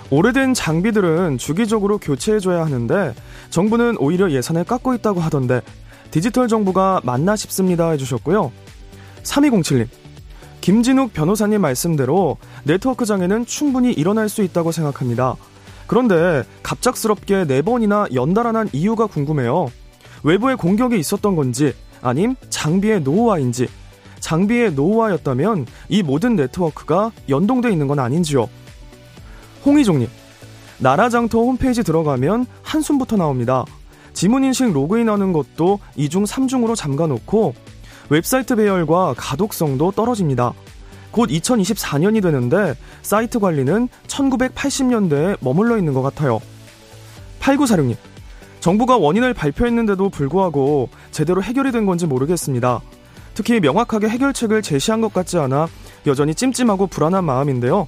오래된 0.09 0.53
장비들은 0.53 1.37
주기적으로 1.37 1.99
교체해줘야 1.99 2.61
하는데 2.65 3.13
정부는 3.49 3.97
오히려 3.99 4.31
예산을 4.31 4.63
깎고 4.65 4.93
있다고 4.95 5.21
하던데 5.21 5.61
디지털 6.11 6.47
정부가 6.47 7.01
맞나 7.03 7.35
싶습니다 7.35 7.91
해주셨고요. 7.91 8.51
3207님, 9.23 9.87
김진욱 10.61 11.13
변호사님 11.13 11.61
말씀대로 11.61 12.37
네트워크 12.63 13.05
장애는 13.05 13.45
충분히 13.45 13.93
일어날 13.93 14.27
수 14.27 14.43
있다고 14.43 14.71
생각합니다. 14.71 15.35
그런데 15.87 16.43
갑작스럽게 16.63 17.45
네 17.45 17.61
번이나 17.61 18.07
연달아 18.13 18.51
난 18.51 18.69
이유가 18.73 19.05
궁금해요. 19.05 19.71
외부의 20.23 20.57
공격이 20.57 20.97
있었던 20.99 21.35
건지 21.35 21.73
아님 22.01 22.35
장비의 22.49 23.01
노후화인지 23.01 23.67
장비의 24.19 24.73
노후화였다면 24.73 25.67
이 25.89 26.01
모든 26.01 26.35
네트워크가 26.35 27.11
연동돼 27.29 27.71
있는 27.71 27.87
건 27.87 27.99
아닌지요. 27.99 28.49
홍희종님, 29.63 30.07
나라장터 30.79 31.39
홈페이지 31.39 31.83
들어가면 31.83 32.47
한숨부터 32.63 33.17
나옵니다. 33.17 33.65
지문인식 34.13 34.71
로그인하는 34.71 35.31
것도 35.31 35.79
2중, 35.97 36.25
3중으로 36.25 36.75
잠가놓고 36.75 37.53
웹사이트 38.09 38.55
배열과 38.55 39.13
가독성도 39.17 39.91
떨어집니다. 39.91 40.53
곧 41.15 41.29
2024년이 41.29 42.21
되는데 42.21 42.75
사이트 43.01 43.39
관리는 43.39 43.87
1980년대에 44.07 45.37
머물러 45.39 45.77
있는 45.77 45.93
것 45.93 46.01
같아요. 46.01 46.41
8946님, 47.39 47.95
정부가 48.59 48.97
원인을 48.97 49.33
발표했는데도 49.33 50.09
불구하고 50.09 50.89
제대로 51.11 51.41
해결이 51.41 51.71
된 51.71 51.85
건지 51.85 52.05
모르겠습니다. 52.05 52.81
특히 53.33 53.61
명확하게 53.61 54.09
해결책을 54.09 54.61
제시한 54.61 54.99
것 54.99 55.13
같지 55.13 55.37
않아 55.37 55.69
여전히 56.05 56.35
찜찜하고 56.35 56.87
불안한 56.87 57.23
마음인데요. 57.23 57.87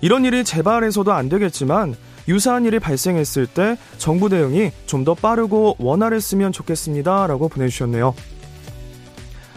이런 0.00 0.24
일이 0.24 0.42
재발해서도 0.42 1.12
안 1.12 1.28
되겠지만 1.28 1.94
유사한 2.26 2.64
일이 2.64 2.80
발생했을 2.80 3.46
때 3.46 3.78
정부 3.96 4.28
대응이 4.28 4.72
좀 4.86 5.04
더 5.04 5.14
빠르고 5.14 5.76
원활했으면 5.78 6.50
좋겠습니다. 6.50 7.28
라고 7.28 7.48
보내주셨네요. 7.48 8.12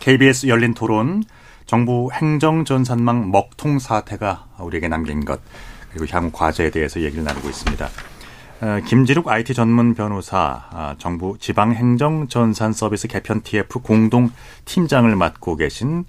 KBS 0.00 0.48
열린 0.48 0.74
토론 0.74 1.22
정부 1.66 2.10
행정 2.12 2.64
전산망 2.64 3.30
먹통 3.30 3.78
사태가 3.78 4.46
우리에게 4.58 4.88
남긴 4.88 5.24
것 5.24 5.40
그리고 5.92 6.06
향후 6.10 6.30
과제에 6.32 6.70
대해서 6.70 7.00
얘기를 7.00 7.22
나누고 7.24 7.48
있습니다. 7.48 7.88
어, 8.62 8.80
김지룩 8.86 9.26
IT 9.28 9.54
전문 9.54 9.94
변호사, 9.94 10.64
아, 10.70 10.94
정부 10.98 11.36
지방 11.38 11.72
행정 11.72 12.28
전산 12.28 12.72
서비스 12.72 13.08
개편 13.08 13.40
TF 13.42 13.80
공동 13.80 14.30
팀장을 14.66 15.14
맡고 15.16 15.56
계신 15.56 16.04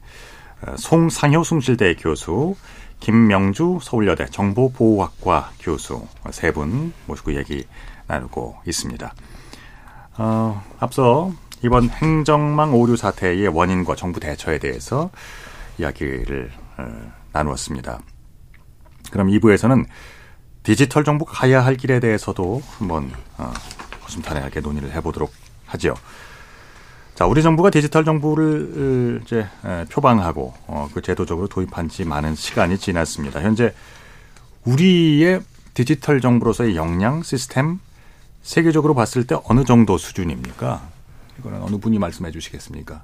어, 0.65 0.75
송상효 0.77 1.43
숭실대 1.43 1.95
교수, 1.95 2.55
김명주 2.99 3.79
서울여대 3.81 4.27
정보보호학과 4.27 5.51
교수 5.59 6.05
세 6.31 6.51
분 6.51 6.93
모시고 7.07 7.35
얘기 7.35 7.65
나누고 8.07 8.57
있습니다. 8.67 9.13
어, 10.17 10.63
앞서 10.79 11.31
이번 11.63 11.89
행정망 11.89 12.73
오류 12.73 12.95
사태의 12.95 13.47
원인과 13.47 13.95
정부 13.95 14.19
대처에 14.19 14.57
대해서 14.57 15.11
이야기를 15.77 16.51
어, 16.77 17.11
나누었습니다. 17.33 17.99
그럼 19.11 19.27
2부에서는 19.27 19.85
디지털 20.63 21.03
정부가 21.03 21.33
가야 21.33 21.63
할 21.63 21.75
길에 21.75 21.99
대해서도 21.99 22.61
한번 22.77 23.11
어, 23.37 23.51
허심탄회하게 24.03 24.61
논의를 24.61 24.91
해보도록 24.93 25.31
하죠. 25.67 25.95
자, 27.15 27.25
우리 27.25 27.43
정부가 27.43 27.69
디지털 27.69 28.03
정부를 28.03 29.21
이제 29.23 29.47
표방하고 29.91 30.53
어, 30.65 30.89
그 30.93 31.01
제도적으로 31.01 31.47
도입한 31.47 31.89
지 31.89 32.03
많은 32.03 32.35
시간이 32.35 32.79
지났습니다. 32.79 33.41
현재 33.41 33.73
우리의 34.65 35.41
디지털 35.73 36.19
정부로서의 36.19 36.75
역량 36.75 37.21
시스템 37.21 37.79
세계적으로 38.41 38.95
봤을 38.95 39.27
때 39.27 39.35
어느 39.45 39.63
정도 39.65 39.97
수준입니까? 39.97 40.81
이거는 41.41 41.61
어느 41.61 41.77
분이 41.77 41.97
말씀해 41.97 42.31
주시겠습니까? 42.31 43.03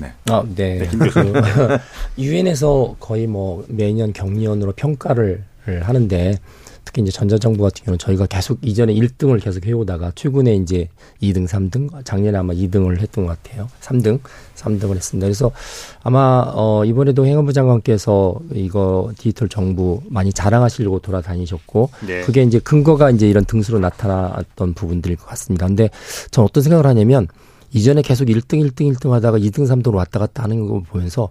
네. 0.00 0.12
아, 0.26 0.44
네. 0.54 0.78
네 0.78 0.88
그, 0.88 1.78
유엔에서 2.22 2.96
거의 3.00 3.26
뭐 3.26 3.64
매년 3.68 4.12
격리원으로 4.12 4.72
평가를 4.72 5.44
하는데 5.76 6.38
특히 6.88 7.02
이제 7.02 7.10
전자정부 7.10 7.62
같은 7.62 7.84
경우는 7.84 7.98
저희가 7.98 8.24
계속 8.24 8.58
이전에 8.62 8.94
1등을 8.94 9.42
계속 9.42 9.66
해오다가 9.66 10.10
최근에 10.14 10.56
이제 10.56 10.88
2등, 11.22 11.46
3등, 11.46 12.02
작년에 12.02 12.38
아마 12.38 12.54
2등을 12.54 12.98
했던 12.98 13.26
것 13.26 13.42
같아요. 13.42 13.68
3등, 13.82 14.20
3등을 14.56 14.96
했습니다. 14.96 15.26
그래서 15.26 15.52
아마 16.02 16.50
어 16.54 16.86
이번에도 16.86 17.26
행안부 17.26 17.52
장관께서 17.52 18.40
이거 18.54 19.12
디지털 19.18 19.50
정부 19.50 20.00
많이 20.08 20.32
자랑하시려고 20.32 21.00
돌아다니셨고 21.00 21.90
네. 22.06 22.22
그게 22.22 22.42
이제 22.42 22.58
근거가 22.58 23.10
이제 23.10 23.28
이런 23.28 23.44
등수로 23.44 23.80
나타났던 23.80 24.72
부분들일 24.72 25.18
것 25.18 25.26
같습니다. 25.26 25.66
근데 25.66 25.90
전 26.30 26.46
어떤 26.46 26.62
생각을 26.62 26.86
하냐면 26.86 27.28
이전에 27.72 28.02
계속 28.02 28.26
1등, 28.26 28.54
1등, 28.70 28.92
1등 28.94 29.10
하다가 29.10 29.38
2등, 29.38 29.66
3등으로 29.66 29.94
왔다 29.96 30.18
갔다 30.18 30.42
하는 30.42 30.66
거 30.66 30.80
보면서 30.80 31.28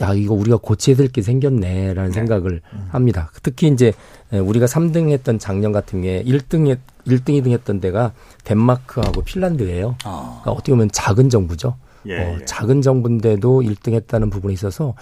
야, 0.00 0.12
이거 0.14 0.34
우리가 0.34 0.56
고쳐야 0.56 0.96
될 0.96 1.08
게 1.08 1.22
생겼네라는 1.22 2.10
네. 2.10 2.14
생각을 2.14 2.60
음. 2.72 2.88
합니다. 2.90 3.30
특히 3.42 3.68
이제 3.68 3.92
우리가 4.32 4.66
3등 4.66 5.10
했던 5.10 5.38
작년 5.38 5.70
같은 5.72 6.02
게 6.02 6.22
1등, 6.24 6.76
1등, 7.06 7.28
2등 7.40 7.50
했던 7.52 7.80
데가 7.80 8.12
덴마크하고 8.44 9.22
핀란드예요. 9.22 9.96
아. 10.04 10.40
그러니까 10.42 10.50
어떻게 10.52 10.72
보면 10.72 10.90
작은 10.92 11.30
정부죠. 11.30 11.76
예, 12.08 12.18
어, 12.18 12.38
예. 12.40 12.44
작은 12.44 12.82
정부인데도 12.82 13.62
1등 13.62 13.94
했다는 13.94 14.30
부분에 14.30 14.52
있어서 14.54 14.94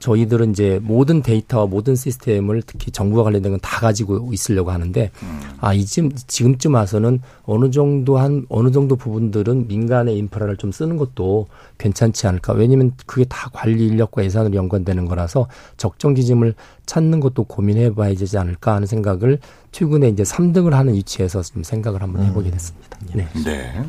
저희들은 0.00 0.50
이제 0.50 0.80
모든 0.82 1.22
데이터와 1.22 1.66
모든 1.66 1.94
시스템을 1.94 2.62
특히 2.66 2.90
정부와 2.90 3.24
관련된 3.24 3.52
건 3.52 3.60
다 3.70 3.78
가지고 3.78 4.30
있으려고 4.32 4.70
하는데 4.70 5.10
음. 5.22 5.40
아 5.60 5.72
이쯤 5.72 6.10
지금쯤 6.26 6.74
와서는 6.74 7.20
어느 7.44 7.70
정도 7.70 8.18
한 8.18 8.46
어느 8.48 8.70
정도 8.70 8.96
부분들은 8.96 9.68
민간의 9.68 10.16
인프라를 10.18 10.56
좀 10.56 10.72
쓰는 10.72 10.96
것도 10.96 11.46
괜찮지 11.78 12.26
않을까 12.26 12.54
왜냐면 12.54 12.92
그게 13.06 13.24
다 13.24 13.50
관리 13.52 13.86
인력과 13.86 14.24
예산으로 14.24 14.54
연관되는 14.54 15.04
거라서 15.06 15.46
적정 15.76 16.14
기준을 16.14 16.54
찾는 16.86 17.20
것도 17.20 17.44
고민해 17.44 17.94
봐야 17.94 18.14
되지 18.14 18.38
않을까 18.38 18.74
하는 18.74 18.86
생각을 18.86 19.38
최근에 19.72 20.08
이제 20.08 20.24
3등을 20.24 20.70
하는 20.70 20.94
위치에서 20.94 21.42
좀 21.42 21.62
생각을 21.62 22.02
한번 22.02 22.24
해보게 22.24 22.48
음. 22.48 22.52
됐습니다. 22.52 22.98
네. 23.14 23.28
네. 23.44 23.84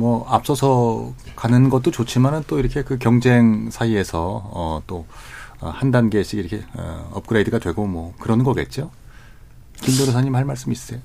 뭐 0.00 0.26
앞서서 0.30 1.12
가는 1.36 1.68
것도 1.68 1.90
좋지만은 1.90 2.44
또 2.46 2.58
이렇게 2.58 2.82
그 2.82 2.96
경쟁 2.96 3.68
사이에서 3.70 4.50
어또 4.50 5.04
어, 5.60 5.68
한 5.68 5.90
단계씩 5.90 6.38
이렇게 6.38 6.64
어 6.74 7.10
업그레이드가 7.12 7.58
되고 7.58 7.86
뭐 7.86 8.14
그러는 8.18 8.42
거겠죠. 8.42 8.90
김 9.74 9.98
변호사님 9.98 10.34
할 10.34 10.46
말씀 10.46 10.72
있으세요? 10.72 11.00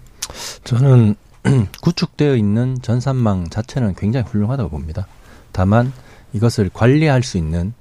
저는 0.64 1.16
구축되어 1.84 2.38
있는 2.38 2.78
전산망 2.82 3.50
자체는 3.50 3.96
굉장히 3.96 4.30
훌륭하다고 4.30 4.70
봅니다. 4.70 5.08
다만 5.52 5.92
이것을 6.32 6.70
관리할 6.74 7.22
수 7.22 7.38
있는 7.38 7.74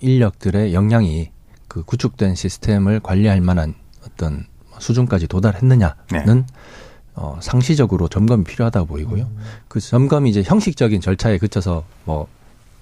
인력들의 0.00 0.74
역량이 0.74 1.30
그 1.68 1.84
구축된 1.84 2.34
시스템을 2.34 2.98
관리할 2.98 3.40
만한 3.40 3.74
어떤 4.04 4.46
수준까지 4.80 5.28
도달했느냐는 5.28 5.94
네. 6.10 6.44
어, 7.20 7.38
상시적으로 7.42 8.08
점검이 8.08 8.44
필요하다고 8.44 8.86
보이고요. 8.86 9.24
음. 9.24 9.38
그 9.68 9.78
점검이 9.78 10.30
이제 10.30 10.42
형식적인 10.42 11.02
절차에 11.02 11.36
그쳐서 11.36 11.84
뭐 12.06 12.26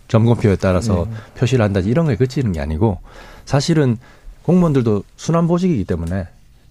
점검표에 0.06 0.54
따라서 0.56 1.08
네. 1.10 1.16
표시를 1.40 1.64
한다 1.64 1.80
이런 1.80 2.06
거에 2.06 2.14
그치는 2.14 2.52
게 2.52 2.60
아니고 2.60 3.00
사실은 3.44 3.98
공무원들도 4.44 5.02
순환 5.16 5.48
보직이기 5.48 5.84
때문에 5.84 6.28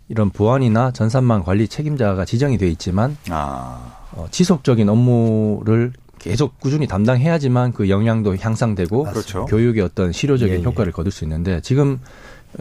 이런 0.07 0.29
보안이나 0.29 0.91
전산망 0.91 1.43
관리 1.43 1.67
책임자가 1.67 2.23
지정이 2.23 2.57
돼 2.57 2.69
있지만 2.69 3.17
아. 3.29 3.97
어, 4.13 4.27
지속적인 4.31 4.87
업무를 4.87 5.91
계속 6.19 6.57
꾸준히 6.61 6.87
담당해야지만 6.87 7.73
그 7.73 7.89
역량도 7.89 8.37
향상되고 8.37 9.03
그렇죠. 9.03 9.45
교육의 9.45 9.83
어떤 9.83 10.13
실효적인 10.13 10.55
예, 10.55 10.59
예. 10.59 10.63
효과를 10.63 10.93
거둘 10.93 11.11
수 11.11 11.25
있는데 11.25 11.59
지금 11.59 11.99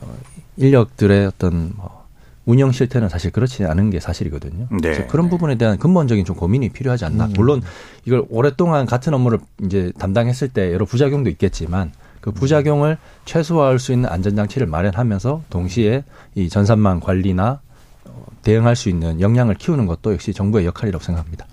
어, 0.02 0.14
인력들의 0.56 1.26
어떤 1.26 1.74
뭐 1.76 2.05
운영 2.46 2.72
실태는 2.72 3.08
사실 3.08 3.32
그렇지 3.32 3.64
않은 3.64 3.90
게 3.90 4.00
사실이거든요. 4.00 4.68
네. 4.70 4.78
그래서 4.80 5.06
그런 5.08 5.28
부분에 5.28 5.56
대한 5.56 5.78
근본적인 5.78 6.24
좀 6.24 6.36
고민이 6.36 6.70
필요하지 6.70 7.04
않나. 7.04 7.26
음. 7.26 7.32
물론 7.36 7.62
이걸 8.04 8.24
오랫동안 8.30 8.86
같은 8.86 9.12
업무를 9.12 9.38
이제 9.64 9.92
담당했을 9.98 10.48
때 10.48 10.72
여러 10.72 10.84
부작용도 10.86 11.28
있겠지만 11.30 11.92
그 12.20 12.30
부작용을 12.30 12.98
최소화할 13.24 13.78
수 13.78 13.92
있는 13.92 14.08
안전장치를 14.08 14.68
마련하면서 14.68 15.42
동시에 15.50 16.04
이 16.36 16.48
전산망 16.48 17.00
관리나 17.00 17.60
어, 18.04 18.26
대응할 18.42 18.76
수 18.76 18.88
있는 18.88 19.20
역량을 19.20 19.56
키우는 19.56 19.86
것도 19.86 20.12
역시 20.12 20.32
정부의 20.32 20.66
역할이라고 20.66 21.04
생각합니다. 21.04 21.46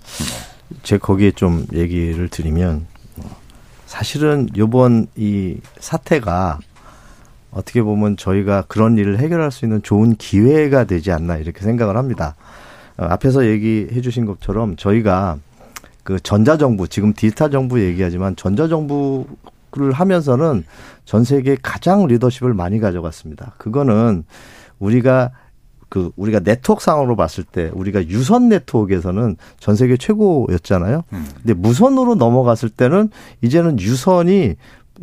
제 0.84 0.96
거기에 0.98 1.32
좀 1.32 1.66
얘기를 1.72 2.28
드리면 2.28 2.86
사실은 3.86 4.48
요번 4.56 5.08
이 5.16 5.58
사태가 5.78 6.58
어떻게 7.54 7.82
보면 7.82 8.16
저희가 8.16 8.64
그런 8.68 8.98
일을 8.98 9.18
해결할 9.18 9.50
수 9.50 9.64
있는 9.64 9.82
좋은 9.82 10.16
기회가 10.16 10.84
되지 10.84 11.12
않나 11.12 11.36
이렇게 11.38 11.60
생각을 11.60 11.96
합니다. 11.96 12.34
어, 12.96 13.04
앞에서 13.04 13.46
얘기해 13.46 14.00
주신 14.00 14.26
것처럼 14.26 14.76
저희가 14.76 15.38
그 16.02 16.20
전자정부, 16.20 16.88
지금 16.88 17.14
디지털 17.14 17.50
정부 17.50 17.80
얘기하지만 17.80 18.36
전자정부를 18.36 19.92
하면서는 19.92 20.64
전 21.04 21.24
세계 21.24 21.56
가장 21.60 22.06
리더십을 22.06 22.52
많이 22.52 22.78
가져갔습니다. 22.78 23.54
그거는 23.56 24.24
우리가 24.78 25.30
그 25.88 26.10
우리가 26.16 26.40
네트워크상으로 26.40 27.14
봤을 27.14 27.44
때 27.44 27.70
우리가 27.72 28.08
유선 28.08 28.48
네트워크에서는 28.48 29.36
전 29.60 29.76
세계 29.76 29.96
최고였잖아요. 29.96 31.04
음. 31.12 31.26
근데 31.36 31.54
무선으로 31.54 32.16
넘어갔을 32.16 32.68
때는 32.68 33.10
이제는 33.42 33.78
유선이 33.78 34.56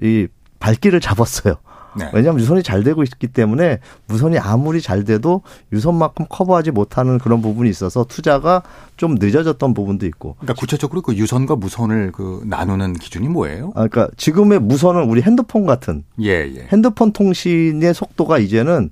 이 0.04 0.28
발길을 0.60 0.99
잡았어요. 0.99 1.56
네. 1.98 2.10
왜냐하면 2.14 2.42
유선이 2.42 2.64
잘 2.64 2.84
되고 2.84 3.04
있기 3.04 3.28
때문에 3.28 3.80
무선이 4.08 4.38
아무리 4.39 4.82
잘 4.82 5.04
돼도 5.04 5.42
유선만큼 5.72 6.26
커버하지 6.30 6.72
못하는 6.72 7.18
그런 7.18 7.42
부분이 7.42 7.70
있어서 7.70 8.06
투자가 8.06 8.64
좀 8.98 9.16
늦어졌던 9.20 9.74
부분도 9.74 10.06
있고. 10.08 10.36
그러니까 10.39 10.54
구체적으로 10.60 11.02
그 11.02 11.16
유선과 11.16 11.56
무선을 11.56 12.12
그 12.14 12.42
나누는 12.46 12.94
기준이 12.94 13.28
뭐예요? 13.28 13.72
아, 13.76 13.88
그러니까 13.88 14.10
지금의 14.18 14.60
무선은 14.60 15.04
우리 15.10 15.22
핸드폰 15.22 15.66
같은 15.66 16.04
예, 16.22 16.30
예. 16.30 16.68
핸드폰 16.72 17.12
통신의 17.12 17.94
속도가 17.94 18.38
이제는 18.39 18.92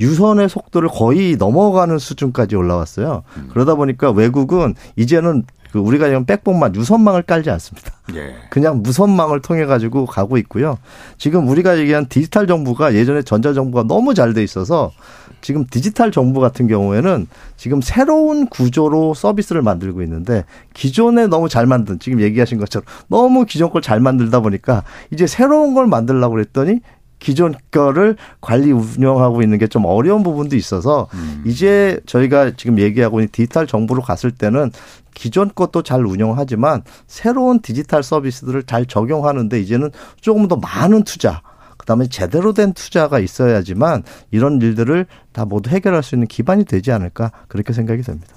유선의 0.00 0.48
속도를 0.48 0.88
거의 0.88 1.36
넘어가는 1.36 1.98
수준까지 1.98 2.56
올라왔어요. 2.56 3.22
음. 3.36 3.48
그러다 3.52 3.74
보니까 3.74 4.10
외국은 4.10 4.74
이제는 4.96 5.44
그 5.72 5.78
우리가 5.78 6.06
지금 6.08 6.24
백본만 6.24 6.74
유선망을 6.74 7.22
깔지 7.22 7.50
않습니다. 7.50 7.92
예. 8.14 8.34
그냥 8.50 8.82
무선망을 8.82 9.40
통해 9.42 9.66
가지고 9.66 10.06
가고 10.06 10.38
있고요. 10.38 10.78
지금 11.18 11.48
우리가 11.48 11.78
얘기한 11.78 12.06
디지털 12.08 12.46
정부가 12.46 12.94
예전에 12.94 13.22
전자 13.22 13.52
정부가 13.52 13.82
너무 13.84 14.14
잘 14.14 14.32
돼 14.34 14.42
있어서 14.42 14.92
지금 15.40 15.64
디지털 15.70 16.10
정부 16.10 16.40
같은 16.40 16.66
경우에는 16.66 17.28
지금 17.56 17.80
새로운 17.80 18.46
구조로 18.48 19.14
서비스를 19.14 19.62
만들고 19.62 20.02
있는데 20.02 20.44
기존에 20.74 21.26
너무 21.28 21.48
잘 21.48 21.64
만든 21.66 21.98
지금 21.98 22.20
얘기하신 22.20 22.58
것처럼 22.58 22.84
너무 23.08 23.44
기존 23.44 23.70
걸 23.70 23.80
잘 23.80 24.00
만들다 24.00 24.40
보니까 24.40 24.82
이제 25.12 25.26
새로운 25.26 25.72
걸 25.74 25.86
만들려고 25.86 26.34
그랬더니 26.34 26.80
기존 27.18 27.54
거를 27.70 28.16
관리 28.40 28.72
운영하고 28.72 29.42
있는 29.42 29.58
게 29.58 29.68
좀 29.68 29.84
어려운 29.84 30.22
부분도 30.22 30.56
있어서 30.56 31.08
음. 31.14 31.42
이제 31.46 32.00
저희가 32.06 32.52
지금 32.56 32.78
얘기하고 32.78 33.20
있는 33.20 33.28
디지털 33.30 33.66
정부로 33.66 34.02
갔을 34.02 34.30
때는 34.30 34.70
기존 35.14 35.50
것도 35.54 35.82
잘 35.82 36.04
운영하지만 36.06 36.82
새로운 37.06 37.60
디지털 37.60 38.02
서비스들을 38.02 38.62
잘 38.64 38.86
적용하는데 38.86 39.60
이제는 39.60 39.90
조금 40.20 40.48
더 40.48 40.56
많은 40.56 41.04
투자 41.04 41.42
그다음에 41.76 42.06
제대로 42.08 42.52
된 42.52 42.72
투자가 42.72 43.18
있어야지만 43.18 44.02
이런 44.30 44.60
일들을 44.60 45.06
다 45.32 45.44
모두 45.44 45.70
해결할 45.70 46.02
수 46.02 46.14
있는 46.14 46.26
기반이 46.26 46.64
되지 46.64 46.92
않을까 46.92 47.30
그렇게 47.48 47.72
생각이 47.72 48.02
됩니다. 48.02 48.34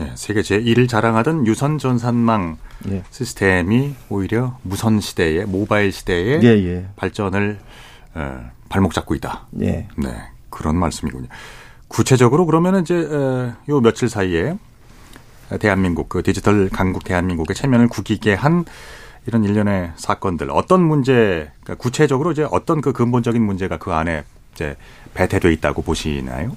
예, 0.00 0.10
세계 0.14 0.40
제1을 0.40 0.88
자랑하던 0.88 1.46
유선 1.46 1.78
전산망 1.78 2.56
예. 2.88 3.02
시스템이 3.10 3.94
오히려 4.08 4.58
무선 4.62 5.00
시대의 5.00 5.44
모바일 5.44 5.92
시대의 5.92 6.42
예, 6.42 6.48
예. 6.48 6.86
발전을 6.96 7.50
에, 7.50 7.56
발목 8.68 8.94
잡고 8.94 9.14
있다. 9.14 9.46
예. 9.60 9.88
네. 9.96 10.14
그런 10.50 10.76
말씀이군요. 10.76 11.28
구체적으로 11.88 12.46
그러면은 12.46 12.82
이제 12.82 12.94
에, 12.94 13.52
요 13.68 13.80
며칠 13.80 14.08
사이에 14.08 14.56
대한민국 15.60 16.08
그 16.08 16.22
디지털 16.22 16.68
강국 16.70 17.04
대한민국의 17.04 17.54
체면을 17.54 17.88
구기게 17.88 18.34
한 18.34 18.64
이런 19.26 19.44
일련의 19.44 19.92
사건들 19.96 20.50
어떤 20.50 20.82
문제 20.82 21.50
그러니까 21.62 21.74
구체적으로 21.76 22.32
이제 22.32 22.46
어떤 22.50 22.80
그 22.80 22.92
근본적인 22.92 23.40
문제가 23.42 23.78
그 23.78 23.92
안에 23.92 24.24
이제 24.54 24.76
배태돼 25.14 25.52
있다고 25.52 25.82
보시나요? 25.82 26.56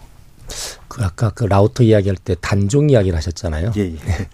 그 0.88 1.04
아까 1.04 1.32
그 1.32 1.44
라우터 1.44 1.84
이야기할 1.84 2.18
때 2.18 2.36
단종 2.40 2.90
이야기를 2.90 3.16
하셨잖아요. 3.18 3.74
예, 3.78 3.82
예. 3.82 3.98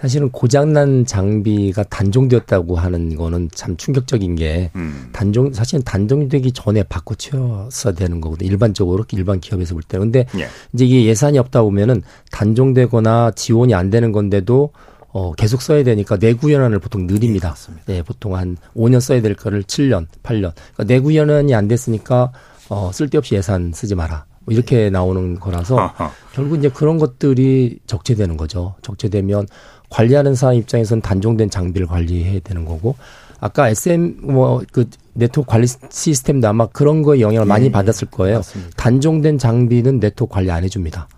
사실은 0.00 0.30
고장난 0.30 1.04
장비가 1.04 1.82
단종되었다고 1.84 2.76
하는 2.76 3.16
거는 3.16 3.50
참 3.54 3.76
충격적인 3.76 4.34
게 4.34 4.70
음. 4.74 5.10
단종 5.12 5.52
사실은 5.52 5.82
단종되기 5.84 6.52
전에 6.52 6.82
바꿔치웠어야 6.84 7.92
되는 7.92 8.20
거거든요. 8.22 8.50
일반적으로 8.50 9.04
일반 9.12 9.40
기업에서 9.40 9.74
볼 9.74 9.82
때. 9.82 9.98
근데 9.98 10.26
예. 10.38 10.48
이제 10.72 10.86
이게 10.86 11.04
예산이 11.04 11.38
없다 11.38 11.62
보면은 11.62 12.02
단종되거나 12.30 13.32
지원이 13.32 13.74
안 13.74 13.90
되는 13.90 14.10
건데도 14.10 14.70
어, 15.12 15.32
계속 15.32 15.60
써야 15.60 15.82
되니까 15.84 16.16
내구 16.16 16.50
연한을 16.50 16.78
보통 16.78 17.06
느립니다. 17.06 17.54
네, 17.84 18.02
보통 18.02 18.36
한 18.36 18.56
5년 18.74 19.00
써야 19.00 19.20
될 19.20 19.34
거를 19.34 19.62
7년, 19.64 20.06
8년. 20.22 20.52
그러니까 20.54 20.84
내구 20.86 21.14
연한이 21.14 21.54
안 21.54 21.68
됐으니까 21.68 22.32
어, 22.70 22.90
쓸데없이 22.94 23.34
예산 23.34 23.72
쓰지 23.74 23.94
마라. 23.94 24.24
뭐 24.44 24.54
이렇게 24.54 24.88
나오는 24.88 25.38
거라서 25.38 25.78
아하. 25.78 26.10
결국 26.32 26.58
이제 26.58 26.70
그런 26.70 26.98
것들이 26.98 27.80
적재되는 27.86 28.36
거죠. 28.36 28.76
적재되면 28.82 29.46
관리하는 29.90 30.34
사람 30.34 30.54
입장에서는 30.56 31.02
단종된 31.02 31.50
장비를 31.50 31.86
관리해야 31.86 32.40
되는 32.42 32.64
거고 32.64 32.94
아까 33.40 33.68
NMS 33.68 34.16
뭐 34.22 34.62
그 34.72 34.88
네트워크 35.14 35.50
관리 35.50 35.66
시스템도 35.90 36.46
아마 36.48 36.66
그런 36.66 37.02
거에 37.02 37.20
영향을 37.20 37.46
많이 37.46 37.66
예, 37.66 37.70
받았을 37.72 38.08
거예요. 38.10 38.36
맞습니다. 38.38 38.70
단종된 38.76 39.38
장비는 39.38 40.00
네트워크 40.00 40.34
관리 40.34 40.50
안 40.50 40.62
해줍니다. 40.64 41.08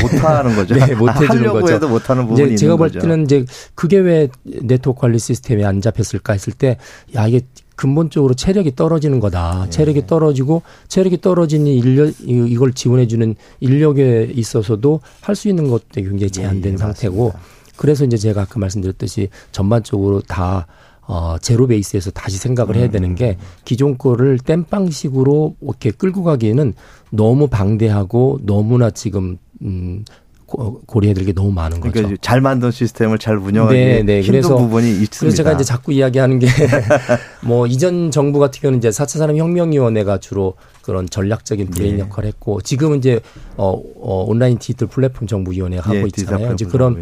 못하는 0.00 0.54
거죠. 0.56 0.74
네, 0.76 0.94
못 0.94 1.10
해주는 1.10 1.28
하려고 1.28 1.60
거죠. 1.60 1.74
해도 1.74 1.88
못하는 1.88 2.26
부분이 2.26 2.46
이제 2.54 2.56
제가 2.56 2.76
볼. 2.76 2.90
때는 2.90 3.24
이제 3.24 3.44
그게 3.74 3.98
왜 3.98 4.28
네트워크 4.44 5.00
관리 5.02 5.18
시스템에 5.18 5.64
안 5.64 5.80
잡혔을까 5.82 6.32
했을 6.32 6.52
때, 6.54 6.78
야 7.14 7.26
이게 7.26 7.42
근본적으로 7.76 8.32
체력이 8.34 8.76
떨어지는 8.76 9.20
거다. 9.20 9.64
네. 9.64 9.70
체력이 9.70 10.06
떨어지고 10.06 10.62
체력이 10.88 11.20
떨어진 11.20 11.66
이 11.66 11.76
인력 11.76 12.08
이- 12.20 12.46
이걸 12.48 12.72
지원해주는 12.72 13.34
인력에 13.60 14.30
있어서도 14.32 15.00
할 15.20 15.34
수 15.34 15.48
있는 15.48 15.68
것들이 15.68 16.06
굉장히 16.08 16.30
제한된 16.30 16.76
상태고, 16.78 17.32
그래서 17.76 18.04
이제 18.04 18.16
제가 18.16 18.42
아까 18.42 18.58
말씀드렸듯이 18.58 19.28
전반적으로 19.52 20.20
다 20.20 20.66
어, 21.06 21.36
제로 21.40 21.66
베이스에서 21.66 22.10
다시 22.10 22.38
생각을 22.38 22.76
해야 22.76 22.88
되는 22.88 23.14
게 23.14 23.36
기존 23.64 23.98
거를 23.98 24.38
땜빵식으로 24.38 25.56
이렇게 25.60 25.90
끌고 25.90 26.24
가기에는 26.24 26.72
너무 27.10 27.48
방대하고 27.48 28.40
너무나 28.42 28.90
지금 28.90 29.36
음, 29.62 30.04
고- 30.46 30.82
고려해야 30.86 31.14
될게 31.14 31.32
너무 31.32 31.52
많은 31.52 31.80
거죠. 31.80 31.92
그러니까 31.92 32.16
잘 32.20 32.40
만든 32.40 32.70
시스템을 32.70 33.18
잘 33.18 33.36
운영하기 33.36 33.74
네, 33.76 34.02
네. 34.02 34.20
힘든 34.20 34.40
그래서, 34.40 34.56
부분이 34.56 34.90
있습니다. 34.90 35.18
그래서 35.18 35.36
제가 35.36 35.52
이제 35.52 35.64
자꾸 35.64 35.92
이야기하는 35.92 36.38
게 36.38 36.46
뭐 37.42 37.66
이전 37.66 38.10
정부 38.10 38.38
같은 38.38 38.60
경우는 38.60 38.78
이제 38.78 38.90
4차 38.90 39.18
산업혁명위원회가 39.18 40.18
주로 40.18 40.54
그런 40.82 41.08
전략적인 41.08 41.68
브레인 41.68 41.96
예. 41.96 42.00
역할을 42.00 42.28
했고 42.28 42.60
지금은 42.60 42.98
이제 42.98 43.20
어, 43.56 43.80
어 44.00 44.24
온라인 44.28 44.58
디지털 44.58 44.88
플랫폼 44.88 45.26
정부위원회 45.26 45.78
하고 45.78 45.96
예, 45.96 46.02
있잖아요. 46.02 46.52
이제 46.52 46.64
그런. 46.64 46.96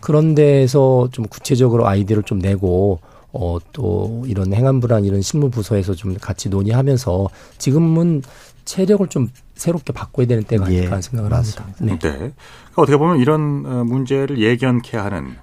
그런 0.00 0.34
데서 0.34 1.08
좀 1.12 1.26
구체적으로 1.26 1.86
아이디어를 1.86 2.22
좀 2.22 2.38
내고 2.38 3.00
어, 3.32 3.58
또 3.72 4.24
이런 4.26 4.54
행안부랑 4.54 5.04
이런 5.04 5.20
실무부서에서 5.20 5.94
좀 5.94 6.16
같이 6.18 6.48
논의하면서 6.48 7.28
지금은 7.58 8.22
체력을 8.68 9.08
좀 9.08 9.28
새롭게 9.54 9.94
바꿔야 9.94 10.26
되는 10.26 10.44
때가 10.44 10.70
예, 10.70 10.78
아닐까 10.78 10.90
하는 10.92 11.02
생각을 11.02 11.32
합니다. 11.32 11.64
네. 11.80 11.92
네. 11.92 11.98
그러니까 11.98 12.34
어떻게 12.74 12.98
보면 12.98 13.18
이런 13.18 13.64
어, 13.64 13.84
문제를 13.84 14.38
예견케 14.38 14.98
하는 14.98 15.36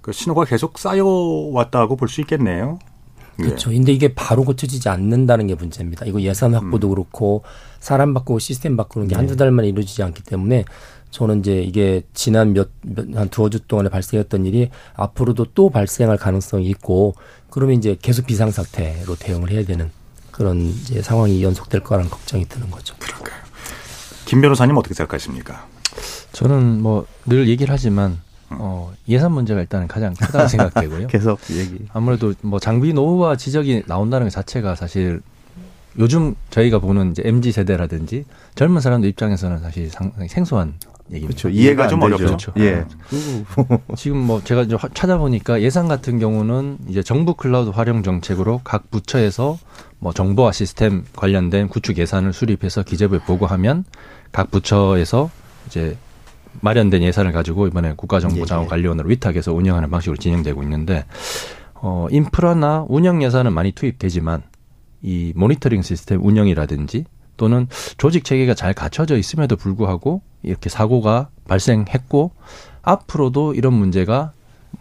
그 0.00 0.12
신호가 0.12 0.46
계속 0.46 0.78
쌓여왔다고 0.78 1.96
볼 1.96 2.08
수 2.08 2.22
있겠네요. 2.22 2.78
예. 3.40 3.44
그렇죠. 3.44 3.70
근데 3.70 3.92
이게 3.92 4.14
바로 4.14 4.44
고쳐지지 4.44 4.88
않는다는 4.88 5.46
게 5.46 5.54
문제입니다. 5.54 6.06
이거 6.06 6.20
예산 6.22 6.54
확보도 6.54 6.88
음. 6.88 6.94
그렇고 6.94 7.42
사람 7.80 8.14
바꾸고 8.14 8.38
시스템 8.38 8.76
바꾸는 8.76 9.08
게 9.08 9.14
네. 9.14 9.18
한두 9.18 9.36
달 9.36 9.50
만에 9.50 9.68
이루어지지 9.68 10.02
않기 10.02 10.22
때문에 10.22 10.64
저는 11.10 11.40
이제 11.40 11.60
이게 11.60 12.02
지난 12.14 12.54
몇, 12.54 12.70
몇, 12.82 13.06
한 13.14 13.28
두어 13.28 13.50
주 13.50 13.60
동안에 13.60 13.90
발생했던 13.90 14.46
일이 14.46 14.70
앞으로도 14.94 15.46
또 15.54 15.68
발생할 15.68 16.16
가능성이 16.16 16.66
있고 16.68 17.14
그러면 17.50 17.76
이제 17.76 17.96
계속 18.00 18.26
비상사태로 18.26 19.16
대응을 19.16 19.50
해야 19.50 19.64
되는 19.64 19.90
그런 20.40 20.56
이제 20.70 21.02
상황이 21.02 21.42
연속될 21.44 21.82
거라는 21.82 22.08
걱정이 22.08 22.46
드는 22.48 22.70
거죠. 22.70 22.94
김 24.24 24.40
변호사님 24.40 24.74
어떻게 24.74 24.94
생각하십니까? 24.94 25.66
저는 26.32 26.80
뭐 26.80 27.04
늘 27.26 27.46
얘기를 27.46 27.70
하지만 27.70 28.18
어, 28.48 28.90
예산 29.06 29.32
문제가 29.32 29.60
일단은 29.60 29.86
가장 29.86 30.14
크다고 30.14 30.48
생각되고요. 30.48 31.08
계속 31.08 31.38
얘기. 31.50 31.84
아무래도 31.92 32.32
뭐 32.40 32.58
장비 32.58 32.94
노후화 32.94 33.36
지적이 33.36 33.82
나온다는 33.86 34.28
것 34.28 34.30
자체가 34.30 34.76
사실 34.76 35.20
요즘 35.98 36.34
저희가 36.48 36.78
보는 36.78 37.10
이제 37.10 37.20
MZ 37.26 37.52
세대라든지 37.52 38.24
젊은 38.54 38.80
사람들 38.80 39.10
입장에서는 39.10 39.58
사실 39.58 39.90
상당히 39.90 40.28
생소한 40.30 40.72
얘기입니다. 41.12 41.26
그렇죠. 41.28 41.48
이해가 41.48 41.88
좀안 41.88 42.10
되죠. 42.12 42.24
그렇죠. 42.26 42.52
예. 42.58 42.84
지금 43.96 44.18
뭐 44.18 44.42
제가 44.42 44.62
이제 44.62 44.76
화- 44.76 44.88
찾아보니까 44.94 45.60
예산 45.62 45.88
같은 45.88 46.18
경우는 46.18 46.78
이제 46.88 47.02
정부 47.02 47.34
클라우드 47.34 47.70
활용 47.70 48.02
정책으로 48.02 48.60
각 48.64 48.90
부처에서 48.90 49.58
뭐 49.98 50.12
정보화 50.12 50.52
시스템 50.52 51.04
관련된 51.16 51.68
구축 51.68 51.98
예산을 51.98 52.32
수립해서 52.32 52.82
기재부에 52.82 53.20
보고하면 53.20 53.84
각 54.32 54.50
부처에서 54.50 55.30
이제 55.66 55.96
마련된 56.60 57.02
예산을 57.02 57.32
가지고 57.32 57.66
이번에 57.66 57.94
국가정보자원관리원으로 57.96 59.08
위탁해서 59.08 59.52
운영하는 59.52 59.90
방식으로 59.90 60.16
진행되고 60.16 60.62
있는데 60.64 61.04
어 61.74 62.06
인프라나 62.10 62.86
운영 62.88 63.22
예산은 63.22 63.52
많이 63.52 63.72
투입되지만 63.72 64.42
이 65.02 65.32
모니터링 65.36 65.82
시스템 65.82 66.24
운영이라든지 66.24 67.04
또는 67.40 67.68
조직 67.96 68.26
체계가 68.26 68.52
잘 68.52 68.74
갖춰져 68.74 69.16
있음에도 69.16 69.56
불구하고 69.56 70.20
이렇게 70.42 70.68
사고가 70.68 71.30
발생했고 71.48 72.32
앞으로도 72.82 73.54
이런 73.54 73.72
문제가 73.72 74.32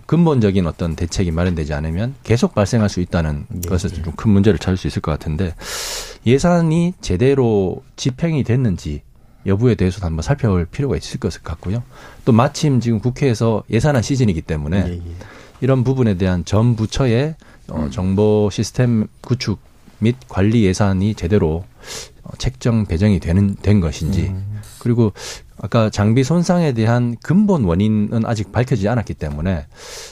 근본적인 0.07 0.68
어떤 0.68 0.97
대책이 0.97 1.32
마련되지 1.32 1.74
않으면 1.74 2.16
계속 2.24 2.53
발생할 2.53 2.89
수 2.89 2.99
있다는 2.99 3.45
것에서 3.66 4.01
좀큰 4.01 4.30
문제를 4.30 4.60
찾을 4.60 4.76
수 4.76 4.88
있을 4.88 5.01
것 5.01 5.10
같은데 5.12 5.55
예산이 6.26 6.95
제대로 6.99 7.82
집행이 7.95 8.43
됐는지 8.43 9.03
여부에 9.45 9.76
대해서도 9.76 10.05
한번 10.05 10.22
살펴볼 10.22 10.66
필요가 10.66 10.97
있을 10.97 11.18
것 11.22 11.41
같고요. 11.41 11.82
또 12.26 12.34
마침 12.34 12.82
지금 12.82 12.99
국회에서 12.99 13.64
예산안 13.70 14.01
시즌이기 14.01 14.41
때문에 14.41 14.99
이런 15.62 15.86
부분에 15.86 16.18
대한 16.18 16.43
전 16.43 16.76
부처의 16.76 17.36
어, 17.70 17.88
정보 17.89 18.49
시스템 18.51 19.07
구축 19.22 19.60
및 19.99 20.16
관리 20.28 20.66
예산이 20.66 21.14
제대로 21.16 21.64
어, 22.18 22.18
책정 22.38 22.86
배정이 22.86 23.20
되는 23.20 23.56
된 23.56 23.80
것인지. 23.80 24.34
그리고 24.80 25.12
아까 25.62 25.90
장비 25.90 26.24
손상에 26.24 26.74
대한 26.74 27.18
근본 27.22 27.66
원인은 27.66 28.26
아직 28.26 28.52
밝혀지지 28.52 28.88
않았기 28.88 29.14
때문에 29.16 29.66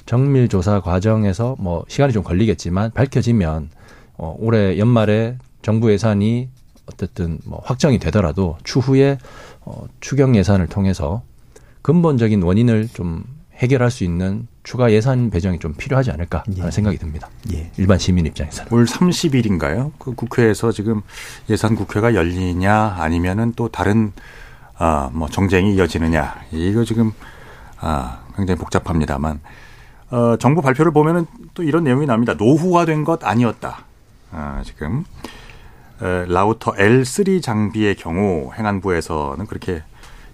정밀 0.05 0.49
조사 0.49 0.82
과정에서 0.82 1.55
뭐 1.59 1.86
시간이 1.88 2.11
좀 2.11 2.24
걸리겠지만 2.24 2.91
밝혀지면 2.91 3.70
어, 4.18 4.36
올해 4.39 4.78
연말에 4.78 5.38
정부 5.61 5.91
예산이 5.91 6.49
어쨌든 6.88 7.39
뭐 7.45 7.61
확정이 7.63 7.99
되더라도 7.99 8.57
추후에 8.63 9.18
어, 9.61 9.86
추경 9.99 10.36
예산을 10.36 10.68
통해서 10.68 11.22
근본적인 11.82 12.41
원인을 12.43 12.89
좀 12.93 13.24
해결할 13.57 13.89
수 13.89 14.03
있는 14.03 14.47
추가 14.63 14.91
예산 14.91 15.29
배정이 15.29 15.59
좀 15.59 15.73
필요하지 15.73 16.11
않을까 16.11 16.43
하는 16.57 16.71
생각이 16.71 16.97
듭니다. 16.97 17.29
일반 17.77 17.97
시민 17.97 18.25
입장에서는. 18.25 18.71
올 18.71 18.85
30일인가요? 18.85 19.91
그 19.97 20.13
국회에서 20.13 20.71
지금 20.71 21.01
예산 21.49 21.75
국회가 21.75 22.13
열리냐 22.13 22.97
아니면은 22.99 23.53
또 23.55 23.69
다른 23.69 24.11
아, 24.77 25.09
뭐 25.11 25.27
정쟁이 25.27 25.75
이어지느냐. 25.75 26.41
이거 26.51 26.83
지금 26.83 27.11
아, 27.79 28.19
굉장히 28.35 28.59
복잡합니다만 28.59 29.39
어, 30.11 30.35
정부 30.37 30.61
발표를 30.61 30.91
보면은 30.91 31.25
또 31.53 31.63
이런 31.63 31.83
내용이 31.83 32.05
나옵니다. 32.05 32.33
노후화된 32.35 33.03
것 33.03 33.23
아니었다. 33.25 33.85
아, 34.31 34.61
지금 34.63 35.03
에, 36.01 36.25
라우터 36.27 36.73
L3 36.73 37.41
장비의 37.41 37.95
경우 37.95 38.51
행안부에서는 38.53 39.45
그렇게 39.47 39.81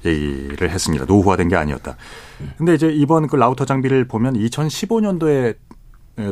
얘기를 0.06 0.70
했습니다. 0.70 1.06
노후화된 1.06 1.48
게 1.48 1.56
아니었다. 1.56 1.96
근데 2.58 2.74
이제 2.76 2.90
이번 2.90 3.28
그 3.28 3.36
라우터 3.36 3.66
장비를 3.66 4.06
보면 4.08 4.34
2015년도에 4.36 5.56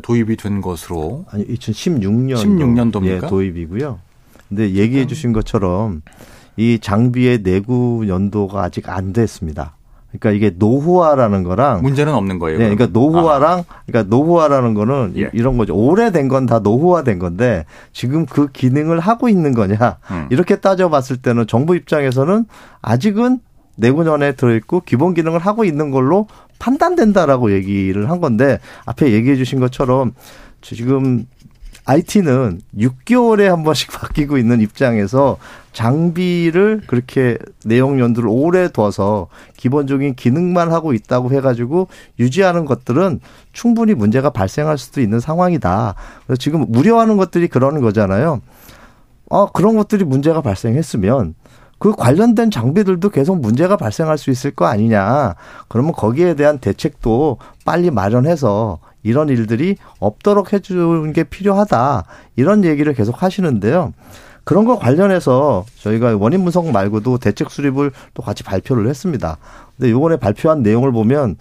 도입이 0.03 0.37
된 0.37 0.61
것으로 0.61 1.25
아니 1.31 1.45
2016년 1.47 2.35
16년도입니까? 2.35 3.05
예, 3.23 3.27
도입이고요. 3.27 3.99
근데 4.49 4.71
얘기해 4.73 5.07
주신 5.07 5.33
것처럼 5.33 6.01
이 6.57 6.77
장비의 6.79 7.43
내구 7.43 8.05
연도가 8.07 8.63
아직 8.63 8.89
안 8.89 9.13
됐습니다. 9.13 9.75
그러니까 10.11 10.31
이게 10.31 10.53
노후화라는 10.57 11.43
거랑 11.43 11.83
문제는 11.83 12.13
없는 12.13 12.37
거예요. 12.37 12.57
네, 12.59 12.65
그러니까? 12.65 12.87
노후화랑 12.91 13.63
그러니까 13.87 14.13
노후화라는 14.13 14.73
거는 14.73 15.13
예. 15.15 15.29
이런 15.31 15.57
거죠. 15.57 15.73
오래된 15.73 16.27
건 16.27 16.45
다 16.45 16.59
노후화된 16.59 17.17
건데 17.17 17.65
지금 17.93 18.25
그 18.25 18.47
기능을 18.51 18.99
하고 18.99 19.29
있는 19.29 19.53
거냐 19.53 19.97
음. 20.11 20.27
이렇게 20.29 20.57
따져봤을 20.57 21.17
때는 21.21 21.47
정부 21.47 21.77
입장에서는 21.77 22.45
아직은 22.81 23.39
내구년에 23.75 24.33
들어있고 24.33 24.81
기본 24.85 25.13
기능을 25.13 25.39
하고 25.39 25.63
있는 25.63 25.91
걸로 25.91 26.27
판단된다라고 26.59 27.51
얘기를 27.51 28.09
한 28.09 28.21
건데 28.21 28.59
앞에 28.85 29.11
얘기해 29.11 29.35
주신 29.35 29.59
것처럼 29.59 30.13
지금 30.61 31.25
IT는 31.85 32.61
6개월에 32.77 33.45
한 33.45 33.63
번씩 33.63 33.91
바뀌고 33.99 34.37
있는 34.37 34.61
입장에서 34.61 35.37
장비를 35.73 36.81
그렇게 36.85 37.37
내용 37.65 37.99
연두를 37.99 38.29
오래 38.29 38.69
둬서 38.71 39.27
기본적인 39.57 40.15
기능만 40.15 40.71
하고 40.71 40.93
있다고 40.93 41.31
해가지고 41.31 41.87
유지하는 42.19 42.65
것들은 42.65 43.19
충분히 43.53 43.93
문제가 43.93 44.29
발생할 44.29 44.77
수도 44.77 45.01
있는 45.01 45.19
상황이다. 45.19 45.95
그래서 46.25 46.37
지금 46.37 46.65
우려하는 46.73 47.17
것들이 47.17 47.47
그러는 47.47 47.81
거잖아요. 47.81 48.41
어, 49.29 49.51
그런 49.51 49.75
것들이 49.77 50.03
문제가 50.03 50.41
발생했으면 50.41 51.35
그 51.81 51.93
관련된 51.93 52.51
장비들도 52.51 53.09
계속 53.09 53.41
문제가 53.41 53.75
발생할 53.75 54.19
수 54.19 54.29
있을 54.29 54.51
거 54.51 54.65
아니냐. 54.65 55.33
그러면 55.67 55.93
거기에 55.93 56.35
대한 56.35 56.59
대책도 56.59 57.39
빨리 57.65 57.89
마련해서 57.89 58.77
이런 59.01 59.29
일들이 59.29 59.77
없도록 59.97 60.53
해주는 60.53 61.11
게 61.11 61.23
필요하다. 61.23 62.03
이런 62.35 62.65
얘기를 62.65 62.93
계속 62.93 63.23
하시는데요. 63.23 63.93
그런 64.43 64.65
거 64.65 64.77
관련해서 64.77 65.65
저희가 65.79 66.17
원인 66.17 66.43
분석 66.43 66.69
말고도 66.69 67.17
대책 67.17 67.49
수립을 67.49 67.91
또 68.13 68.21
같이 68.21 68.43
발표를 68.43 68.87
했습니다. 68.87 69.37
근데 69.75 69.89
요번에 69.89 70.17
발표한 70.17 70.61
내용을 70.61 70.91
보면 70.91 71.35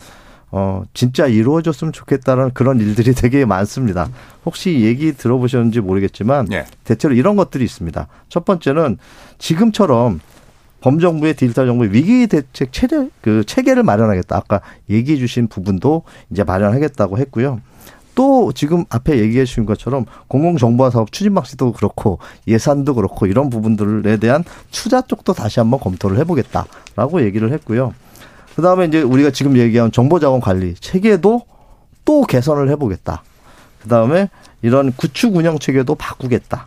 어, 0.53 0.82
진짜 0.94 1.26
이루어졌으면 1.26 1.92
좋겠다는 1.92 2.51
그런 2.55 2.80
일들이 2.80 3.14
되게 3.14 3.44
많습니다. 3.44 4.09
혹시 4.44 4.80
얘기 4.80 5.12
들어보셨는지 5.12 5.80
모르겠지만 5.80 6.46
네. 6.46 6.66
대체로 6.84 7.14
이런 7.14 7.36
것들이 7.36 7.64
있습니다. 7.64 8.09
첫 8.28 8.44
번째는 8.44 8.98
지금처럼 9.38 10.20
범정부의 10.80 11.34
디지털 11.34 11.66
정부 11.66 11.84
위기 11.84 12.26
대책 12.26 12.72
체계 12.72 13.09
그 13.20 13.44
체계를 13.44 13.82
마련하겠다. 13.82 14.36
아까 14.36 14.61
얘기해 14.88 15.18
주신 15.18 15.46
부분도 15.46 16.03
이제 16.30 16.42
마련하겠다고 16.42 17.18
했고요. 17.18 17.61
또 18.14 18.53
지금 18.53 18.84
앞에 18.88 19.18
얘기해 19.18 19.44
주신 19.44 19.66
것처럼 19.66 20.05
공공정보화 20.28 20.90
사업 20.90 21.12
추진 21.12 21.34
방식도 21.34 21.72
그렇고 21.72 22.18
예산도 22.48 22.94
그렇고 22.94 23.26
이런 23.26 23.51
부분들에 23.51 24.16
대한 24.16 24.44
투자 24.70 25.01
쪽도 25.01 25.32
다시 25.32 25.61
한번 25.61 25.78
검토를 25.80 26.18
해보겠다라고 26.18 27.22
얘기를 27.22 27.53
했고요. 27.53 27.94
그 28.61 28.63
다음에 28.63 28.85
이제 28.85 29.01
우리가 29.01 29.31
지금 29.31 29.57
얘기한 29.57 29.91
정보자원 29.91 30.43
관리 30.43 30.75
체계도 30.75 31.41
또 32.05 32.23
개선을 32.25 32.69
해보겠다. 32.69 33.23
그 33.81 33.89
다음에 33.89 34.29
이런 34.61 34.93
구축 34.93 35.35
운영 35.35 35.59
체계도 35.59 35.95
바꾸겠다. 35.95 36.67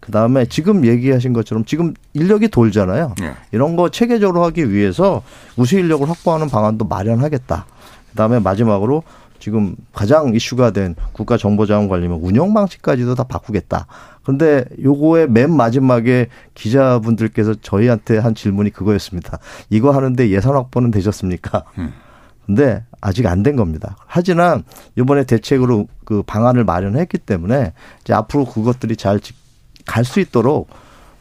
그 0.00 0.10
다음에 0.10 0.46
지금 0.46 0.84
얘기하신 0.84 1.32
것처럼 1.32 1.64
지금 1.64 1.94
인력이 2.12 2.48
돌잖아요. 2.48 3.14
네. 3.20 3.34
이런 3.52 3.76
거 3.76 3.88
체계적으로 3.88 4.42
하기 4.46 4.72
위해서 4.72 5.22
우수 5.56 5.78
인력을 5.78 6.10
확보하는 6.10 6.48
방안도 6.48 6.86
마련하겠다. 6.86 7.66
그 8.10 8.16
다음에 8.16 8.40
마지막으로 8.40 9.04
지금 9.38 9.76
가장 9.92 10.34
이슈가 10.34 10.72
된 10.72 10.96
국가정보자원관리면 11.12 12.18
운영 12.20 12.52
방식까지도 12.52 13.14
다 13.14 13.22
바꾸겠다. 13.22 13.86
그런데 14.28 14.66
요거의 14.84 15.26
맨 15.30 15.50
마지막에 15.56 16.26
기자분들께서 16.52 17.54
저희한테 17.62 18.18
한 18.18 18.34
질문이 18.34 18.68
그거였습니다. 18.74 19.38
이거 19.70 19.90
하는데 19.90 20.28
예산 20.28 20.52
확보는 20.52 20.90
되셨습니까? 20.90 21.64
근데 22.44 22.84
아직 23.00 23.24
안 23.26 23.42
된 23.42 23.56
겁니다. 23.56 23.96
하지만 24.06 24.64
이번에 24.98 25.24
대책으로 25.24 25.86
그 26.04 26.22
방안을 26.26 26.64
마련했기 26.64 27.16
때문에 27.18 27.72
이제 28.02 28.12
앞으로 28.12 28.44
그것들이 28.44 28.96
잘 28.96 29.18
갈 29.86 30.04
수 30.04 30.20
있도록 30.20 30.68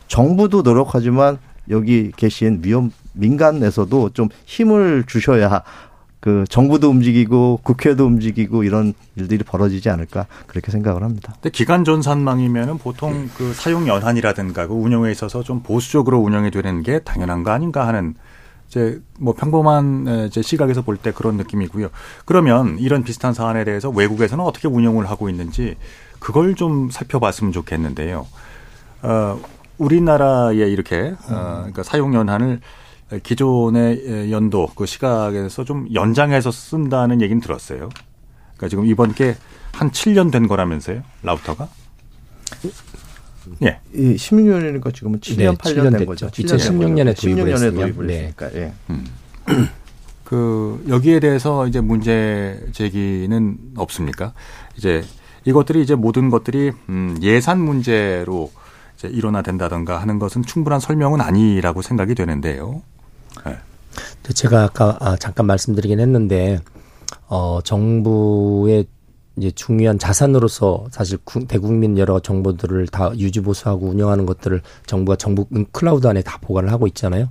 정부도 0.10 0.62
노력하지만 0.62 1.38
여기 1.70 2.12
계신 2.18 2.60
위험 2.66 2.92
민간에서도 3.14 4.10
좀 4.10 4.28
힘을 4.46 5.06
주셔야 5.08 5.64
그 6.20 6.46
정부도 6.50 6.90
움직이고 6.90 7.60
국회도 7.64 8.06
움직이고 8.06 8.64
이런 8.64 8.94
일들이 9.16 9.44
벌어지지 9.44 9.90
않을까 9.90 10.26
그렇게 10.48 10.72
생각을 10.72 11.04
합니다. 11.04 11.34
근데 11.36 11.50
기간 11.52 11.84
전산망이면은 11.84 12.80
보통 12.80 13.30
그 13.38 13.54
사용 13.54 13.88
연한이라든가 13.88 14.68
그 14.68 14.74
운영에 14.74 15.12
있어서 15.12 15.44
좀 15.44 15.62
보수적으로 15.62 16.20
운영이 16.20 16.50
되는 16.52 16.82
게 16.82 17.00
당연한 17.00 17.44
거 17.44 17.52
아닌가 17.52 17.88
하는 17.88 18.16
이제 18.68 19.00
뭐 19.20 19.34
평범한 19.34 20.28
이제 20.28 20.42
시각에서 20.42 20.82
볼 20.82 20.98
때 20.98 21.12
그런 21.12 21.38
느낌이고요. 21.38 21.90
그러면 22.26 22.78
이런 22.80 23.04
비슷한 23.04 23.34
사안에 23.34 23.64
대해서 23.64 23.90
외국에서는 23.90 24.44
어떻게 24.44 24.68
운영을 24.68 25.10
하고 25.10 25.30
있는지 25.30 25.76
그걸 26.20 26.56
좀 26.56 26.90
살펴봤으면 26.90 27.54
좋겠는데요. 27.54 28.26
어, 29.04 29.40
우리나라에 29.78 30.56
이렇게 30.56 31.14
어, 31.30 31.58
그러니까 31.60 31.84
사용 31.84 32.14
연한을 32.16 32.60
기존의 33.24 34.32
연도 34.32 34.68
그 34.76 34.86
시각에서 34.86 35.64
좀 35.64 35.88
연장해서 35.94 36.52
쓴다는 36.52 37.22
얘기는 37.22 37.40
들었어요. 37.42 37.90
그러니까 38.56 38.70
지금 38.70 38.86
이번 38.86 39.14
게 39.14 39.36
한 39.78 39.92
7년 39.92 40.32
된 40.32 40.48
거라면서요, 40.48 41.04
라우터가? 41.22 41.70
예. 43.64 43.80
이 43.94 44.16
16년이니까 44.16 44.92
지금은 44.94 45.20
7년, 45.20 45.38
네, 45.38 45.48
8년 45.52 45.58
7년 45.60 45.98
된. 46.00 46.06
거죠. 46.08 46.28
2016년에 46.28 47.22
도입을 47.22 47.44
16년에 47.46 47.52
했으면. 47.52 47.74
도입을 47.76 48.08
네. 48.08 48.14
했으니까. 48.16 48.54
예. 48.56 48.74
음. 48.90 49.06
그 50.24 50.84
여기에 50.90 51.20
대해서 51.20 51.68
이제 51.68 51.80
문제 51.80 52.60
제기는 52.72 53.58
없습니까? 53.78 54.34
이제 54.78 55.04
이것들이 55.46 55.84
이제 55.84 55.94
모든 55.94 56.30
것들이 56.32 56.72
음 56.90 57.18
예산 57.22 57.62
문제로 57.62 58.52
이제 58.98 59.08
일어나 59.08 59.44
된다던가 59.44 60.02
하는 60.02 60.18
것은 60.18 60.42
충분한 60.42 60.80
설명은 60.80 61.22
아니라고 61.22 61.84
생각이 61.84 62.16
되는데요. 62.16 62.82
네. 64.24 64.34
제가 64.34 64.64
아까 64.64 64.98
아, 65.00 65.16
잠깐 65.16 65.46
말씀드리긴 65.46 66.00
했는데 66.00 66.60
어 67.28 67.60
정부의 67.64 68.88
이제 69.38 69.52
중요한 69.52 70.00
자산으로서 70.00 70.88
사실 70.90 71.20
구, 71.24 71.46
대국민 71.46 71.98
여러 71.98 72.20
정보들을 72.20 72.88
다 72.88 73.12
유지 73.18 73.40
보수하고 73.40 73.88
운영하는 73.88 74.26
것들을 74.26 74.62
정부가 74.88 75.16
정부 75.16 75.46
클라우드 75.72 76.08
안에 76.08 76.24
다 76.24 76.40
보관을 76.42 76.72
하고 76.72 76.88
있잖아요. 76.88 77.30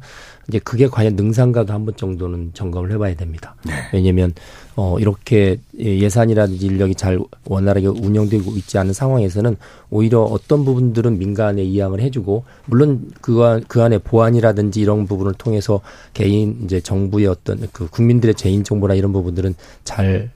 이제 0.49 0.59
그게 0.61 0.87
과연 0.87 1.17
능상가도 1.17 1.73
한 1.73 1.85
번 1.87 1.95
정도는 1.97 2.51
점검을 2.55 2.93
해봐야 2.93 3.15
됩니다. 3.15 3.55
네. 3.65 3.73
왜냐하면 3.93 4.33
어 4.77 4.99
이렇게 4.99 5.59
예산이라든지 5.79 6.67
인력이 6.67 6.95
잘 6.95 7.19
원활하게 7.47 7.87
운영되고 7.87 8.53
있지 8.57 8.77
않은 8.79 8.93
상황에서는 8.93 9.57
오히려 9.91 10.21
어떤 10.23 10.65
부분들은 10.65 11.19
민간에 11.19 11.63
이양을 11.63 12.01
해주고 12.01 12.45
물론 12.67 13.11
그, 13.21 13.43
안, 13.43 13.65
그 13.69 13.83
안에 13.83 13.99
보안이라든지 13.99 14.81
이런 14.81 15.07
부분을 15.07 15.35
통해서 15.35 15.81
개인 16.13 16.61
이제 16.65 16.81
정부의 16.81 17.27
어떤 17.27 17.67
그 17.73 17.89
국민들의 17.89 18.35
개인 18.35 18.65
정보나 18.65 18.95
이런 18.95 19.13
부분들은 19.13 19.55
잘 19.85 20.31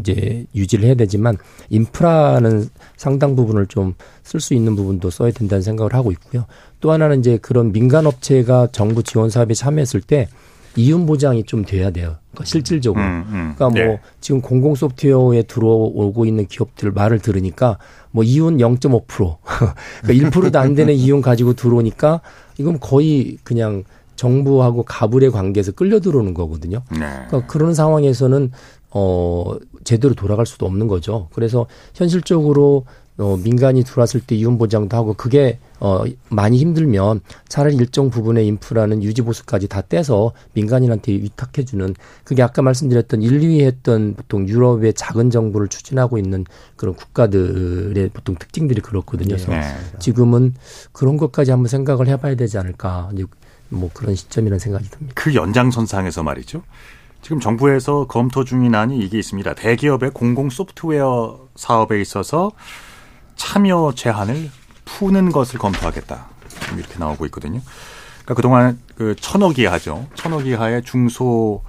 이제 0.00 0.46
유지를 0.54 0.86
해야 0.86 0.94
되지만 0.94 1.36
인프라는 1.70 2.68
상당 2.96 3.36
부분을 3.36 3.66
좀 3.66 3.94
쓸 4.28 4.40
수 4.40 4.52
있는 4.52 4.76
부분도 4.76 5.08
써야 5.08 5.30
된다는 5.30 5.62
생각을 5.62 5.94
하고 5.94 6.12
있고요. 6.12 6.44
또 6.80 6.92
하나는 6.92 7.20
이제 7.20 7.38
그런 7.38 7.72
민간 7.72 8.06
업체가 8.06 8.68
정부 8.72 9.02
지원 9.02 9.30
사업에 9.30 9.54
참여했을 9.54 10.00
때 10.00 10.28
이윤 10.76 11.06
보장이 11.06 11.44
좀 11.44 11.64
돼야 11.64 11.90
돼요. 11.90 12.16
그러니까 12.30 12.44
실질적으로. 12.44 13.02
음, 13.02 13.24
음. 13.28 13.54
그러니까 13.56 13.68
뭐 13.70 13.94
네. 13.94 14.00
지금 14.20 14.40
공공 14.40 14.76
소프트웨어에 14.76 15.42
들어오고 15.42 16.24
있는 16.24 16.46
기업들 16.46 16.92
말을 16.92 17.18
들으니까 17.18 17.78
뭐 18.12 18.22
이윤 18.22 18.58
0.5% 18.58 19.36
그러니까 20.02 20.30
1%도 20.30 20.58
안 20.58 20.74
되는 20.74 20.94
이윤 20.94 21.20
가지고 21.20 21.54
들어오니까 21.54 22.20
이건 22.58 22.78
거의 22.78 23.38
그냥 23.42 23.84
정부하고 24.14 24.82
가불의 24.84 25.30
관계에서 25.30 25.72
끌려 25.72 26.00
들어오는 26.00 26.34
거거든요. 26.34 26.82
네. 26.90 26.98
그러니까 26.98 27.46
그런 27.46 27.74
상황에서는 27.74 28.50
어 28.90 29.54
제대로 29.84 30.14
돌아갈 30.14 30.46
수도 30.46 30.66
없는 30.66 30.88
거죠. 30.88 31.28
그래서 31.32 31.66
현실적으로 31.94 32.84
어 33.18 33.36
민간이 33.36 33.82
들어왔을 33.82 34.20
때 34.20 34.36
이윤 34.36 34.58
보장도 34.58 34.96
하고 34.96 35.12
그게 35.12 35.58
어 35.80 36.04
많이 36.28 36.58
힘들면 36.58 37.20
차라리 37.48 37.74
일정 37.74 38.10
부분의 38.10 38.46
인프라는 38.46 39.02
유지 39.02 39.22
보수까지 39.22 39.66
다 39.66 39.80
떼서 39.80 40.32
민간인한테 40.52 41.12
위탁해 41.12 41.64
주는 41.64 41.94
그게 42.22 42.42
아까 42.42 42.62
말씀드렸던 42.62 43.22
1, 43.22 43.40
2위 43.40 43.64
했던 43.64 44.14
보통 44.14 44.48
유럽의 44.48 44.94
작은 44.94 45.30
정부를 45.30 45.66
추진하고 45.66 46.16
있는 46.16 46.44
그런 46.76 46.94
국가들의 46.94 48.10
보통 48.10 48.36
특징들이 48.36 48.80
그렇거든요. 48.80 49.34
그래서 49.34 49.50
네. 49.50 49.62
지금은 49.98 50.54
그런 50.92 51.16
것까지 51.16 51.50
한번 51.50 51.66
생각을 51.66 52.06
해봐야 52.06 52.36
되지 52.36 52.56
않을까. 52.58 53.10
뭐 53.68 53.90
그런 53.92 54.14
시점이라는 54.14 54.58
생각이 54.58 54.88
듭니다. 54.88 55.12
그 55.14 55.34
연장선상에서 55.34 56.22
말이죠. 56.22 56.62
지금 57.20 57.40
정부에서 57.40 58.06
검토 58.06 58.44
중인 58.44 58.74
안이 58.74 58.98
이게 59.00 59.18
있습니다. 59.18 59.54
대기업의 59.54 60.12
공공 60.12 60.50
소프트웨어 60.50 61.48
사업에 61.56 62.00
있어서 62.00 62.52
참여 63.38 63.92
제한을 63.96 64.50
푸는 64.84 65.32
것을 65.32 65.58
검토하겠다. 65.58 66.26
이렇게 66.76 66.98
나오고 66.98 67.24
있거든요. 67.26 67.62
그러니까 68.24 68.34
그동안 68.34 68.78
그 68.96 69.16
천억 69.18 69.58
이하죠. 69.58 70.06
천억 70.14 70.46
이하의 70.46 70.82
중소 70.82 71.62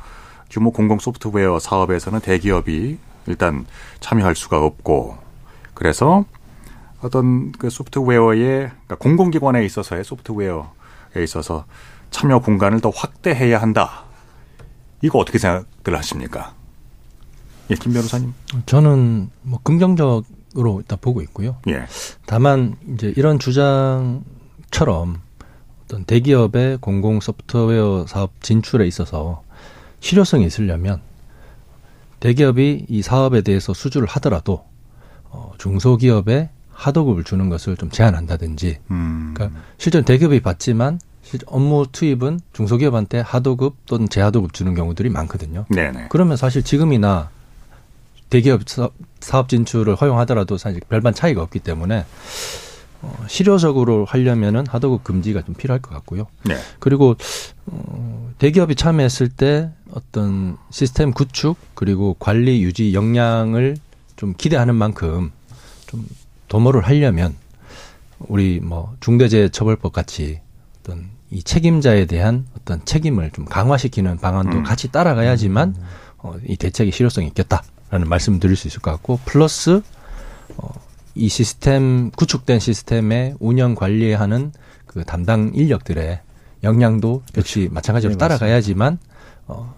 규모 0.50 0.72
공공 0.72 1.00
소프트웨어 1.00 1.60
사업에서는 1.60 2.20
대기업이 2.20 2.98
일단 3.28 3.66
참여할 4.02 4.36
수가 4.36 4.62
없고 4.62 5.18
그래서 5.74 6.26
어떤 7.02 7.54
그 7.54 7.70
소프트웨어의 7.70 8.42
그러니까 8.42 8.96
공공기관에 8.96 9.64
있어서의 9.64 10.04
소프트웨어에 10.04 11.24
있어서 11.24 11.66
참여 12.12 12.40
공간을 12.40 12.82
더 12.82 12.90
확대해야 12.90 13.62
한다. 13.62 14.04
이거 15.02 15.20
어떻게 15.20 15.38
생각들 15.38 15.96
하십니까? 15.96 16.56
예, 17.70 17.76
김 17.76 17.94
변호사님. 17.94 18.34
저는 18.66 19.30
뭐 19.44 19.60
긍정적 19.64 20.26
으로 20.58 20.80
일단 20.80 20.98
보고 21.00 21.22
있고요. 21.22 21.58
예. 21.68 21.86
다만 22.26 22.76
이제 22.94 23.14
이런 23.16 23.38
주장처럼 23.38 25.22
어떤 25.86 26.04
대기업의 26.06 26.78
공공 26.82 27.20
소프트웨어 27.20 28.06
사업 28.08 28.32
진출에 28.42 28.88
있어서 28.88 29.44
실효성이 30.00 30.46
있으려면 30.46 31.02
대기업이 32.20 32.86
이 32.88 33.02
사업에 33.02 33.42
대해서 33.42 33.74
수주를 33.74 34.08
하더라도 34.08 34.66
어, 35.30 35.52
중소기업에 35.58 36.50
하도급을 36.72 37.24
주는 37.24 37.50
것을 37.50 37.78
좀 37.78 37.90
제한한다든지 37.90 38.80
음. 38.92 39.34
그러니까 39.36 39.60
실전 39.78 40.04
대기업이 40.04 40.42
받지만 40.42 41.00
실 41.22 41.40
업무 41.46 41.86
투입은 41.92 42.40
중소기업한테 42.54 43.20
하도급 43.20 43.86
또는 43.86 44.10
재하도급 44.10 44.54
주는 44.54 44.74
경우들이 44.74 45.10
많거든요. 45.10 45.66
네네. 45.70 46.08
그러면 46.10 46.38
사실 46.38 46.64
지금이나 46.64 47.30
대기업 48.30 48.62
사업, 49.20 49.50
진출을 49.50 49.96
허용하더라도 49.96 50.58
사실 50.58 50.82
별반 50.88 51.14
차이가 51.14 51.42
없기 51.42 51.60
때문에 51.60 52.06
어, 53.02 53.26
실효적으로 53.28 54.06
하려면은 54.06 54.68
하도급 54.68 55.04
금지가 55.04 55.44
좀 55.44 55.56
필요할 55.56 55.82
것 55.82 55.92
같고요. 55.92 56.28
네. 56.44 56.58
그리고 56.80 57.16
어, 57.66 58.32
대기업이 58.38 58.76
참여했을 58.76 59.30
때 59.30 59.72
어떤 59.92 60.58
시스템 60.70 61.12
구축 61.12 61.58
그리고 61.76 62.16
관리 62.20 62.62
유지 62.62 62.94
역량을 62.94 63.78
좀 64.16 64.34
기대하는 64.38 64.76
만큼 64.76 65.32
좀 65.88 66.06
도모를 66.50 66.82
하려면 66.82 67.36
우리 68.20 68.60
뭐 68.60 68.96
중대재해처벌법 69.00 69.94
같이 69.94 70.42
어떤 70.82 71.10
이 71.32 71.42
책임자에 71.42 72.06
대한 72.06 72.46
어떤 72.58 72.84
책임을 72.84 73.32
좀 73.32 73.46
강화시키는 73.46 74.18
방안도 74.18 74.58
음. 74.58 74.64
같이 74.64 74.92
따라가야지만 74.92 75.76
어, 76.18 76.36
이 76.46 76.58
대책의 76.58 76.92
실효성이 76.92 77.28
있겠다 77.28 77.64
라는 77.92 78.08
말씀을 78.08 78.40
드릴 78.40 78.56
수 78.56 78.68
있을 78.68 78.82
것 78.82 78.92
같고 78.92 79.20
플러스 79.26 79.82
어, 80.58 80.70
이 81.16 81.28
시스템 81.28 82.12
구축된 82.12 82.60
시스템의 82.60 83.36
운영 83.40 83.76
관리하는 83.76 84.52
그 84.86 85.04
담당 85.04 85.52
인력들의 85.54 86.22
역량도 86.64 87.24
역시 87.38 87.70
마찬가지로 87.72 88.14
네, 88.14 88.18
따라가야지만 88.18 89.00
어, 89.48 89.76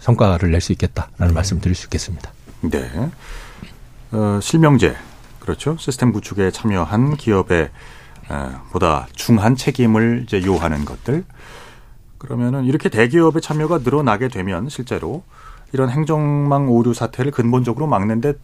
성과를 0.00 0.50
낼 0.50 0.60
수 0.60 0.72
있겠다라는 0.72 1.34
말씀을 1.34 1.62
드릴 1.62 1.74
수 1.74 1.86
있겠습니다. 1.86 2.30
네. 2.62 2.90
어, 4.12 4.38
실명제 4.42 4.94
그렇죠. 5.40 5.76
시스템 5.78 6.12
구축에 6.12 6.50
참여한 6.50 7.16
기업의 7.16 7.70
어, 8.28 8.62
보다 8.70 9.06
중한 9.12 9.56
책임을 9.56 10.24
이제 10.26 10.44
요하는 10.44 10.84
것들. 10.84 11.24
그러면은 12.18 12.64
이렇게 12.64 12.88
대기업의 12.88 13.42
참여가 13.42 13.78
늘어나게 13.78 14.28
되면 14.28 14.68
실제로 14.68 15.22
이런 15.72 15.90
행정망 15.90 16.68
오류 16.70 16.94
사태를 16.94 17.32
근본적으로 17.32 17.86
막는데 17.86 18.34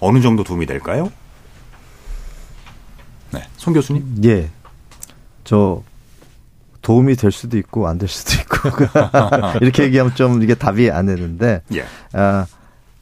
어느 0.00 0.20
정도 0.20 0.42
도움이 0.44 0.66
될까요? 0.66 1.10
네, 3.32 3.42
송 3.56 3.72
교수님. 3.74 4.22
예. 4.24 4.50
저 5.44 5.82
도움이 6.82 7.16
될 7.16 7.30
수도 7.30 7.58
있고 7.58 7.86
안 7.88 7.98
될 7.98 8.08
수도 8.08 8.34
있고 8.40 8.86
이렇게 9.60 9.84
얘기하면 9.84 10.14
좀 10.14 10.42
이게 10.42 10.54
답이 10.54 10.90
안 10.90 11.06
되는데 11.06 11.62
예. 11.74 11.84
아, 12.12 12.46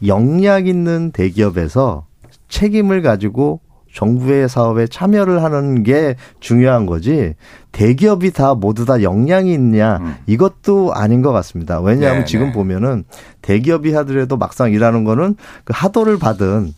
역량 0.07 0.66
있는 0.66 1.12
대기업에서 1.12 2.07
책임을 2.49 3.03
가지고 3.03 3.61
정부의 3.93 4.49
사업에 4.49 4.86
참여를 4.86 5.43
하는 5.43 5.82
게 5.82 6.16
중요한 6.41 6.86
거지 6.86 7.34
대기업이 7.72 8.32
다 8.32 8.55
모두 8.55 8.84
다 8.84 9.03
역량이 9.03 9.53
있냐 9.53 10.16
이것도 10.26 10.93
아닌 10.95 11.22
것 11.22 11.32
같습니다. 11.32 11.80
왜냐하면 11.80 12.20
네, 12.20 12.24
지금 12.24 12.47
네. 12.47 12.53
보면은 12.53 13.05
대기업이 13.43 13.93
하더라도 13.95 14.36
막상 14.36 14.72
일하는 14.72 15.05
거는 15.05 15.36
그 15.64 15.72
하도를 15.74 16.18
받은 16.18 16.74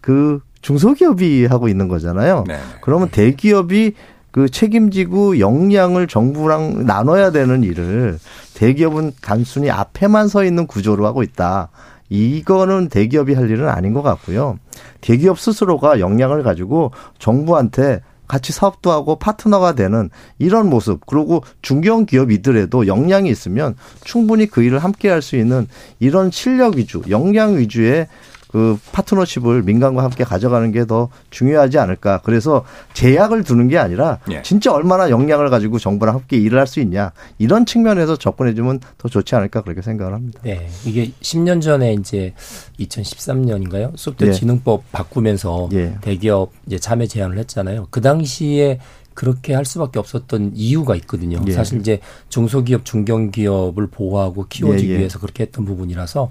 그 0.00 0.40
중소기업이 0.62 1.46
하고 1.46 1.68
있는 1.68 1.88
거잖아요. 1.88 2.44
네. 2.46 2.58
그러면 2.80 3.08
대기업이 3.10 3.92
그 4.30 4.48
책임지고 4.48 5.38
역량을 5.38 6.06
정부랑 6.06 6.86
나눠야 6.86 7.30
되는 7.30 7.62
일을 7.62 8.18
대기업은 8.54 9.12
단순히 9.22 9.70
앞에만 9.70 10.28
서 10.28 10.44
있는 10.44 10.66
구조로 10.66 11.06
하고 11.06 11.22
있다. 11.22 11.70
이거는 12.10 12.88
대기업이 12.88 13.34
할 13.34 13.50
일은 13.50 13.68
아닌 13.68 13.92
것 13.92 14.02
같고요. 14.02 14.58
대기업 15.00 15.38
스스로가 15.38 16.00
역량을 16.00 16.42
가지고 16.42 16.92
정부한테 17.18 18.00
같이 18.26 18.52
사업도 18.52 18.92
하고 18.92 19.16
파트너가 19.16 19.74
되는 19.74 20.10
이런 20.38 20.68
모습. 20.68 21.06
그리고 21.06 21.42
중견 21.62 22.04
기업이더라도 22.06 22.86
역량이 22.86 23.30
있으면 23.30 23.74
충분히 24.04 24.46
그 24.46 24.62
일을 24.62 24.78
함께 24.80 25.08
할 25.08 25.22
수 25.22 25.36
있는 25.36 25.66
이런 25.98 26.30
실력 26.30 26.76
위주, 26.76 27.02
역량 27.08 27.56
위주의 27.56 28.06
그 28.48 28.78
파트너십을 28.92 29.62
민간과 29.62 30.02
함께 30.02 30.24
가져가는 30.24 30.72
게 30.72 30.86
더 30.88 31.10
중요하지 31.30 31.78
않을까. 31.78 32.20
그래서 32.24 32.64
제약을 32.94 33.44
두는 33.44 33.68
게 33.68 33.76
아니라 33.76 34.20
예. 34.30 34.40
진짜 34.42 34.72
얼마나 34.72 35.10
역량을 35.10 35.50
가지고 35.50 35.78
정부랑 35.78 36.14
함께 36.14 36.38
일을 36.38 36.58
할 36.58 36.66
수 36.66 36.80
있냐. 36.80 37.12
이런 37.38 37.66
측면에서 37.66 38.16
접근해 38.16 38.54
주면 38.54 38.80
더 38.96 39.08
좋지 39.08 39.34
않을까 39.34 39.62
그렇게 39.62 39.82
생각을 39.82 40.14
합니다. 40.14 40.40
네, 40.42 40.68
이게 40.86 41.10
10년 41.20 41.60
전에 41.60 41.92
이제 41.94 42.32
2013년인가요? 42.80 43.92
소프트웨어 43.96 44.32
예. 44.32 44.36
진흥법 44.38 44.92
바꾸면서 44.92 45.68
예. 45.72 45.94
대기업 46.00 46.52
이제 46.66 46.78
참여 46.78 47.06
제한을 47.06 47.38
했잖아요. 47.38 47.88
그 47.90 48.00
당시에 48.00 48.80
그렇게 49.14 49.52
할 49.54 49.64
수밖에 49.64 49.98
없었던 49.98 50.52
이유가 50.54 50.94
있거든요. 50.96 51.40
예. 51.46 51.52
사실 51.52 51.80
이제 51.80 51.98
중소기업, 52.28 52.84
중견기업을 52.84 53.88
보호하고 53.88 54.46
키워주기 54.48 54.90
예, 54.90 54.94
예. 54.94 54.98
위해서 54.98 55.18
그렇게 55.18 55.42
했던 55.42 55.64
부분이라서 55.64 56.30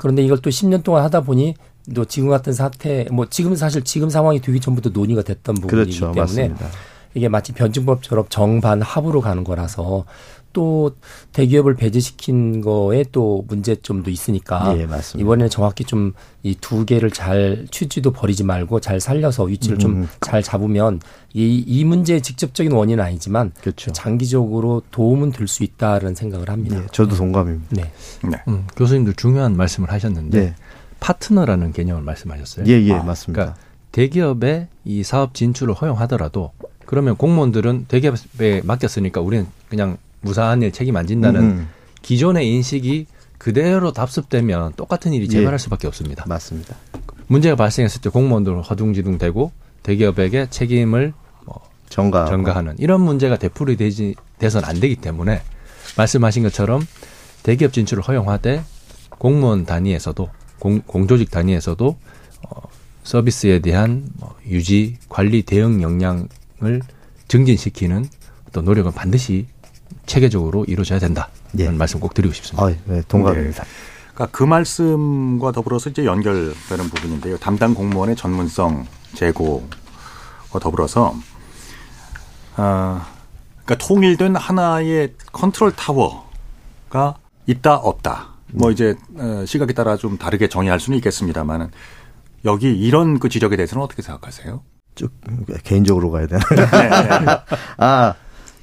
그런데 0.00 0.22
이걸 0.22 0.38
또 0.38 0.48
10년 0.48 0.82
동안 0.82 1.04
하다 1.04 1.20
보니 1.20 1.54
또 1.94 2.06
지금 2.06 2.30
같은 2.30 2.52
사태, 2.54 3.06
뭐 3.12 3.26
지금 3.28 3.54
사실 3.54 3.84
지금 3.84 4.08
상황이 4.08 4.40
되기 4.40 4.58
전부터 4.58 4.90
논의가 4.90 5.22
됐던 5.22 5.56
부분이기 5.56 5.98
그렇죠. 5.98 6.12
때문에 6.14 6.48
맞습니다. 6.48 6.66
이게 7.14 7.28
마치 7.28 7.52
변증법처럼 7.52 8.26
정반 8.30 8.80
합으로 8.80 9.20
가는 9.20 9.44
거라서 9.44 10.04
또 10.52 10.92
대기업을 11.32 11.74
배제시킨 11.76 12.60
거에 12.60 13.04
또 13.12 13.44
문제점도 13.48 14.10
있으니까 14.10 14.76
예, 14.78 14.86
맞습니다. 14.86 15.24
이번에는 15.24 15.50
정확히 15.50 15.84
좀 15.84 16.12
이 16.42 16.54
두 16.58 16.86
개를 16.86 17.10
잘 17.10 17.66
취지도 17.70 18.12
버리지 18.12 18.44
말고 18.44 18.80
잘 18.80 18.98
살려서 18.98 19.44
위치를 19.44 19.76
좀 19.78 19.92
음. 19.92 20.08
잘 20.22 20.42
잡으면 20.42 21.00
이, 21.34 21.62
이 21.66 21.84
문제의 21.84 22.22
직접적인 22.22 22.72
원인은 22.72 23.04
아니지만 23.04 23.52
그렇죠. 23.60 23.92
장기적으로 23.92 24.82
도움은 24.90 25.32
될 25.32 25.46
수 25.46 25.64
있다는 25.64 26.14
생각을 26.14 26.48
합니다. 26.48 26.80
예, 26.82 26.86
저도 26.92 27.14
동감입니다. 27.16 27.76
네. 27.76 27.92
음, 28.48 28.66
교수님들 28.74 29.14
중요한 29.14 29.54
말씀을 29.54 29.90
하셨는데 29.92 30.40
네. 30.40 30.54
파트너라는 31.00 31.72
개념을 31.72 32.02
말씀하셨어요. 32.04 32.64
예, 32.68 32.80
예, 32.84 32.94
맞습니다. 32.94 33.32
그러니까 33.42 33.56
대기업에 33.92 34.68
이 34.86 35.02
사업 35.02 35.34
진출을 35.34 35.74
허용하더라도 35.74 36.52
그러면 36.86 37.16
공무원들은 37.16 37.86
대기업에 37.88 38.62
맡겼으니까 38.64 39.20
우리는 39.20 39.46
그냥 39.68 39.98
무사한 40.20 40.62
일 40.62 40.72
책임 40.72 40.96
안 40.96 41.06
진다는 41.06 41.40
음. 41.42 41.68
기존의 42.02 42.48
인식이 42.48 43.06
그대로 43.38 43.92
답습되면 43.92 44.74
똑같은 44.76 45.12
일이 45.12 45.28
재발할 45.28 45.54
예. 45.54 45.58
수밖에 45.58 45.86
없습니다. 45.86 46.24
맞습니다. 46.26 46.76
문제가 47.26 47.56
발생했을 47.56 48.00
때 48.02 48.10
공무원들 48.10 48.60
허둥지둥 48.62 49.18
대고 49.18 49.52
대기업에게 49.82 50.48
책임을 50.50 51.14
뭐 51.46 51.60
전가 51.88 52.26
전가하는 52.26 52.74
이런 52.78 53.00
문제가 53.00 53.36
되풀이 53.36 53.76
되지 53.76 54.14
돼서는 54.38 54.68
안 54.68 54.78
되기 54.78 54.96
때문에 54.96 55.40
말씀하신 55.96 56.42
것처럼 56.42 56.82
대기업 57.42 57.72
진출을 57.72 58.02
허용하되 58.02 58.62
공무원 59.10 59.64
단위에서도 59.64 60.28
공, 60.58 60.80
공조직 60.82 61.30
단위에서도 61.30 61.96
어, 62.48 62.60
서비스에 63.04 63.60
대한 63.60 64.08
뭐 64.18 64.34
유지 64.46 64.96
관리 65.08 65.42
대응 65.42 65.82
역량을 65.82 66.82
증진시키는 67.28 68.04
어떤 68.48 68.64
노력은 68.64 68.92
반드시 68.92 69.46
체계적으로 70.10 70.64
이루어져야 70.64 70.98
된다. 70.98 71.28
이런 71.56 71.78
말씀 71.78 72.00
꼭 72.00 72.14
드리고 72.14 72.34
싶습니다. 72.34 72.66
아, 72.66 72.74
네, 72.86 73.00
동감입니다. 73.06 73.64
그러니까 74.12 74.36
그 74.36 74.42
말씀과 74.42 75.52
더불어서 75.52 75.90
이제 75.90 76.04
연결되는 76.04 76.90
부분인데요. 76.90 77.38
담당 77.38 77.74
공무원의 77.74 78.16
전문성 78.16 78.86
제고와 79.14 79.60
더불어서 80.60 81.14
아, 82.56 83.06
그러니까 83.64 83.86
통일된 83.86 84.34
하나의 84.34 85.14
컨트롤 85.30 85.72
타워가 85.76 87.14
있다 87.46 87.76
없다. 87.76 88.30
뭐 88.52 88.72
이제 88.72 88.96
어, 89.16 89.44
시각에 89.46 89.72
따라 89.72 89.96
좀 89.96 90.18
다르게 90.18 90.48
정의할 90.48 90.80
수는 90.80 90.96
있겠습니다만은 90.98 91.70
여기 92.46 92.76
이런 92.76 93.20
그 93.20 93.28
지적에 93.28 93.54
대해서는 93.54 93.84
어떻게 93.84 94.02
생각하세요? 94.02 94.60
쭉 94.96 95.12
개인적으로 95.62 96.10
가야 96.10 96.26
되나? 96.26 96.40
네. 96.48 97.44
아, 97.78 98.14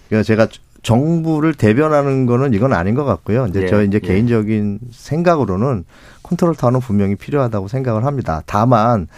그러니까 0.09 0.23
제가 0.23 0.47
정부를 0.87 1.53
대변하는 1.53 2.25
거는 2.27 2.53
이건 2.53 2.71
아닌 2.71 2.95
것 2.95 3.03
같고요. 3.03 3.47
이제 3.47 3.63
예, 3.63 3.67
저 3.67 3.83
이제 3.83 3.99
예. 4.01 4.07
개인적인 4.07 4.79
생각으로는 4.89 5.83
컨트롤 6.23 6.55
타워는 6.55 6.79
분명히 6.79 7.15
필요하다고 7.15 7.67
생각을 7.67 8.05
합니다. 8.05 8.41
다만 8.45 9.09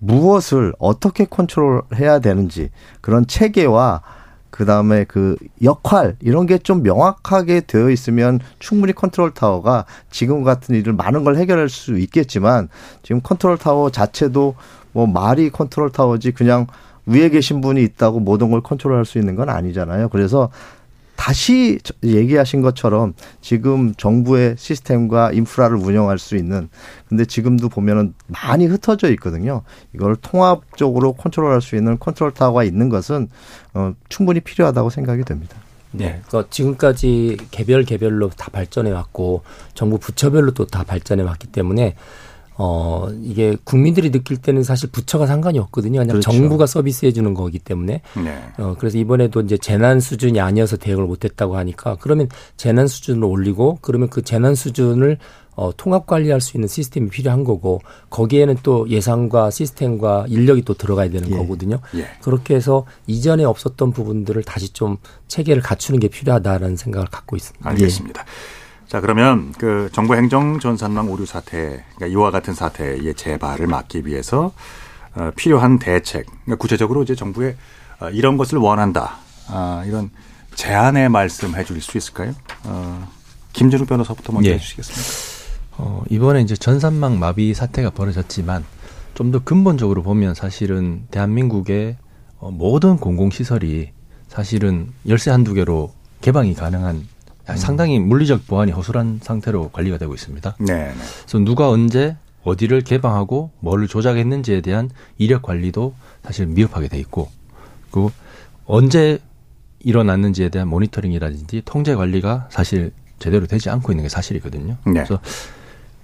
무엇을 0.00 0.74
어떻게 0.80 1.24
컨트롤해야 1.24 2.18
되는지 2.18 2.70
그런 3.00 3.28
체계와 3.28 4.02
그 4.50 4.64
다음에 4.64 5.04
그 5.04 5.36
역할 5.62 6.16
이런 6.20 6.46
게 6.46 6.58
좀 6.58 6.82
명확하게 6.82 7.60
되어 7.60 7.90
있으면 7.90 8.40
충분히 8.58 8.92
컨트롤 8.92 9.32
타워가 9.32 9.84
지금 10.10 10.42
같은 10.42 10.74
일을 10.74 10.94
많은 10.94 11.22
걸 11.22 11.36
해결할 11.36 11.68
수 11.68 11.96
있겠지만 11.96 12.68
지금 13.04 13.20
컨트롤 13.22 13.56
타워 13.56 13.90
자체도 13.90 14.56
뭐 14.90 15.06
말이 15.06 15.50
컨트롤 15.50 15.90
타워지 15.92 16.32
그냥 16.32 16.66
위에 17.06 17.28
계신 17.28 17.60
분이 17.60 17.84
있다고 17.84 18.18
모든 18.18 18.50
걸 18.50 18.62
컨트롤할 18.62 19.04
수 19.04 19.18
있는 19.18 19.36
건 19.36 19.48
아니잖아요. 19.48 20.08
그래서 20.08 20.50
다시 21.18 21.80
얘기하신 22.04 22.62
것처럼 22.62 23.12
지금 23.40 23.92
정부의 23.96 24.54
시스템과 24.56 25.32
인프라를 25.32 25.76
운영할 25.76 26.16
수 26.16 26.36
있는 26.36 26.68
근데 27.08 27.24
지금도 27.24 27.68
보면은 27.68 28.14
많이 28.28 28.66
흩어져 28.66 29.10
있거든요. 29.14 29.62
이걸 29.92 30.14
통합적으로 30.14 31.14
컨트롤할 31.14 31.60
수 31.60 31.74
있는 31.74 31.98
컨트롤 31.98 32.32
타워가 32.32 32.62
있는 32.62 32.88
것은 32.88 33.28
어, 33.74 33.94
충분히 34.08 34.38
필요하다고 34.38 34.90
생각이 34.90 35.24
됩니다. 35.24 35.56
네. 35.90 36.20
그러니까 36.28 36.48
지금까지 36.50 37.36
개별 37.50 37.82
개별로 37.82 38.30
다 38.30 38.48
발전해 38.52 38.92
왔고 38.92 39.42
정부 39.74 39.98
부처별로 39.98 40.52
또 40.52 40.66
다 40.66 40.84
발전해 40.84 41.24
왔기 41.24 41.48
때문에 41.48 41.96
어, 42.60 43.08
이게 43.22 43.56
국민들이 43.62 44.10
느낄 44.10 44.36
때는 44.36 44.64
사실 44.64 44.90
부처가 44.90 45.26
상관이 45.26 45.60
없거든요. 45.60 46.00
그냥 46.00 46.08
그렇죠. 46.08 46.32
정부가 46.32 46.66
서비스해 46.66 47.12
주는 47.12 47.32
거기 47.32 47.60
때문에. 47.60 48.02
네. 48.22 48.42
어, 48.58 48.74
그래서 48.78 48.98
이번에도 48.98 49.40
이제 49.40 49.56
재난 49.56 50.00
수준이 50.00 50.40
아니어서 50.40 50.76
대응을 50.76 51.06
못 51.06 51.24
했다고 51.24 51.56
하니까 51.56 51.96
그러면 52.00 52.28
재난 52.56 52.88
수준을 52.88 53.24
올리고 53.24 53.78
그러면 53.80 54.10
그 54.10 54.22
재난 54.22 54.56
수준을 54.56 55.18
어, 55.54 55.72
통합 55.76 56.06
관리할 56.06 56.40
수 56.40 56.56
있는 56.56 56.68
시스템이 56.68 57.10
필요한 57.10 57.42
거고 57.42 57.80
거기에는 58.10 58.58
또 58.62 58.88
예산과 58.88 59.50
시스템과 59.50 60.26
인력이 60.28 60.62
또 60.62 60.74
들어가야 60.74 61.10
되는 61.10 61.30
거거든요. 61.30 61.80
예. 61.96 62.06
그렇게 62.22 62.54
해서 62.54 62.86
이전에 63.08 63.44
없었던 63.44 63.92
부분들을 63.92 64.42
다시 64.44 64.72
좀 64.72 64.98
체계를 65.26 65.62
갖추는 65.62 65.98
게 65.98 66.06
필요하다라는 66.08 66.76
생각을 66.76 67.08
갖고 67.08 67.34
있습니다. 67.34 67.68
알겠습니다. 67.70 68.24
자 68.88 69.00
그러면 69.02 69.52
그 69.58 69.90
정부 69.92 70.14
행정 70.14 70.58
전산망 70.58 71.10
오류 71.10 71.26
사태, 71.26 71.84
그러니까 71.94 72.06
이와 72.06 72.30
같은 72.30 72.54
사태의 72.54 73.14
재발을 73.14 73.66
막기 73.66 74.06
위해서 74.06 74.52
어, 75.14 75.30
필요한 75.36 75.78
대책, 75.78 76.26
그러니까 76.26 76.56
구체적으로 76.56 77.02
이제 77.02 77.14
정부에 77.14 77.56
어, 78.00 78.08
이런 78.10 78.38
것을 78.38 78.58
원한다, 78.58 79.16
아, 79.48 79.84
이런 79.86 80.10
제안의 80.54 81.10
말씀해 81.10 81.64
주실 81.64 81.82
수 81.82 81.98
있을까요? 81.98 82.32
어, 82.64 83.06
김준욱 83.52 83.88
변호사부터 83.88 84.32
먼저 84.32 84.50
예. 84.50 84.54
해주시겠습니까? 84.54 85.48
어, 85.76 86.02
이번에 86.08 86.40
이제 86.40 86.56
전산망 86.56 87.18
마비 87.18 87.52
사태가 87.54 87.90
벌어졌지만 87.90 88.64
좀 89.14 89.32
더 89.32 89.40
근본적으로 89.42 90.02
보면 90.02 90.34
사실은 90.34 91.06
대한민국의 91.10 91.96
어, 92.38 92.50
모든 92.50 92.96
공공시설이 92.96 93.90
사실은 94.28 94.92
열쇠 95.08 95.30
한두 95.30 95.54
개로 95.54 95.92
개방이 96.20 96.54
가능한 96.54 97.06
상당히 97.56 97.98
물리적 97.98 98.46
보안이 98.46 98.72
허술한 98.72 99.20
상태로 99.22 99.70
관리가 99.70 99.98
되고 99.98 100.14
있습니다. 100.14 100.56
네. 100.60 100.74
네. 100.74 100.92
그래서 101.22 101.38
누가 101.38 101.68
언제 101.70 102.16
어디를 102.44 102.82
개방하고 102.82 103.50
뭐를 103.60 103.88
조작했는지에 103.88 104.60
대한 104.60 104.90
이력 105.18 105.42
관리도 105.42 105.94
사실 106.24 106.46
미흡하게 106.46 106.88
돼 106.88 106.98
있고 106.98 107.30
그리고 107.90 108.10
언제 108.64 109.18
일어났는지에 109.80 110.48
대한 110.48 110.68
모니터링이라든지 110.68 111.62
통제 111.64 111.94
관리가 111.94 112.48
사실 112.50 112.92
제대로 113.18 113.46
되지 113.46 113.70
않고 113.70 113.92
있는 113.92 114.04
게 114.04 114.08
사실이거든요. 114.08 114.76
네. 114.86 114.92
그래서 114.92 115.20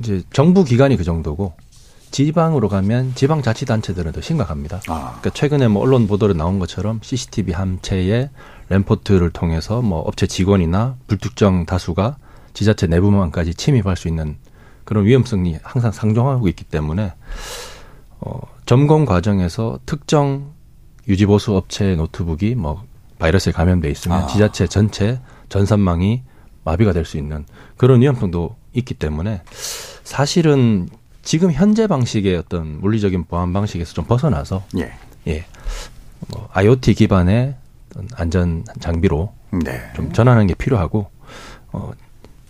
이제 0.01 0.23
정부 0.33 0.65
기관이 0.65 0.97
그 0.97 1.05
정도고 1.05 1.53
지방으로 2.15 2.69
가면 2.69 3.17
지방 3.17 3.43
자치단체들은 3.43 4.13
더 4.13 4.21
심각합니다. 4.21 4.77
아. 4.87 5.17
그러니까 5.19 5.31
최근에 5.31 5.67
뭐 5.67 5.83
언론 5.83 6.07
보도로 6.07 6.33
나온 6.35 6.61
것처럼 6.61 7.01
CCTV 7.03 7.53
함체에 7.53 8.31
램포트를 8.69 9.31
통해서 9.31 9.83
뭐 9.83 9.99
업체 9.99 10.29
직원이나 10.29 10.95
불특정 11.09 11.67
다수가 11.67 12.17
지자체 12.53 12.87
내부망까지 12.87 13.55
침입할 13.55 13.97
수 13.97 14.07
있는 14.07 14.37
그런 14.85 15.07
위험성이 15.07 15.59
항상 15.65 15.91
상정하고 15.91 16.47
있기 16.47 16.63
때문에 16.63 17.15
어, 18.21 18.41
점검 18.65 19.07
과정에서 19.07 19.81
특정 19.85 20.53
유지보수 21.09 21.57
업체의 21.57 21.97
노트북이 21.97 22.55
뭐 22.55 22.85
바이러스에 23.19 23.53
감염돼 23.53 23.91
있으면 23.91 24.23
아. 24.23 24.27
지자체 24.29 24.69
전체 24.69 25.21
전산망이 25.49 26.23
마비가 26.63 26.93
될 26.93 27.05
수 27.05 27.19
있는 27.19 27.45
그런 27.77 28.01
위험성도 28.03 28.55
있기 28.73 28.95
때문에 28.95 29.43
사실은 30.05 30.89
지금 31.25 31.51
현재 31.53 31.87
방식의 31.87 32.37
어떤 32.37 32.81
물리적인 32.81 33.25
보안 33.25 33.53
방식에서 33.53 33.95
좀 33.95 34.05
벗어나서 34.05 34.63
예. 34.79 34.93
예. 35.27 35.45
뭐 36.29 36.49
IoT 36.53 36.95
기반의 36.95 37.55
안전 38.15 38.65
장비로 38.81 39.33
네. 39.65 39.81
좀 39.97 40.13
전환하는 40.13 40.47
게 40.47 40.55
필요하고 40.55 41.11
어 41.73 41.93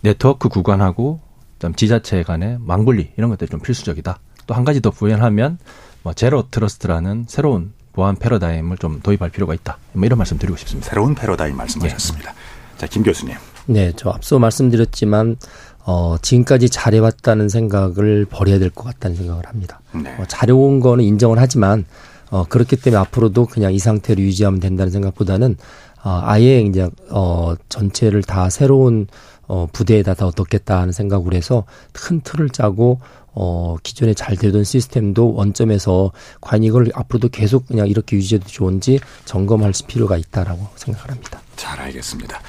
네트워크 0.01 0.49
구간하고 0.49 1.19
그다음 1.53 1.73
지자체 1.75 2.23
간의 2.23 2.57
망분리 2.59 3.11
이런 3.17 3.29
것들이 3.29 3.49
좀 3.49 3.59
필수적이다. 3.59 4.19
또 4.47 4.53
한 4.53 4.63
가지 4.63 4.81
더 4.81 4.91
부연하면 4.91 5.57
뭐 6.03 6.13
zero 6.13 6.47
trust라는 6.51 7.25
새로운 7.27 7.73
보안 7.93 8.15
패러다임을 8.15 8.77
좀 8.77 8.99
도입할 9.01 9.29
필요가 9.31 9.53
있다. 9.53 9.77
뭐 9.93 10.05
이런 10.05 10.17
말씀 10.17 10.37
드리고 10.37 10.57
싶습니다. 10.57 10.89
새로운 10.89 11.15
패러다임 11.15 11.55
말씀하셨습니다. 11.55 12.33
자, 12.77 12.87
김 12.87 13.03
교수님. 13.03 13.35
네, 13.67 13.91
저 13.95 14.09
앞서 14.09 14.37
말씀드렸지만 14.37 15.37
어, 15.85 16.15
지금까지 16.21 16.69
잘해왔다는 16.69 17.47
생각을 17.49 18.25
버려야 18.25 18.59
될 18.59 18.69
것 18.71 18.83
같다는 18.85 19.15
생각을 19.15 19.45
합니다. 19.45 19.79
네. 19.93 20.15
어, 20.19 20.25
잘해온 20.27 20.79
거는 20.79 21.03
인정을 21.03 21.39
하지만 21.39 21.85
어, 22.31 22.43
그렇기 22.45 22.75
때문에 22.77 22.99
앞으로도 23.01 23.45
그냥 23.45 23.73
이 23.73 23.79
상태로 23.79 24.21
유지하면 24.21 24.59
된다는 24.59 24.91
생각보다는 24.91 25.57
어, 26.03 26.21
아예 26.23 26.61
이제 26.61 26.89
어, 27.09 27.53
전체를 27.69 28.23
다 28.23 28.49
새로운 28.49 29.07
어, 29.47 29.67
부대에다 29.71 30.15
다 30.15 30.25
얻겠다 30.25 30.79
하는 30.79 30.91
생각으로 30.91 31.35
해서 31.35 31.65
큰 31.91 32.21
틀을 32.21 32.49
짜고 32.49 32.99
어, 33.37 33.75
기존에 33.83 34.13
잘 34.15 34.35
되던 34.37 34.63
시스템도 34.63 35.33
원점에서 35.33 36.11
과연 36.41 36.63
이걸 36.63 36.89
앞으로도 36.95 37.29
계속 37.29 37.67
그냥 37.67 37.87
이렇게 37.87 38.15
유지해도 38.15 38.47
좋은지 38.47 38.99
점검할 39.25 39.73
필요가 39.87 40.17
있다라고 40.17 40.67
생각을 40.75 41.11
합니다. 41.11 41.41
잘 41.57 41.79
알겠습니다. 41.79 42.39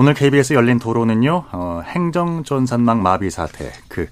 오늘 0.00 0.14
KBS 0.14 0.52
열린 0.52 0.78
토론은요, 0.78 1.46
어, 1.50 1.82
행정전산망 1.84 3.02
마비 3.02 3.30
사태, 3.30 3.72
그 3.88 4.06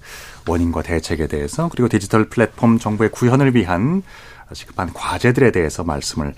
원인과 0.45 0.81
대책에 0.81 1.27
대해서, 1.27 1.69
그리고 1.71 1.87
디지털 1.87 2.25
플랫폼 2.25 2.77
정부의 2.77 3.09
구현을 3.09 3.55
위한 3.55 4.03
시급한 4.51 4.91
과제들에 4.91 5.51
대해서 5.51 5.85
말씀을 5.85 6.33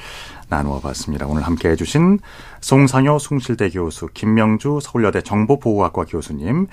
나누어 0.50 0.80
봤습니다. 0.80 1.26
오늘 1.26 1.42
함께 1.42 1.70
해주신 1.70 2.20
송상효 2.62 3.18
숭실대 3.18 3.72
교수, 3.72 4.10
김명주 4.14 4.82
서울여대 4.84 5.24
정보보호학과 5.24 6.06
교수님, 6.06 6.68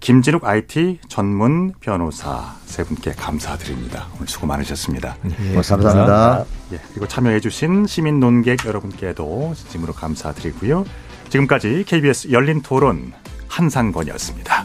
김진욱 0.00 0.44
IT 0.44 0.98
전문 1.08 1.72
변호사 1.78 2.56
세 2.66 2.82
분께 2.82 3.12
감사드립니다. 3.12 4.08
오늘 4.16 4.26
수고 4.26 4.48
많으셨습니다. 4.48 5.18
네, 5.22 5.54
감사합니다. 5.54 6.44
예, 6.72 6.80
그리고 6.90 7.06
참여해주신 7.06 7.86
시민 7.86 8.18
논객 8.18 8.66
여러분께도 8.66 9.52
진심으로 9.54 9.92
감사드리고요. 9.92 10.84
지금까지 11.28 11.84
KBS 11.86 12.30
열린 12.30 12.62
토론 12.62 13.12
한상권이었습니다. 13.48 14.64